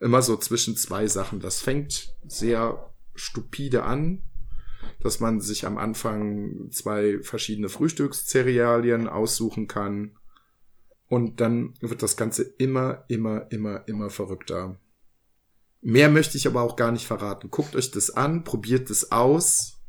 Immer 0.00 0.22
so 0.22 0.36
zwischen 0.36 0.76
zwei 0.76 1.06
Sachen. 1.06 1.40
Das 1.40 1.60
fängt 1.60 2.16
sehr 2.26 2.92
stupide 3.14 3.82
an, 3.82 4.22
dass 5.00 5.20
man 5.20 5.40
sich 5.40 5.66
am 5.66 5.78
Anfang 5.78 6.70
zwei 6.70 7.20
verschiedene 7.22 7.68
Frühstückszerealien 7.68 9.08
aussuchen 9.08 9.66
kann. 9.68 10.16
Und 11.06 11.40
dann 11.40 11.74
wird 11.80 12.02
das 12.02 12.16
Ganze 12.16 12.42
immer, 12.42 13.04
immer, 13.08 13.50
immer, 13.50 13.86
immer 13.88 14.10
verrückter. 14.10 14.78
Mehr 15.82 16.10
möchte 16.10 16.36
ich 16.36 16.46
aber 16.46 16.62
auch 16.62 16.76
gar 16.76 16.92
nicht 16.92 17.06
verraten. 17.06 17.50
Guckt 17.50 17.74
euch 17.74 17.90
das 17.90 18.10
an, 18.10 18.44
probiert 18.44 18.90
es 18.90 19.12
aus. 19.12 19.80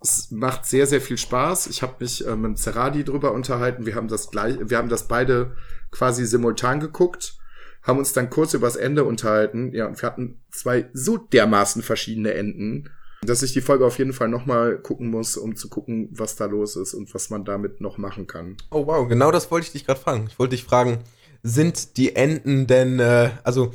Es 0.00 0.30
macht 0.30 0.64
sehr, 0.64 0.86
sehr 0.86 1.00
viel 1.00 1.18
Spaß. 1.18 1.66
Ich 1.66 1.82
habe 1.82 1.96
mich 2.00 2.26
äh, 2.26 2.36
mit 2.36 2.58
Zeradi 2.58 3.04
drüber 3.04 3.32
unterhalten. 3.32 3.84
Wir 3.84 3.94
haben 3.94 4.08
das 4.08 4.30
gleich, 4.30 4.56
wir 4.62 4.78
haben 4.78 4.88
das 4.88 5.08
beide 5.08 5.56
quasi 5.90 6.24
simultan 6.24 6.80
geguckt, 6.80 7.36
haben 7.82 7.98
uns 7.98 8.12
dann 8.12 8.30
kurz 8.30 8.54
übers 8.54 8.76
Ende 8.76 9.04
unterhalten. 9.04 9.72
Ja, 9.72 9.86
und 9.86 10.00
wir 10.00 10.06
hatten 10.06 10.40
zwei 10.50 10.88
so 10.92 11.16
dermaßen 11.16 11.82
verschiedene 11.82 12.34
Enden 12.34 12.90
dass 13.22 13.42
ich 13.42 13.52
die 13.52 13.60
Folge 13.60 13.84
auf 13.84 13.98
jeden 13.98 14.12
Fall 14.12 14.28
nochmal 14.28 14.78
gucken 14.78 15.10
muss, 15.10 15.36
um 15.36 15.54
zu 15.54 15.68
gucken, 15.68 16.08
was 16.12 16.36
da 16.36 16.46
los 16.46 16.76
ist 16.76 16.94
und 16.94 17.12
was 17.14 17.30
man 17.30 17.44
damit 17.44 17.80
noch 17.80 17.98
machen 17.98 18.26
kann. 18.26 18.56
Oh 18.70 18.86
wow, 18.86 19.06
genau 19.06 19.30
das 19.30 19.50
wollte 19.50 19.66
ich 19.66 19.72
dich 19.72 19.86
gerade 19.86 20.00
fragen. 20.00 20.26
Ich 20.28 20.38
wollte 20.38 20.56
dich 20.56 20.64
fragen, 20.64 21.00
sind 21.42 21.96
die 21.96 22.16
Enden 22.16 22.66
denn, 22.66 22.98
äh, 22.98 23.30
also 23.44 23.72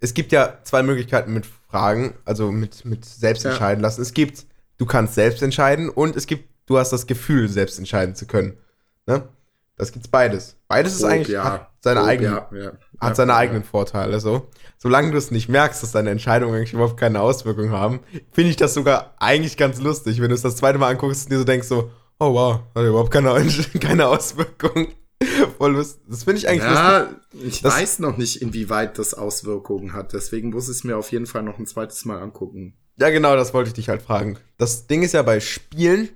es 0.00 0.14
gibt 0.14 0.32
ja 0.32 0.58
zwei 0.64 0.82
Möglichkeiten 0.82 1.32
mit 1.32 1.46
Fragen, 1.46 2.14
also 2.24 2.50
mit, 2.50 2.84
mit 2.84 3.04
selbst 3.04 3.44
entscheiden 3.44 3.80
ja. 3.80 3.88
lassen. 3.88 4.02
Es 4.02 4.12
gibt, 4.12 4.46
du 4.78 4.86
kannst 4.86 5.14
selbst 5.14 5.42
entscheiden 5.42 5.88
und 5.88 6.16
es 6.16 6.26
gibt, 6.26 6.48
du 6.66 6.78
hast 6.78 6.92
das 6.92 7.06
Gefühl, 7.06 7.48
selbst 7.48 7.78
entscheiden 7.78 8.16
zu 8.16 8.26
können. 8.26 8.58
Ne? 9.06 9.28
Das 9.76 9.92
gibt's 9.92 10.08
beides. 10.08 10.56
Beides 10.66 10.94
ist 10.94 11.04
oh, 11.04 11.08
eigentlich 11.08 11.28
ja. 11.28 11.44
hat 11.44 11.69
seine 11.80 12.02
oh, 12.02 12.04
eigenen, 12.04 12.34
ja, 12.34 12.48
ja, 12.52 12.72
hat 13.00 13.16
seine 13.16 13.34
eigenen 13.34 13.64
Vorteile. 13.64 14.20
So, 14.20 14.48
solange 14.78 15.12
du 15.12 15.18
es 15.18 15.30
nicht 15.30 15.48
merkst, 15.48 15.82
dass 15.82 15.92
deine 15.92 16.10
Entscheidungen 16.10 16.54
eigentlich 16.54 16.72
überhaupt 16.72 16.98
keine 16.98 17.20
Auswirkungen 17.20 17.72
haben, 17.72 18.00
finde 18.30 18.50
ich 18.50 18.56
das 18.56 18.74
sogar 18.74 19.14
eigentlich 19.18 19.56
ganz 19.56 19.80
lustig, 19.80 20.20
wenn 20.20 20.28
du 20.28 20.34
es 20.34 20.42
das 20.42 20.56
zweite 20.56 20.78
Mal 20.78 20.90
anguckst 20.90 21.24
und 21.24 21.32
dir 21.32 21.38
so 21.38 21.44
denkst 21.44 21.68
so, 21.68 21.90
oh 22.18 22.34
wow, 22.34 22.60
hat 22.74 22.84
überhaupt 22.84 23.10
keine, 23.10 23.46
keine 23.80 24.08
Auswirkungen. 24.08 24.88
Voll 25.58 25.72
lustig. 25.72 26.02
Das 26.08 26.24
finde 26.24 26.38
ich 26.38 26.48
eigentlich 26.48 26.62
ja, 26.62 27.00
lustig. 27.00 27.18
Ich 27.44 27.62
das, 27.62 27.74
weiß 27.74 27.98
noch 27.98 28.16
nicht, 28.16 28.40
inwieweit 28.40 28.98
das 28.98 29.14
Auswirkungen 29.14 29.92
hat. 29.92 30.12
Deswegen 30.12 30.50
muss 30.50 30.64
ich 30.64 30.76
es 30.76 30.84
mir 30.84 30.96
auf 30.96 31.12
jeden 31.12 31.26
Fall 31.26 31.42
noch 31.42 31.58
ein 31.58 31.66
zweites 31.66 32.04
Mal 32.04 32.20
angucken. 32.20 32.74
Ja, 32.96 33.10
genau, 33.10 33.36
das 33.36 33.54
wollte 33.54 33.68
ich 33.68 33.74
dich 33.74 33.88
halt 33.88 34.02
fragen. 34.02 34.38
Das 34.58 34.86
Ding 34.86 35.02
ist 35.02 35.12
ja 35.12 35.22
bei 35.22 35.40
Spielen, 35.40 36.10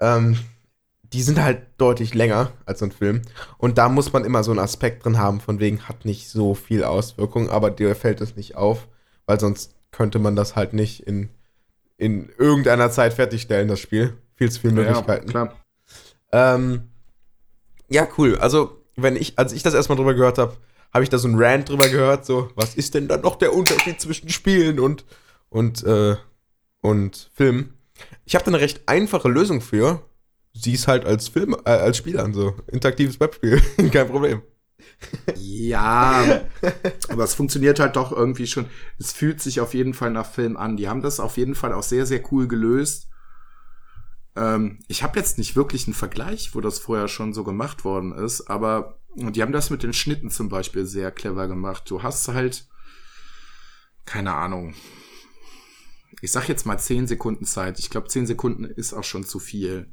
ähm, 0.00 0.36
die 1.14 1.22
sind 1.22 1.40
halt 1.40 1.62
deutlich 1.78 2.12
länger 2.12 2.50
als 2.66 2.80
so 2.80 2.86
ein 2.86 2.90
Film. 2.90 3.22
Und 3.56 3.78
da 3.78 3.88
muss 3.88 4.12
man 4.12 4.24
immer 4.24 4.42
so 4.42 4.50
einen 4.50 4.58
Aspekt 4.58 5.04
drin 5.04 5.16
haben, 5.16 5.40
von 5.40 5.60
wegen 5.60 5.88
hat 5.88 6.04
nicht 6.04 6.28
so 6.28 6.54
viel 6.54 6.82
Auswirkung, 6.82 7.50
aber 7.50 7.70
dir 7.70 7.94
fällt 7.94 8.20
es 8.20 8.34
nicht 8.34 8.56
auf, 8.56 8.88
weil 9.24 9.38
sonst 9.38 9.76
könnte 9.92 10.18
man 10.18 10.34
das 10.34 10.56
halt 10.56 10.72
nicht 10.72 11.06
in, 11.06 11.30
in 11.98 12.30
irgendeiner 12.36 12.90
Zeit 12.90 13.14
fertigstellen, 13.14 13.68
das 13.68 13.78
Spiel. 13.78 14.14
Viel 14.34 14.50
zu 14.50 14.60
viele 14.60 14.72
Möglichkeiten. 14.72 15.26
Ja, 15.26 15.30
klar. 15.30 15.56
Ähm, 16.32 16.88
ja, 17.88 18.08
cool. 18.18 18.36
Also, 18.38 18.82
wenn 18.96 19.14
ich, 19.14 19.38
als 19.38 19.52
ich 19.52 19.62
das 19.62 19.74
erstmal 19.74 19.94
drüber 19.94 20.14
gehört 20.14 20.38
habe, 20.38 20.56
habe 20.92 21.04
ich 21.04 21.10
da 21.10 21.18
so 21.18 21.28
ein 21.28 21.40
Rant 21.40 21.68
drüber 21.68 21.88
gehört, 21.88 22.26
so, 22.26 22.50
was 22.56 22.74
ist 22.74 22.94
denn 22.94 23.06
dann 23.06 23.20
noch 23.20 23.36
der 23.36 23.54
Unterschied 23.54 24.00
zwischen 24.00 24.30
Spielen 24.30 24.80
und, 24.80 25.04
und, 25.48 25.84
äh, 25.84 26.16
und 26.80 27.30
Filmen? 27.34 27.74
Ich 28.24 28.34
habe 28.34 28.44
da 28.44 28.50
eine 28.50 28.60
recht 28.60 28.88
einfache 28.88 29.28
Lösung 29.28 29.60
für 29.60 30.02
siehst 30.54 30.88
halt 30.88 31.04
als 31.04 31.28
Film, 31.28 31.54
äh, 31.64 31.70
als 31.70 31.98
Spiel 31.98 32.18
an, 32.18 32.32
so. 32.32 32.54
Interaktives 32.68 33.20
Webspiel, 33.20 33.60
kein 33.92 34.08
Problem. 34.08 34.42
Ja, 35.36 36.42
aber 37.08 37.24
es 37.24 37.34
funktioniert 37.34 37.80
halt 37.80 37.96
doch 37.96 38.12
irgendwie 38.12 38.46
schon. 38.46 38.66
Es 38.98 39.12
fühlt 39.12 39.40
sich 39.40 39.60
auf 39.60 39.74
jeden 39.74 39.94
Fall 39.94 40.10
nach 40.10 40.30
Film 40.30 40.56
an. 40.56 40.76
Die 40.76 40.88
haben 40.88 41.02
das 41.02 41.20
auf 41.20 41.36
jeden 41.36 41.54
Fall 41.54 41.72
auch 41.72 41.82
sehr, 41.82 42.06
sehr 42.06 42.22
cool 42.32 42.48
gelöst. 42.48 43.08
Ähm, 44.36 44.78
ich 44.88 45.02
habe 45.02 45.18
jetzt 45.18 45.38
nicht 45.38 45.56
wirklich 45.56 45.86
einen 45.86 45.94
Vergleich, 45.94 46.54
wo 46.54 46.60
das 46.60 46.78
vorher 46.78 47.08
schon 47.08 47.34
so 47.34 47.44
gemacht 47.44 47.84
worden 47.84 48.12
ist, 48.12 48.48
aber 48.48 48.98
die 49.16 49.42
haben 49.42 49.52
das 49.52 49.70
mit 49.70 49.82
den 49.82 49.92
Schnitten 49.92 50.30
zum 50.30 50.48
Beispiel 50.48 50.86
sehr 50.86 51.12
clever 51.12 51.46
gemacht. 51.46 51.84
Du 51.88 52.02
hast 52.02 52.26
halt, 52.28 52.66
keine 54.06 54.34
Ahnung, 54.34 54.74
ich 56.20 56.32
sag 56.32 56.48
jetzt 56.48 56.66
mal 56.66 56.78
10 56.78 57.06
Sekunden 57.06 57.44
Zeit. 57.44 57.78
Ich 57.78 57.90
glaube, 57.90 58.08
10 58.08 58.26
Sekunden 58.26 58.64
ist 58.64 58.92
auch 58.92 59.04
schon 59.04 59.24
zu 59.24 59.38
viel. 59.38 59.88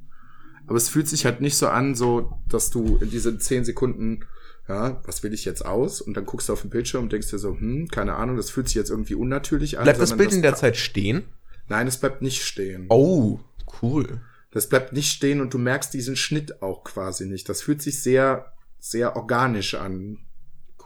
Aber 0.67 0.77
es 0.77 0.89
fühlt 0.89 1.07
sich 1.07 1.25
halt 1.25 1.41
nicht 1.41 1.57
so 1.57 1.67
an, 1.67 1.95
so, 1.95 2.31
dass 2.47 2.69
du 2.69 2.97
in 2.97 3.09
diesen 3.09 3.39
zehn 3.39 3.65
Sekunden, 3.65 4.25
ja, 4.67 5.01
was 5.05 5.23
will 5.23 5.33
ich 5.33 5.45
jetzt 5.45 5.65
aus? 5.65 6.01
Und 6.01 6.15
dann 6.15 6.25
guckst 6.25 6.49
du 6.49 6.53
auf 6.53 6.61
den 6.61 6.69
Bildschirm 6.69 7.03
und 7.03 7.11
denkst 7.11 7.29
dir 7.29 7.39
so, 7.39 7.57
hm, 7.57 7.87
keine 7.89 8.15
Ahnung, 8.15 8.37
das 8.37 8.49
fühlt 8.49 8.67
sich 8.67 8.75
jetzt 8.75 8.89
irgendwie 8.89 9.15
unnatürlich 9.15 9.77
an. 9.77 9.83
Bleibt 9.83 9.99
das 10.01 10.15
Bild 10.15 10.31
in 10.31 10.41
der 10.41 10.55
Zeit 10.55 10.77
stehen? 10.77 11.23
Nein, 11.67 11.87
es 11.87 11.97
bleibt 11.97 12.21
nicht 12.21 12.43
stehen. 12.43 12.85
Oh, 12.89 13.39
cool. 13.81 14.21
Das 14.51 14.67
bleibt 14.67 14.93
nicht 14.93 15.11
stehen 15.11 15.39
und 15.39 15.53
du 15.53 15.57
merkst 15.57 15.93
diesen 15.93 16.15
Schnitt 16.15 16.61
auch 16.61 16.83
quasi 16.83 17.25
nicht. 17.25 17.47
Das 17.47 17.61
fühlt 17.61 17.81
sich 17.81 18.01
sehr, 18.01 18.53
sehr 18.79 19.15
organisch 19.15 19.75
an. 19.75 20.19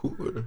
Cool. 0.02 0.46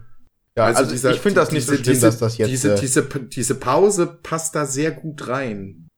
Ja, 0.56 0.66
also, 0.66 0.80
also 0.80 0.92
dieser, 0.92 1.12
ich 1.12 1.20
finde 1.20 1.42
das 1.42 1.52
nicht 1.52 1.70
diese, 1.70 1.78
so 1.78 1.84
schlimm, 1.84 1.94
diese, 1.94 2.06
dass 2.06 2.20
das 2.20 2.38
jetzt. 2.38 2.50
Diese, 2.50 2.74
äh, 2.74 2.80
diese, 2.80 3.04
diese 3.04 3.56
Pause 3.56 4.08
passt 4.08 4.56
da 4.56 4.66
sehr 4.66 4.92
gut 4.92 5.28
rein. 5.28 5.90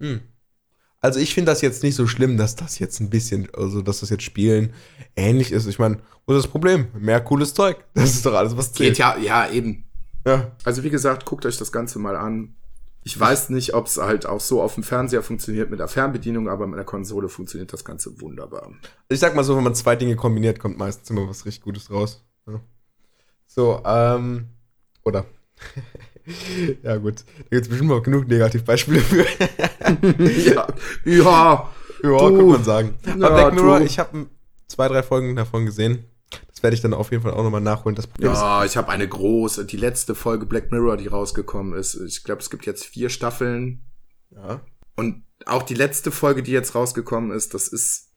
Hm. 0.00 0.20
Also 1.06 1.20
ich 1.20 1.34
finde 1.34 1.52
das 1.52 1.60
jetzt 1.60 1.84
nicht 1.84 1.94
so 1.94 2.08
schlimm, 2.08 2.36
dass 2.36 2.56
das 2.56 2.80
jetzt 2.80 2.98
ein 2.98 3.10
bisschen, 3.10 3.48
also 3.54 3.80
dass 3.80 4.00
das 4.00 4.10
jetzt 4.10 4.24
Spielen 4.24 4.72
ähnlich 5.14 5.52
ist. 5.52 5.68
Ich 5.68 5.78
meine, 5.78 5.98
wo 6.26 6.32
ist 6.32 6.42
das 6.42 6.50
Problem? 6.50 6.88
Mehr 6.98 7.20
cooles 7.20 7.54
Zeug. 7.54 7.76
Das 7.94 8.10
ist 8.14 8.26
doch 8.26 8.34
alles, 8.34 8.56
was 8.56 8.72
zählt. 8.72 8.88
Geht 8.88 8.98
ja, 8.98 9.16
ja, 9.16 9.48
eben. 9.48 9.84
Ja. 10.26 10.50
Also 10.64 10.82
wie 10.82 10.90
gesagt, 10.90 11.24
guckt 11.24 11.46
euch 11.46 11.58
das 11.58 11.70
Ganze 11.70 12.00
mal 12.00 12.16
an. 12.16 12.56
Ich 13.04 13.20
weiß 13.20 13.50
nicht, 13.50 13.72
ob 13.74 13.86
es 13.86 13.98
halt 13.98 14.26
auch 14.26 14.40
so 14.40 14.60
auf 14.60 14.74
dem 14.74 14.82
Fernseher 14.82 15.22
funktioniert 15.22 15.70
mit 15.70 15.78
der 15.78 15.86
Fernbedienung, 15.86 16.48
aber 16.48 16.66
mit 16.66 16.76
der 16.76 16.84
Konsole 16.84 17.28
funktioniert 17.28 17.72
das 17.72 17.84
Ganze 17.84 18.20
wunderbar. 18.20 18.72
Ich 19.08 19.20
sag 19.20 19.36
mal 19.36 19.44
so, 19.44 19.56
wenn 19.56 19.62
man 19.62 19.76
zwei 19.76 19.94
Dinge 19.94 20.16
kombiniert, 20.16 20.58
kommt 20.58 20.76
meistens 20.76 21.08
immer 21.08 21.28
was 21.28 21.46
richtig 21.46 21.62
Gutes 21.62 21.88
raus. 21.88 22.24
Ja. 22.48 22.60
So, 23.46 23.80
ähm, 23.86 24.48
oder 25.04 25.24
ja, 26.82 26.96
gut. 26.96 27.24
Da 27.38 27.42
gibt 27.50 27.62
es 27.62 27.68
bestimmt 27.68 27.92
auch 27.92 28.02
genug 28.02 28.28
Negativbeispiele 28.28 29.00
für. 29.00 29.24
ja, 30.18 30.66
ja, 31.04 31.70
ja 32.02 32.18
kann 32.18 32.46
man 32.46 32.64
sagen. 32.64 32.94
Ja, 33.06 33.12
Aber 33.14 33.30
Black 33.30 33.54
Mirror, 33.54 33.80
ich 33.82 33.98
habe 33.98 34.26
zwei, 34.66 34.88
drei 34.88 35.02
Folgen 35.02 35.36
davon 35.36 35.66
gesehen. 35.66 36.04
Das 36.48 36.62
werde 36.62 36.74
ich 36.74 36.80
dann 36.80 36.94
auf 36.94 37.10
jeden 37.10 37.22
Fall 37.22 37.32
auch 37.32 37.44
nochmal 37.44 37.60
nachholen. 37.60 37.94
Das 37.94 38.06
Problem 38.06 38.32
ja, 38.32 38.64
ist, 38.64 38.72
ich 38.72 38.76
habe 38.76 38.88
eine 38.88 39.06
große, 39.06 39.64
die 39.64 39.76
letzte 39.76 40.14
Folge 40.14 40.46
Black 40.46 40.72
Mirror, 40.72 40.96
die 40.96 41.06
rausgekommen 41.06 41.78
ist. 41.78 41.94
Ich 41.94 42.24
glaube, 42.24 42.40
es 42.40 42.50
gibt 42.50 42.66
jetzt 42.66 42.84
vier 42.84 43.10
Staffeln. 43.10 43.82
Ja. 44.30 44.60
Und 44.96 45.22
auch 45.44 45.62
die 45.62 45.74
letzte 45.74 46.10
Folge, 46.10 46.42
die 46.42 46.52
jetzt 46.52 46.74
rausgekommen 46.74 47.30
ist, 47.30 47.54
das 47.54 47.68
ist 47.68 48.10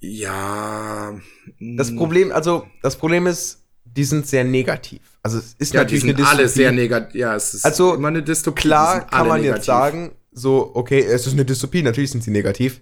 ja. 0.00 1.18
Das 1.60 1.94
Problem, 1.94 2.30
also 2.32 2.66
das 2.82 2.96
Problem 2.96 3.26
ist, 3.26 3.64
die 3.96 4.04
sind 4.04 4.26
sehr 4.26 4.44
negativ. 4.44 5.00
Also 5.22 5.38
es 5.38 5.54
ist 5.58 5.74
ja, 5.74 5.80
natürlich 5.80 6.02
die 6.02 6.08
sind 6.08 6.18
eine 6.18 6.28
alle 6.28 6.48
sehr 6.48 6.72
negativ. 6.72 7.14
Ja, 7.14 7.34
es 7.34 7.54
ist 7.54 7.64
also, 7.64 7.94
immer 7.94 8.08
eine 8.08 8.22
Dystopie. 8.22 8.62
Klar 8.62 9.06
kann 9.06 9.28
man 9.28 9.40
negativ. 9.40 9.56
jetzt 9.56 9.66
sagen, 9.66 10.12
so, 10.32 10.70
okay, 10.74 11.00
es 11.00 11.26
ist 11.26 11.32
eine 11.32 11.44
Dystopie, 11.44 11.82
natürlich 11.82 12.10
sind 12.10 12.22
sie 12.22 12.30
negativ. 12.30 12.80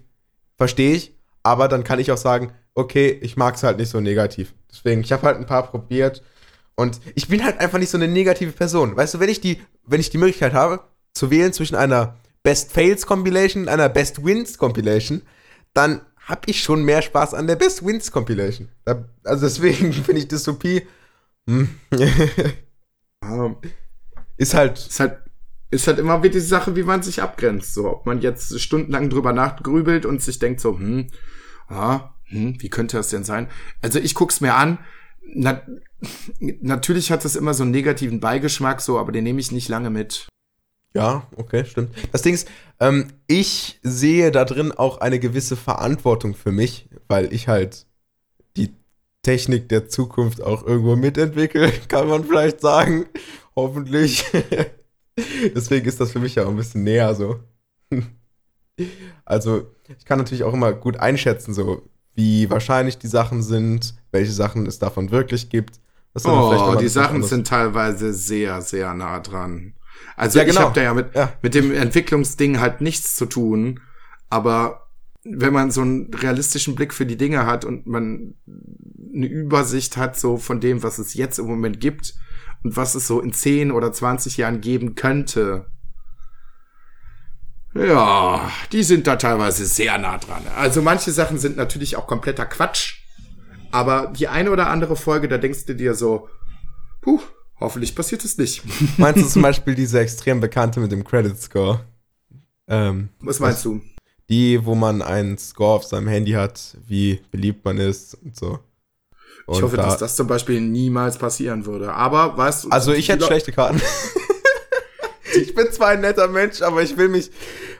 Verstehe 0.57 0.93
ich. 0.93 1.15
Aber 1.43 1.67
dann 1.67 1.83
kann 1.83 1.99
ich 1.99 2.11
auch 2.11 2.17
sagen, 2.17 2.51
okay, 2.73 3.17
ich 3.21 3.37
mag 3.37 3.55
es 3.55 3.63
halt 3.63 3.77
nicht 3.77 3.89
so 3.89 3.99
negativ. 3.99 4.53
Deswegen, 4.71 5.01
ich 5.01 5.11
habe 5.11 5.25
halt 5.25 5.37
ein 5.37 5.45
paar 5.45 5.67
probiert. 5.67 6.21
Und 6.75 6.99
ich 7.15 7.27
bin 7.27 7.43
halt 7.43 7.59
einfach 7.59 7.79
nicht 7.79 7.89
so 7.89 7.97
eine 7.97 8.07
negative 8.07 8.51
Person. 8.51 8.95
Weißt 8.95 9.15
du, 9.15 9.19
wenn 9.19 9.29
ich 9.29 9.41
die, 9.41 9.61
wenn 9.85 9.99
ich 9.99 10.09
die 10.09 10.17
Möglichkeit 10.17 10.53
habe, 10.53 10.81
zu 11.13 11.31
wählen 11.31 11.53
zwischen 11.53 11.75
einer 11.75 12.17
Best 12.43 12.71
Fails 12.71 13.05
Compilation 13.05 13.63
und 13.63 13.69
einer 13.69 13.89
Best 13.89 14.23
Wins 14.23 14.57
Compilation, 14.57 15.21
dann 15.73 16.01
habe 16.27 16.41
ich 16.45 16.61
schon 16.61 16.83
mehr 16.83 17.01
Spaß 17.01 17.33
an 17.33 17.47
der 17.47 17.55
Best 17.55 17.85
Wins 17.85 18.11
Compilation. 18.11 18.69
also 19.23 19.45
deswegen 19.45 19.93
finde 20.03 20.21
ich 20.21 20.27
Dystopie 20.27 20.83
hm. 21.47 21.69
ist 24.37 24.53
halt. 24.53 24.77
Ist 24.77 24.99
halt 24.99 25.19
ist 25.69 25.87
halt 25.87 25.99
immer 25.99 26.23
wieder 26.23 26.33
die 26.33 26.39
Sache, 26.39 26.75
wie 26.75 26.83
man 26.83 27.03
sich 27.03 27.21
abgrenzt. 27.21 27.73
So, 27.73 27.89
ob 27.89 28.05
man 28.05 28.21
jetzt 28.21 28.59
stundenlang 28.59 29.09
drüber 29.09 29.33
nachgrübelt 29.33 30.05
und 30.05 30.21
sich 30.21 30.39
denkt 30.39 30.61
so, 30.61 30.77
hm, 30.77 31.07
ah, 31.67 32.13
hm, 32.25 32.61
wie 32.61 32.69
könnte 32.69 32.97
das 32.97 33.09
denn 33.09 33.23
sein? 33.23 33.49
Also 33.81 33.99
ich 33.99 34.15
guck's 34.15 34.39
mir 34.41 34.55
an. 34.55 34.79
Na, 35.35 35.61
natürlich 36.39 37.11
hat 37.11 37.25
das 37.25 37.35
immer 37.35 37.53
so 37.53 37.63
einen 37.63 37.71
negativen 37.71 38.21
Beigeschmack, 38.21 38.79
so, 38.81 38.97
aber 38.97 39.11
den 39.11 39.25
nehme 39.25 39.41
ich 39.41 39.51
nicht 39.51 39.67
lange 39.67 39.89
mit. 39.89 40.27
Ja, 40.97 41.27
okay, 41.35 41.63
stimmt. 41.63 41.91
Das 42.11 42.23
Ding 42.23 42.33
ist, 42.33 42.47
ähm, 42.79 43.09
ich 43.27 43.79
sehe 43.83 44.31
da 44.31 44.45
drin 44.45 44.71
auch 44.71 44.99
eine 44.99 45.19
gewisse 45.19 45.55
Verantwortung 45.55 46.33
für 46.33 46.51
mich, 46.51 46.89
weil 47.07 47.31
ich 47.31 47.47
halt 47.47 47.85
die 48.57 48.73
Technik 49.21 49.69
der 49.69 49.87
Zukunft 49.89 50.41
auch 50.41 50.65
irgendwo 50.65 50.95
mitentwickle, 50.95 51.71
kann 51.87 52.07
man 52.07 52.23
vielleicht 52.23 52.61
sagen. 52.61 53.05
Hoffentlich. 53.55 54.25
Deswegen 55.55 55.85
ist 55.85 56.01
das 56.01 56.11
für 56.11 56.19
mich 56.19 56.33
ja 56.33 56.45
auch 56.45 56.49
ein 56.49 56.55
bisschen 56.57 56.83
näher 56.83 57.13
so. 57.13 57.39
Also, 59.25 59.71
ich 59.97 60.05
kann 60.05 60.19
natürlich 60.19 60.43
auch 60.43 60.53
immer 60.53 60.71
gut 60.71 60.97
einschätzen, 60.97 61.51
so 61.51 61.89
wie 62.13 62.47
wahrscheinlich 62.51 62.99
die 62.99 63.07
Sachen 63.07 63.41
sind, 63.41 63.95
welche 64.11 64.31
Sachen 64.31 64.67
es 64.67 64.77
davon 64.77 65.09
wirklich 65.09 65.49
gibt. 65.49 65.79
oh, 66.23 66.75
die 66.79 66.87
Sachen 66.87 67.23
sind 67.23 67.47
teilweise 67.47 68.13
sehr, 68.13 68.61
sehr 68.61 68.93
nah 68.93 69.19
dran. 69.19 69.73
Also 70.17 70.39
ja, 70.39 70.45
genau. 70.45 70.59
ich 70.59 70.65
habe 70.65 70.75
da 70.75 70.81
ja 70.81 70.93
mit, 70.93 71.15
ja. 71.15 71.31
mit 71.41 71.53
dem 71.53 71.71
Entwicklungsding 71.71 72.59
halt 72.59 72.81
nichts 72.81 73.15
zu 73.15 73.27
tun, 73.27 73.79
aber 74.29 74.87
wenn 75.23 75.53
man 75.53 75.71
so 75.71 75.81
einen 75.81 76.13
realistischen 76.13 76.75
Blick 76.75 76.93
für 76.93 77.05
die 77.05 77.17
Dinge 77.17 77.45
hat 77.45 77.65
und 77.65 77.85
man 77.85 78.33
eine 79.13 79.27
Übersicht 79.27 79.95
hat 79.95 80.17
so 80.17 80.37
von 80.37 80.59
dem, 80.59 80.83
was 80.83 80.97
es 80.97 81.13
jetzt 81.13 81.37
im 81.37 81.45
Moment 81.45 81.79
gibt 81.79 82.15
und 82.63 82.75
was 82.75 82.95
es 82.95 83.07
so 83.07 83.21
in 83.21 83.31
10 83.31 83.71
oder 83.71 83.93
20 83.93 84.37
Jahren 84.37 84.59
geben 84.59 84.95
könnte, 84.95 85.67
ja, 87.75 88.51
die 88.71 88.83
sind 88.83 89.05
da 89.05 89.17
teilweise 89.17 89.65
sehr 89.65 89.97
nah 89.99 90.17
dran. 90.17 90.41
Also 90.55 90.81
manche 90.81 91.11
Sachen 91.11 91.37
sind 91.37 91.57
natürlich 91.57 91.95
auch 91.95 92.07
kompletter 92.07 92.45
Quatsch. 92.45 93.03
Aber 93.71 94.13
die 94.17 94.27
eine 94.27 94.49
oder 94.49 94.69
andere 94.69 94.95
Folge, 94.95 95.27
da 95.27 95.37
denkst 95.37 95.65
du 95.65 95.75
dir 95.75 95.93
so, 95.93 96.29
puh, 97.01 97.21
hoffentlich 97.59 97.95
passiert 97.95 98.23
es 98.25 98.37
nicht. 98.37 98.63
Meinst 98.97 99.23
du 99.23 99.27
zum 99.27 99.41
Beispiel 99.41 99.75
diese 99.75 99.99
extrem 99.99 100.39
bekannte 100.39 100.79
mit 100.79 100.91
dem 100.91 101.03
Credit 101.03 101.39
Score? 101.39 101.81
Ähm, 102.67 103.09
was 103.19 103.39
meinst 103.39 103.63
du? 103.63 103.81
Die, 104.29 104.65
wo 104.65 104.75
man 104.75 105.01
einen 105.01 105.37
Score 105.37 105.75
auf 105.75 105.85
seinem 105.85 106.09
Handy 106.09 106.31
hat, 106.31 106.77
wie 106.85 107.21
beliebt 107.31 107.63
man 107.63 107.77
ist 107.77 108.15
und 108.15 108.35
so. 108.35 108.59
Und 109.45 109.55
ich 109.55 109.61
hoffe, 109.61 109.77
da, 109.77 109.83
dass 109.83 109.97
das 109.97 110.15
zum 110.17 110.27
Beispiel 110.27 110.59
niemals 110.59 111.17
passieren 111.17 111.65
würde. 111.65 111.93
Aber 111.93 112.37
weißt 112.37 112.65
du. 112.65 112.69
Also 112.69 112.91
ich 112.91 113.07
hätte 113.07 113.25
schlechte 113.25 113.53
Karten. 113.53 113.81
ich 115.41 115.55
bin 115.55 115.71
zwar 115.71 115.89
ein 115.89 116.01
netter 116.01 116.27
Mensch, 116.27 116.61
aber 116.61 116.81
ich 116.81 116.97
will 116.97 117.07
mich, 117.07 117.31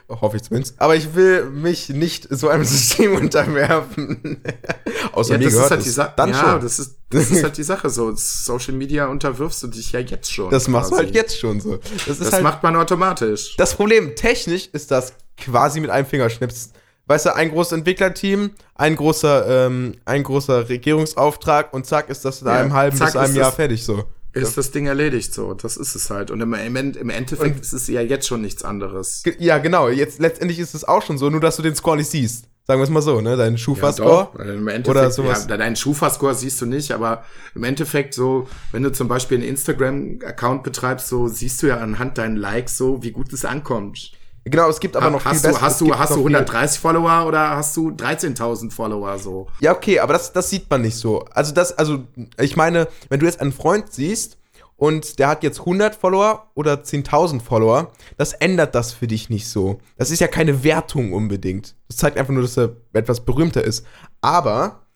hoffe 0.08 0.36
ich 0.36 0.42
zumindest, 0.42 0.80
aber 0.80 0.96
ich 0.96 1.14
will 1.14 1.44
mich 1.50 1.90
nicht 1.90 2.26
so 2.30 2.48
einem 2.48 2.64
System 2.64 3.14
unterwerfen. 3.14 4.42
Außer 5.12 5.32
ja, 5.32 5.38
mir 5.38 5.44
das 5.44 5.52
gehört 5.52 5.66
ist 5.66 5.76
halt 5.76 5.84
die 5.84 5.90
Sache. 5.90 6.12
Dann 6.16 6.30
ja, 6.30 6.34
schon. 6.40 6.60
Das 6.60 6.78
ist, 6.78 6.96
das 7.10 7.30
ist 7.30 7.42
halt 7.42 7.56
die 7.56 7.62
Sache 7.62 7.90
so. 7.90 8.12
Social 8.14 8.74
Media 8.74 9.06
unterwirfst 9.06 9.62
du 9.62 9.66
dich 9.68 9.92
ja 9.92 10.00
jetzt 10.00 10.32
schon. 10.32 10.50
Das 10.50 10.64
quasi. 10.64 10.70
machst 10.70 10.92
du 10.92 10.96
halt 10.96 11.14
jetzt 11.14 11.38
schon 11.38 11.60
so. 11.60 11.78
Das, 12.06 12.18
das 12.18 12.32
halt, 12.32 12.42
macht 12.42 12.62
man 12.62 12.76
automatisch. 12.76 13.56
Das 13.56 13.74
Problem, 13.74 14.16
technisch 14.16 14.68
ist 14.72 14.90
das 14.90 15.12
quasi 15.36 15.80
mit 15.80 15.90
einem 15.90 16.06
Fingerschnips. 16.06 16.70
Weißt 17.06 17.26
du, 17.26 17.34
ein 17.34 17.50
großes 17.50 17.72
Entwicklerteam, 17.72 18.50
ein 18.74 18.96
großer, 18.96 19.66
ähm, 19.66 19.94
ein 20.04 20.22
großer 20.22 20.68
Regierungsauftrag 20.68 21.72
und 21.72 21.86
zack 21.86 22.10
ist 22.10 22.24
das 22.24 22.42
in 22.42 22.48
ja, 22.48 22.54
einem 22.54 22.74
halben 22.74 22.98
bis 22.98 23.16
einem 23.16 23.34
Jahr 23.34 23.52
fertig 23.52 23.82
so 23.82 24.04
ist 24.32 24.56
das 24.56 24.70
Ding 24.70 24.86
erledigt 24.86 25.32
so. 25.34 25.54
Das 25.54 25.76
ist 25.76 25.94
es 25.94 26.10
halt. 26.10 26.30
Und 26.30 26.40
im, 26.40 26.54
im 26.54 27.10
Endeffekt 27.10 27.56
und 27.56 27.62
ist 27.62 27.72
es 27.72 27.88
ja 27.88 28.00
jetzt 28.00 28.26
schon 28.26 28.42
nichts 28.42 28.62
anderes. 28.62 29.22
Ja, 29.38 29.58
genau. 29.58 29.88
Jetzt 29.88 30.20
letztendlich 30.20 30.58
ist 30.58 30.74
es 30.74 30.84
auch 30.84 31.02
schon 31.02 31.18
so, 31.18 31.30
nur 31.30 31.40
dass 31.40 31.56
du 31.56 31.62
den 31.62 31.74
Score 31.74 31.96
nicht 31.96 32.10
siehst. 32.10 32.46
Sagen 32.66 32.80
wir 32.80 32.84
es 32.84 32.90
mal 32.90 33.00
so, 33.00 33.22
ne? 33.22 33.34
Deinen 33.34 33.56
Schufa-Score. 33.56 34.28
Ja, 34.38 34.90
oder 34.90 35.10
sowas. 35.10 35.46
Ja, 35.48 35.56
deinen 35.56 35.74
Schufa-Score 35.74 36.34
siehst 36.34 36.60
du 36.60 36.66
nicht, 36.66 36.92
aber 36.92 37.24
im 37.54 37.64
Endeffekt 37.64 38.12
so, 38.12 38.46
wenn 38.72 38.82
du 38.82 38.92
zum 38.92 39.08
Beispiel 39.08 39.38
einen 39.38 39.48
Instagram-Account 39.48 40.64
betreibst, 40.64 41.08
so 41.08 41.28
siehst 41.28 41.62
du 41.62 41.68
ja 41.68 41.78
anhand 41.78 42.18
deinen 42.18 42.36
Likes 42.36 42.76
so, 42.76 43.02
wie 43.02 43.10
gut 43.10 43.32
es 43.32 43.46
ankommt. 43.46 44.12
Genau, 44.50 44.68
es 44.68 44.80
gibt 44.80 44.96
aber 44.96 45.10
noch 45.10 45.24
hast 45.24 45.42
viel 45.42 45.52
du, 45.52 45.60
Hast 45.60 45.80
du, 45.80 45.94
hast 45.94 46.14
du 46.14 46.18
130 46.18 46.78
Follower 46.78 47.26
oder 47.26 47.56
hast 47.56 47.76
du 47.76 47.90
13.000 47.90 48.70
Follower 48.70 49.18
so? 49.18 49.48
Ja, 49.60 49.74
okay, 49.74 50.00
aber 50.00 50.12
das, 50.12 50.32
das 50.32 50.50
sieht 50.50 50.70
man 50.70 50.82
nicht 50.82 50.96
so. 50.96 51.24
Also 51.32 51.52
das, 51.52 51.76
also 51.76 52.04
ich 52.40 52.56
meine, 52.56 52.88
wenn 53.08 53.20
du 53.20 53.26
jetzt 53.26 53.40
einen 53.40 53.52
Freund 53.52 53.92
siehst 53.92 54.38
und 54.76 55.18
der 55.18 55.28
hat 55.28 55.42
jetzt 55.42 55.60
100 55.60 55.94
Follower 55.94 56.50
oder 56.54 56.74
10.000 56.74 57.40
Follower, 57.40 57.90
das 58.16 58.32
ändert 58.32 58.74
das 58.74 58.92
für 58.92 59.06
dich 59.06 59.28
nicht 59.28 59.48
so. 59.48 59.78
Das 59.96 60.10
ist 60.10 60.20
ja 60.20 60.28
keine 60.28 60.62
Wertung 60.62 61.12
unbedingt. 61.12 61.74
Das 61.88 61.96
zeigt 61.96 62.16
einfach 62.16 62.32
nur, 62.32 62.42
dass 62.42 62.56
er 62.56 62.76
etwas 62.92 63.24
berühmter 63.24 63.64
ist. 63.64 63.84
Aber 64.20 64.86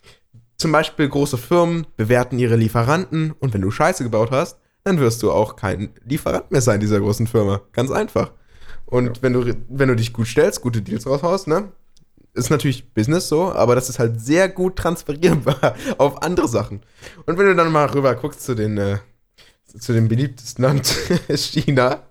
zum 0.56 0.70
Beispiel 0.70 1.08
große 1.08 1.38
Firmen 1.38 1.86
bewerten 1.96 2.38
ihre 2.38 2.56
Lieferanten 2.56 3.32
und 3.40 3.52
wenn 3.52 3.60
du 3.60 3.70
Scheiße 3.72 4.04
gebaut 4.04 4.30
hast, 4.30 4.58
dann 4.84 4.98
wirst 4.98 5.22
du 5.22 5.32
auch 5.32 5.56
kein 5.56 5.90
Lieferant 6.04 6.50
mehr 6.50 6.60
sein 6.60 6.80
dieser 6.80 7.00
großen 7.00 7.26
Firma. 7.26 7.60
Ganz 7.72 7.90
einfach. 7.90 8.30
Und 8.92 9.06
ja. 9.06 9.22
wenn, 9.22 9.32
du, 9.32 9.54
wenn 9.70 9.88
du 9.88 9.96
dich 9.96 10.12
gut 10.12 10.26
stellst, 10.26 10.60
gute 10.60 10.82
Deals 10.82 11.06
raushaust, 11.06 11.46
ne? 11.46 11.72
Ist 12.34 12.50
natürlich 12.50 12.92
Business 12.92 13.26
so, 13.26 13.50
aber 13.50 13.74
das 13.74 13.88
ist 13.88 13.98
halt 13.98 14.20
sehr 14.20 14.50
gut 14.50 14.76
transferierbar 14.76 15.74
auf 15.98 16.22
andere 16.22 16.46
Sachen. 16.46 16.82
Und 17.24 17.38
wenn 17.38 17.46
du 17.46 17.54
dann 17.54 17.72
mal 17.72 17.86
rüber 17.86 18.14
guckst 18.14 18.42
zu 18.42 18.54
den, 18.54 18.76
äh, 18.76 18.98
zu 19.64 19.94
dem 19.94 20.08
beliebtesten 20.08 20.62
Land, 20.62 20.94
China, 21.34 22.02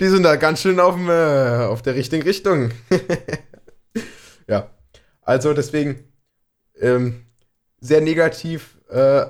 die 0.00 0.06
sind 0.06 0.24
da 0.24 0.36
ganz 0.36 0.60
schön 0.60 0.80
auf, 0.80 0.96
dem, 0.96 1.08
äh, 1.08 1.64
auf 1.64 1.80
der 1.80 1.94
richtigen 1.94 2.24
Richtung. 2.24 2.72
ja. 4.46 4.68
Also 5.22 5.54
deswegen 5.54 6.12
ähm, 6.78 7.24
sehr 7.80 8.02
negativ, 8.02 8.76
äh, 8.90 9.24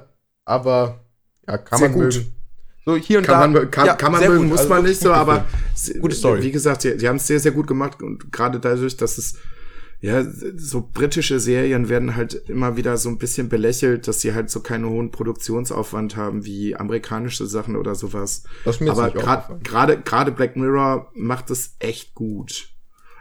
aber 0.44 1.04
ja, 1.46 1.58
kann 1.58 1.78
sehr 1.78 1.88
man 1.90 1.98
gut. 1.98 2.14
mögen. 2.14 2.41
So 2.84 2.96
hier 2.96 3.18
und 3.18 3.26
kann 3.26 3.52
da. 3.52 3.60
Man, 3.60 3.70
kann, 3.70 3.86
ja, 3.86 3.94
kann 3.94 4.12
man 4.12 4.26
mögen, 4.26 4.48
muss 4.48 4.60
also 4.60 4.70
man 4.70 4.84
nicht 4.84 5.00
so, 5.00 5.12
aber 5.12 5.44
gute 6.00 6.16
Story. 6.16 6.42
Wie 6.42 6.50
gesagt, 6.50 6.84
die, 6.84 6.96
die 6.96 7.08
haben 7.08 7.16
es 7.16 7.26
sehr, 7.26 7.38
sehr 7.38 7.52
gut 7.52 7.66
gemacht 7.66 8.02
und 8.02 8.32
gerade 8.32 8.58
dadurch, 8.58 8.96
dass 8.96 9.18
es 9.18 9.34
ja, 10.00 10.24
so 10.56 10.90
britische 10.92 11.38
Serien 11.38 11.88
werden 11.88 12.16
halt 12.16 12.34
immer 12.48 12.76
wieder 12.76 12.96
so 12.96 13.08
ein 13.08 13.18
bisschen 13.18 13.48
belächelt, 13.48 14.08
dass 14.08 14.20
sie 14.20 14.34
halt 14.34 14.50
so 14.50 14.58
keinen 14.58 14.84
hohen 14.84 15.12
Produktionsaufwand 15.12 16.16
haben 16.16 16.44
wie 16.44 16.74
amerikanische 16.74 17.46
Sachen 17.46 17.76
oder 17.76 17.94
sowas. 17.94 18.42
Das 18.64 18.80
mir 18.80 18.90
Aber 18.90 19.10
gerade 19.10 20.00
gerade 20.02 20.32
Black 20.32 20.56
Mirror 20.56 21.12
macht 21.14 21.50
es 21.50 21.76
echt 21.78 22.16
gut. 22.16 22.72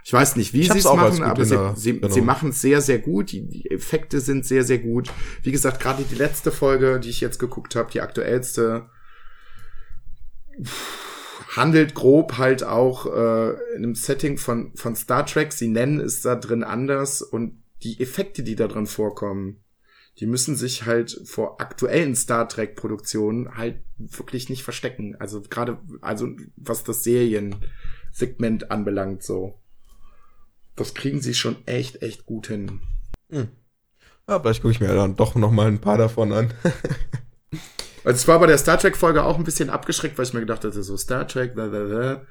Ich 0.03 0.11
weiß 0.11 0.35
nicht, 0.35 0.53
wie 0.53 0.63
sie 0.63 0.79
es 0.79 0.85
machen, 0.85 1.21
aber 1.21 1.45
sie, 1.45 1.57
sie, 1.75 1.93
genau. 1.99 2.11
sie 2.11 2.21
machen 2.21 2.49
es 2.49 2.61
sehr, 2.61 2.81
sehr 2.81 2.97
gut. 2.97 3.31
Die, 3.31 3.47
die, 3.47 3.69
Effekte 3.69 4.19
sind 4.19 4.45
sehr, 4.45 4.63
sehr 4.63 4.79
gut. 4.79 5.11
Wie 5.43 5.51
gesagt, 5.51 5.79
gerade 5.79 6.03
die 6.03 6.15
letzte 6.15 6.51
Folge, 6.51 6.99
die 6.99 7.09
ich 7.09 7.21
jetzt 7.21 7.37
geguckt 7.37 7.75
habe, 7.75 7.91
die 7.91 8.01
aktuellste, 8.01 8.89
handelt 11.55 11.95
grob 11.95 12.37
halt 12.37 12.63
auch 12.63 13.05
äh, 13.05 13.51
in 13.75 13.83
einem 13.83 13.95
Setting 13.95 14.37
von, 14.37 14.71
von 14.75 14.95
Star 14.95 15.25
Trek. 15.25 15.51
Sie 15.53 15.67
nennen 15.67 15.99
es 15.99 16.21
da 16.21 16.35
drin 16.35 16.63
anders 16.63 17.21
und 17.21 17.61
die 17.83 17.99
Effekte, 17.99 18.43
die 18.43 18.55
da 18.55 18.67
drin 18.67 18.87
vorkommen, 18.87 19.63
die 20.19 20.27
müssen 20.27 20.55
sich 20.55 20.85
halt 20.85 21.19
vor 21.25 21.59
aktuellen 21.61 22.15
Star 22.15 22.47
Trek 22.47 22.75
Produktionen 22.75 23.55
halt 23.55 23.81
wirklich 23.97 24.49
nicht 24.49 24.63
verstecken. 24.63 25.15
Also 25.19 25.41
gerade, 25.41 25.79
also 26.01 26.29
was 26.55 26.83
das 26.83 27.03
Seriensegment 27.03 28.71
anbelangt, 28.71 29.23
so. 29.23 29.59
Das 30.75 30.93
kriegen 30.93 31.21
sie 31.21 31.33
schon 31.33 31.57
echt, 31.67 32.01
echt 32.01 32.25
gut 32.25 32.47
hin. 32.47 32.81
Hm. 33.29 33.49
Ja, 34.27 34.39
vielleicht 34.39 34.61
gucke 34.61 34.71
ich 34.71 34.79
mir 34.79 34.93
dann 34.93 35.15
doch 35.15 35.35
noch 35.35 35.51
mal 35.51 35.67
ein 35.67 35.81
paar 35.81 35.97
davon 35.97 36.31
an. 36.31 36.53
Also 38.03 38.15
es 38.15 38.27
war 38.27 38.39
bei 38.39 38.47
der 38.47 38.57
Star 38.57 38.77
Trek 38.79 38.97
Folge 38.97 39.23
auch 39.23 39.37
ein 39.37 39.43
bisschen 39.43 39.69
abgeschreckt, 39.69 40.17
weil 40.17 40.25
ich 40.25 40.33
mir 40.33 40.39
gedacht 40.39 40.63
hatte, 40.63 40.83
so 40.83 40.97
Star 40.97 41.27
Trek, 41.27 41.55
da, 41.55 41.67
da, 41.67 41.85
da. 41.85 42.21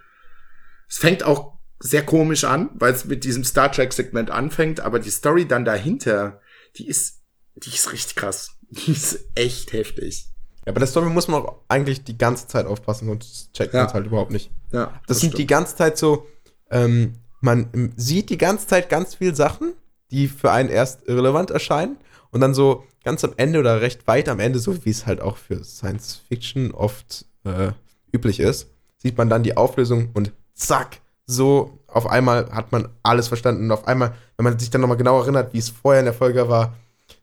Es 0.88 0.98
fängt 0.98 1.22
auch 1.22 1.58
sehr 1.78 2.04
komisch 2.04 2.44
an, 2.44 2.70
weil 2.74 2.92
es 2.92 3.04
mit 3.04 3.24
diesem 3.24 3.44
Star 3.44 3.70
Trek 3.72 3.92
Segment 3.92 4.30
anfängt, 4.30 4.80
aber 4.80 4.98
die 4.98 5.10
Story 5.10 5.46
dann 5.46 5.64
dahinter, 5.64 6.40
die 6.76 6.86
ist, 6.86 7.20
die 7.56 7.70
ist 7.70 7.92
richtig 7.92 8.16
krass. 8.16 8.56
Die 8.72 8.92
ist 8.92 9.18
echt 9.34 9.72
heftig. 9.72 10.28
Ja, 10.64 10.72
bei 10.72 10.78
der 10.78 10.86
Story 10.86 11.10
muss 11.10 11.26
man 11.26 11.42
auch 11.42 11.64
eigentlich 11.66 12.04
die 12.04 12.16
ganze 12.16 12.46
Zeit 12.46 12.66
aufpassen 12.66 13.08
und 13.08 13.52
checkt 13.52 13.74
ja. 13.74 13.92
halt 13.92 14.06
überhaupt 14.06 14.30
nicht. 14.30 14.52
Ja. 14.72 14.86
Das, 14.86 14.92
das 15.08 15.20
sind 15.20 15.30
stimmt. 15.30 15.38
die 15.40 15.46
ganze 15.48 15.76
Zeit 15.76 15.98
so, 15.98 16.28
ähm, 16.70 17.14
man 17.40 17.92
sieht 17.96 18.30
die 18.30 18.38
ganze 18.38 18.68
Zeit 18.68 18.88
ganz 18.88 19.16
viele 19.16 19.34
Sachen, 19.34 19.72
die 20.10 20.28
für 20.28 20.52
einen 20.52 20.68
erst 20.68 21.08
irrelevant 21.08 21.50
erscheinen 21.50 21.96
und 22.30 22.40
dann 22.40 22.54
so 22.54 22.84
ganz 23.04 23.24
am 23.24 23.34
Ende 23.36 23.58
oder 23.58 23.80
recht 23.80 24.06
weit 24.06 24.28
am 24.28 24.40
Ende, 24.40 24.58
so 24.58 24.84
wie 24.84 24.90
es 24.90 25.06
halt 25.06 25.20
auch 25.20 25.36
für 25.36 25.64
Science 25.64 26.20
Fiction 26.28 26.72
oft 26.72 27.24
äh, 27.44 27.72
üblich 28.12 28.40
ist, 28.40 28.68
sieht 28.98 29.16
man 29.16 29.28
dann 29.28 29.42
die 29.42 29.56
Auflösung 29.56 30.10
und 30.14 30.32
zack, 30.54 31.00
so 31.26 31.78
auf 31.86 32.06
einmal 32.06 32.50
hat 32.52 32.72
man 32.72 32.88
alles 33.02 33.28
verstanden 33.28 33.64
und 33.64 33.72
auf 33.72 33.86
einmal, 33.86 34.14
wenn 34.36 34.44
man 34.44 34.58
sich 34.58 34.70
dann 34.70 34.80
nochmal 34.80 34.96
genau 34.96 35.20
erinnert, 35.20 35.52
wie 35.52 35.58
es 35.58 35.70
vorher 35.70 36.00
in 36.00 36.06
der 36.06 36.14
Folge 36.14 36.48
war, 36.48 36.76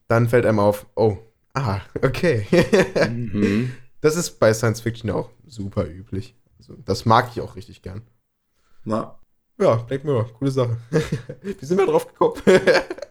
dann 0.08 0.30
fällt 0.30 0.46
einem 0.46 0.60
auf, 0.60 0.86
oh, 0.96 1.18
ah, 1.54 1.82
okay. 2.02 2.46
mhm. 3.10 3.74
Das 4.00 4.16
ist 4.16 4.40
bei 4.40 4.54
Science 4.54 4.82
Fiction 4.82 5.10
auch 5.10 5.32
super 5.48 5.88
üblich. 5.88 6.36
Also, 6.60 6.76
das 6.86 7.06
mag 7.06 7.30
ich 7.32 7.42
auch 7.42 7.56
richtig 7.56 7.82
gern. 7.82 8.04
Na. 8.84 9.18
Ja, 9.60 9.76
Black 9.78 10.04
Mirror, 10.04 10.32
coole 10.34 10.52
Sache. 10.52 10.78
wie 11.42 11.66
sind 11.66 11.80
wir 11.80 11.88
drauf 11.88 12.08
gekommen? 12.08 12.36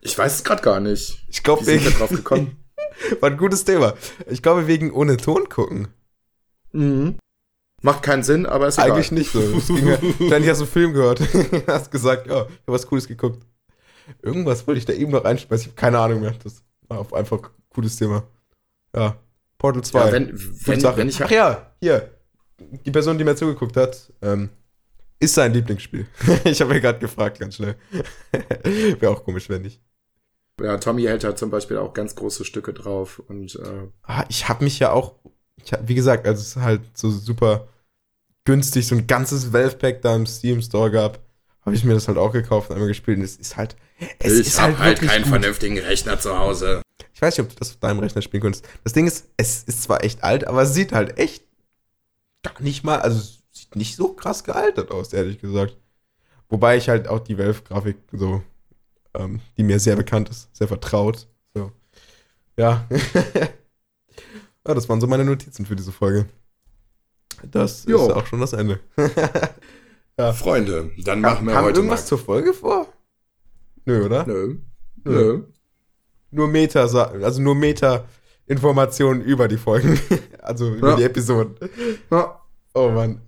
Ich 0.00 0.16
weiß 0.16 0.34
es 0.34 0.44
gerade 0.44 0.62
gar 0.62 0.80
nicht. 0.80 1.24
Ich 1.28 1.42
glaube, 1.42 1.66
wegen. 1.66 1.84
drauf 1.84 2.10
gekommen? 2.10 2.56
War 3.20 3.30
ein 3.30 3.36
gutes 3.36 3.64
Thema. 3.64 3.94
Ich 4.28 4.42
glaube, 4.42 4.66
wegen 4.66 4.92
ohne 4.92 5.16
Ton 5.16 5.48
gucken. 5.48 5.88
Mhm. 6.72 7.16
Macht 7.80 8.02
keinen 8.02 8.22
Sinn, 8.22 8.46
aber 8.46 8.68
ist 8.68 8.78
egal. 8.78 8.92
Eigentlich 8.92 9.12
nicht 9.12 9.32
so. 9.32 9.40
dann 10.30 10.46
hast 10.46 10.60
du 10.60 10.64
einen 10.64 10.72
Film 10.72 10.92
gehört. 10.92 11.20
hast 11.66 11.90
gesagt, 11.90 12.28
ja, 12.28 12.42
ich 12.42 12.48
habe 12.48 12.50
was 12.66 12.86
Cooles 12.86 13.08
geguckt. 13.08 13.44
Irgendwas 14.22 14.66
wollte 14.66 14.78
ich 14.78 14.84
da 14.84 14.92
eben 14.92 15.10
noch 15.10 15.24
reinschmeißen. 15.24 15.62
Ich 15.62 15.68
habe 15.68 15.80
keine 15.80 15.98
Ahnung 15.98 16.20
mehr. 16.20 16.34
Das 16.42 16.62
war 16.88 17.12
einfach 17.12 17.38
ein 17.38 17.50
cooles 17.70 17.96
Thema. 17.96 18.24
Ja. 18.94 19.16
Portal 19.58 19.82
2. 19.82 19.98
Ja, 19.98 20.12
wenn, 20.12 20.32
wenn, 20.32 20.82
wenn 20.96 21.08
ich 21.08 21.22
Ach 21.22 21.30
ja, 21.30 21.72
hier. 21.80 22.10
Die 22.58 22.90
Person, 22.90 23.18
die 23.18 23.24
mir 23.24 23.34
zugeguckt 23.34 23.76
hat, 23.76 24.12
ähm, 24.22 24.50
ist 25.22 25.34
sein 25.34 25.54
Lieblingsspiel. 25.54 26.06
ich 26.44 26.60
habe 26.60 26.74
mir 26.74 26.80
gerade 26.80 26.98
gefragt, 26.98 27.38
ganz 27.38 27.56
schnell. 27.56 27.76
Wäre 28.98 29.12
auch 29.12 29.24
komisch, 29.24 29.48
wenn 29.48 29.62
nicht. 29.62 29.80
Ja, 30.60 30.76
Tommy 30.76 31.04
hält 31.04 31.24
halt 31.24 31.38
zum 31.38 31.50
Beispiel 31.50 31.78
auch 31.78 31.94
ganz 31.94 32.14
große 32.14 32.44
Stücke 32.44 32.72
drauf 32.74 33.22
und 33.28 33.54
äh 33.56 33.88
ah, 34.02 34.24
ich 34.28 34.48
habe 34.48 34.64
mich 34.64 34.78
ja 34.78 34.92
auch, 34.92 35.14
hab, 35.70 35.88
wie 35.88 35.94
gesagt, 35.94 36.26
als 36.26 36.40
es 36.40 36.56
halt 36.56 36.82
so 36.94 37.10
super 37.10 37.68
günstig 38.44 38.86
so 38.86 38.96
ein 38.96 39.06
ganzes 39.06 39.52
Valve 39.52 39.76
Pack 39.76 40.02
da 40.02 40.14
im 40.14 40.26
Steam 40.26 40.60
Store 40.60 40.90
gab, 40.90 41.20
habe 41.64 41.74
ich 41.76 41.84
mir 41.84 41.94
das 41.94 42.08
halt 42.08 42.18
auch 42.18 42.32
gekauft 42.32 42.68
und 42.68 42.74
einmal 42.74 42.88
gespielt. 42.88 43.18
Und 43.18 43.24
es 43.24 43.36
ist 43.36 43.56
halt, 43.56 43.76
es 44.18 44.34
ich 44.34 44.48
ist 44.48 44.60
halt, 44.60 44.78
halt 44.78 45.00
keinen 45.00 45.22
gut. 45.22 45.30
vernünftigen 45.30 45.78
Rechner 45.78 46.18
zu 46.18 46.38
Hause. 46.38 46.82
Ich 47.14 47.22
weiß 47.22 47.38
nicht, 47.38 47.46
ob 47.46 47.52
du 47.52 47.58
das 47.58 47.70
auf 47.70 47.76
deinem 47.76 48.00
Rechner 48.00 48.20
spielen 48.20 48.42
könntest. 48.42 48.68
Das 48.82 48.92
Ding 48.92 49.06
ist, 49.06 49.28
es 49.36 49.62
ist 49.62 49.84
zwar 49.84 50.02
echt 50.02 50.24
alt, 50.24 50.46
aber 50.46 50.62
es 50.62 50.74
sieht 50.74 50.92
halt 50.92 51.18
echt 51.18 51.44
gar 52.42 52.60
nicht 52.60 52.82
mal, 52.82 53.00
also 53.00 53.41
sieht 53.72 53.76
nicht 53.76 53.96
so 53.96 54.12
krass 54.12 54.44
gealtert 54.44 54.90
aus, 54.90 55.12
ehrlich 55.12 55.40
gesagt. 55.40 55.76
Wobei 56.48 56.76
ich 56.76 56.88
halt 56.88 57.08
auch 57.08 57.20
die 57.20 57.38
Valve-Grafik 57.38 57.96
so, 58.12 58.42
ähm, 59.14 59.40
die 59.56 59.62
mir 59.62 59.80
sehr 59.80 59.96
bekannt 59.96 60.28
ist, 60.28 60.54
sehr 60.54 60.68
vertraut. 60.68 61.26
So. 61.54 61.72
Ja. 62.56 62.86
ja. 63.34 64.74
Das 64.74 64.88
waren 64.88 65.00
so 65.00 65.06
meine 65.06 65.24
Notizen 65.24 65.64
für 65.64 65.76
diese 65.76 65.92
Folge. 65.92 66.26
Das 67.50 67.84
jo. 67.86 68.06
ist 68.06 68.12
auch 68.12 68.26
schon 68.26 68.40
das 68.40 68.52
Ende. 68.52 68.80
ja. 70.18 70.32
Freunde, 70.32 70.90
dann 70.98 71.20
machen 71.20 71.46
wir 71.46 71.54
Haben 71.54 71.64
heute 71.64 71.78
irgendwas 71.78 72.02
mal. 72.02 72.06
zur 72.06 72.18
Folge 72.18 72.52
vor? 72.52 72.86
Nö, 73.84 74.04
oder? 74.04 74.26
Nö. 74.26 74.58
Nö. 75.04 75.12
Nö. 75.12 75.42
Nur 76.30 76.48
Meta, 76.48 76.82
also 76.82 77.42
nur 77.42 77.54
Meta-Informationen 77.54 79.22
über 79.22 79.48
die 79.48 79.56
Folgen. 79.56 79.98
also 80.40 80.72
über 80.72 80.90
ja. 80.90 80.96
die 80.96 81.02
Episoden. 81.04 81.56
Ja. 82.10 82.41
Oh 82.74 82.90
Mann. 82.90 83.20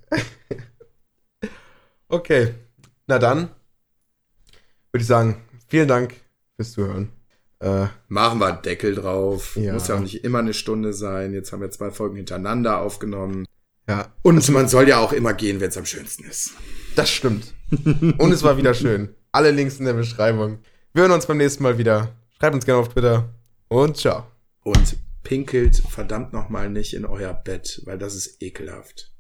okay. 2.09 2.55
Na 3.07 3.19
dann 3.19 3.51
würde 4.93 5.03
ich 5.03 5.07
sagen, 5.09 5.43
vielen 5.67 5.89
Dank 5.89 6.15
fürs 6.57 6.73
Zuhören. 6.73 7.11
Äh, 7.59 7.87
Machen 8.09 8.39
wir 8.39 8.53
Deckel 8.53 8.95
drauf. 8.95 9.57
Ja. 9.57 9.73
Muss 9.73 9.89
ja 9.89 9.97
auch 9.97 10.01
nicht 10.01 10.23
immer 10.23 10.39
eine 10.39 10.55
Stunde 10.55 10.93
sein. 10.93 11.33
Jetzt 11.33 11.53
haben 11.53 11.61
wir 11.61 11.71
zwei 11.71 11.91
Folgen 11.91 12.17
hintereinander 12.17 12.81
aufgenommen. 12.81 13.45
Ja. 13.89 14.13
Und 14.23 14.49
man 14.51 14.69
soll 14.69 14.89
ja 14.89 14.99
auch 14.99 15.13
immer 15.13 15.35
gehen, 15.35 15.61
wenn 15.61 15.71
es 15.71 15.77
am 15.77 15.85
schönsten 15.85 16.25
ist. 16.25 16.53
Das 16.95 17.11
stimmt. 17.11 17.55
Und 18.19 18.33
es 18.33 18.43
war 18.43 18.57
wieder 18.57 18.73
schön. 18.73 19.15
Alle 19.33 19.51
Links 19.51 19.79
in 19.79 19.85
der 19.85 19.95
Beschreibung. 19.95 20.59
Wir 20.93 21.03
hören 21.03 21.13
uns 21.13 21.27
beim 21.27 21.39
nächsten 21.39 21.63
Mal 21.63 21.77
wieder. 21.77 22.15
Schreibt 22.39 22.55
uns 22.55 22.65
gerne 22.65 22.81
auf 22.81 22.89
Twitter. 22.91 23.29
Und 23.69 23.97
ciao. 23.97 24.27
Und 24.63 24.97
pinkelt 25.25 25.77
verdammt 25.77 26.33
nochmal 26.33 26.71
nicht 26.71 26.95
in 26.95 27.05
euer 27.05 27.35
Bett, 27.35 27.83
weil 27.85 27.99
das 27.99 28.15
ist 28.15 28.41
ekelhaft. 28.43 29.14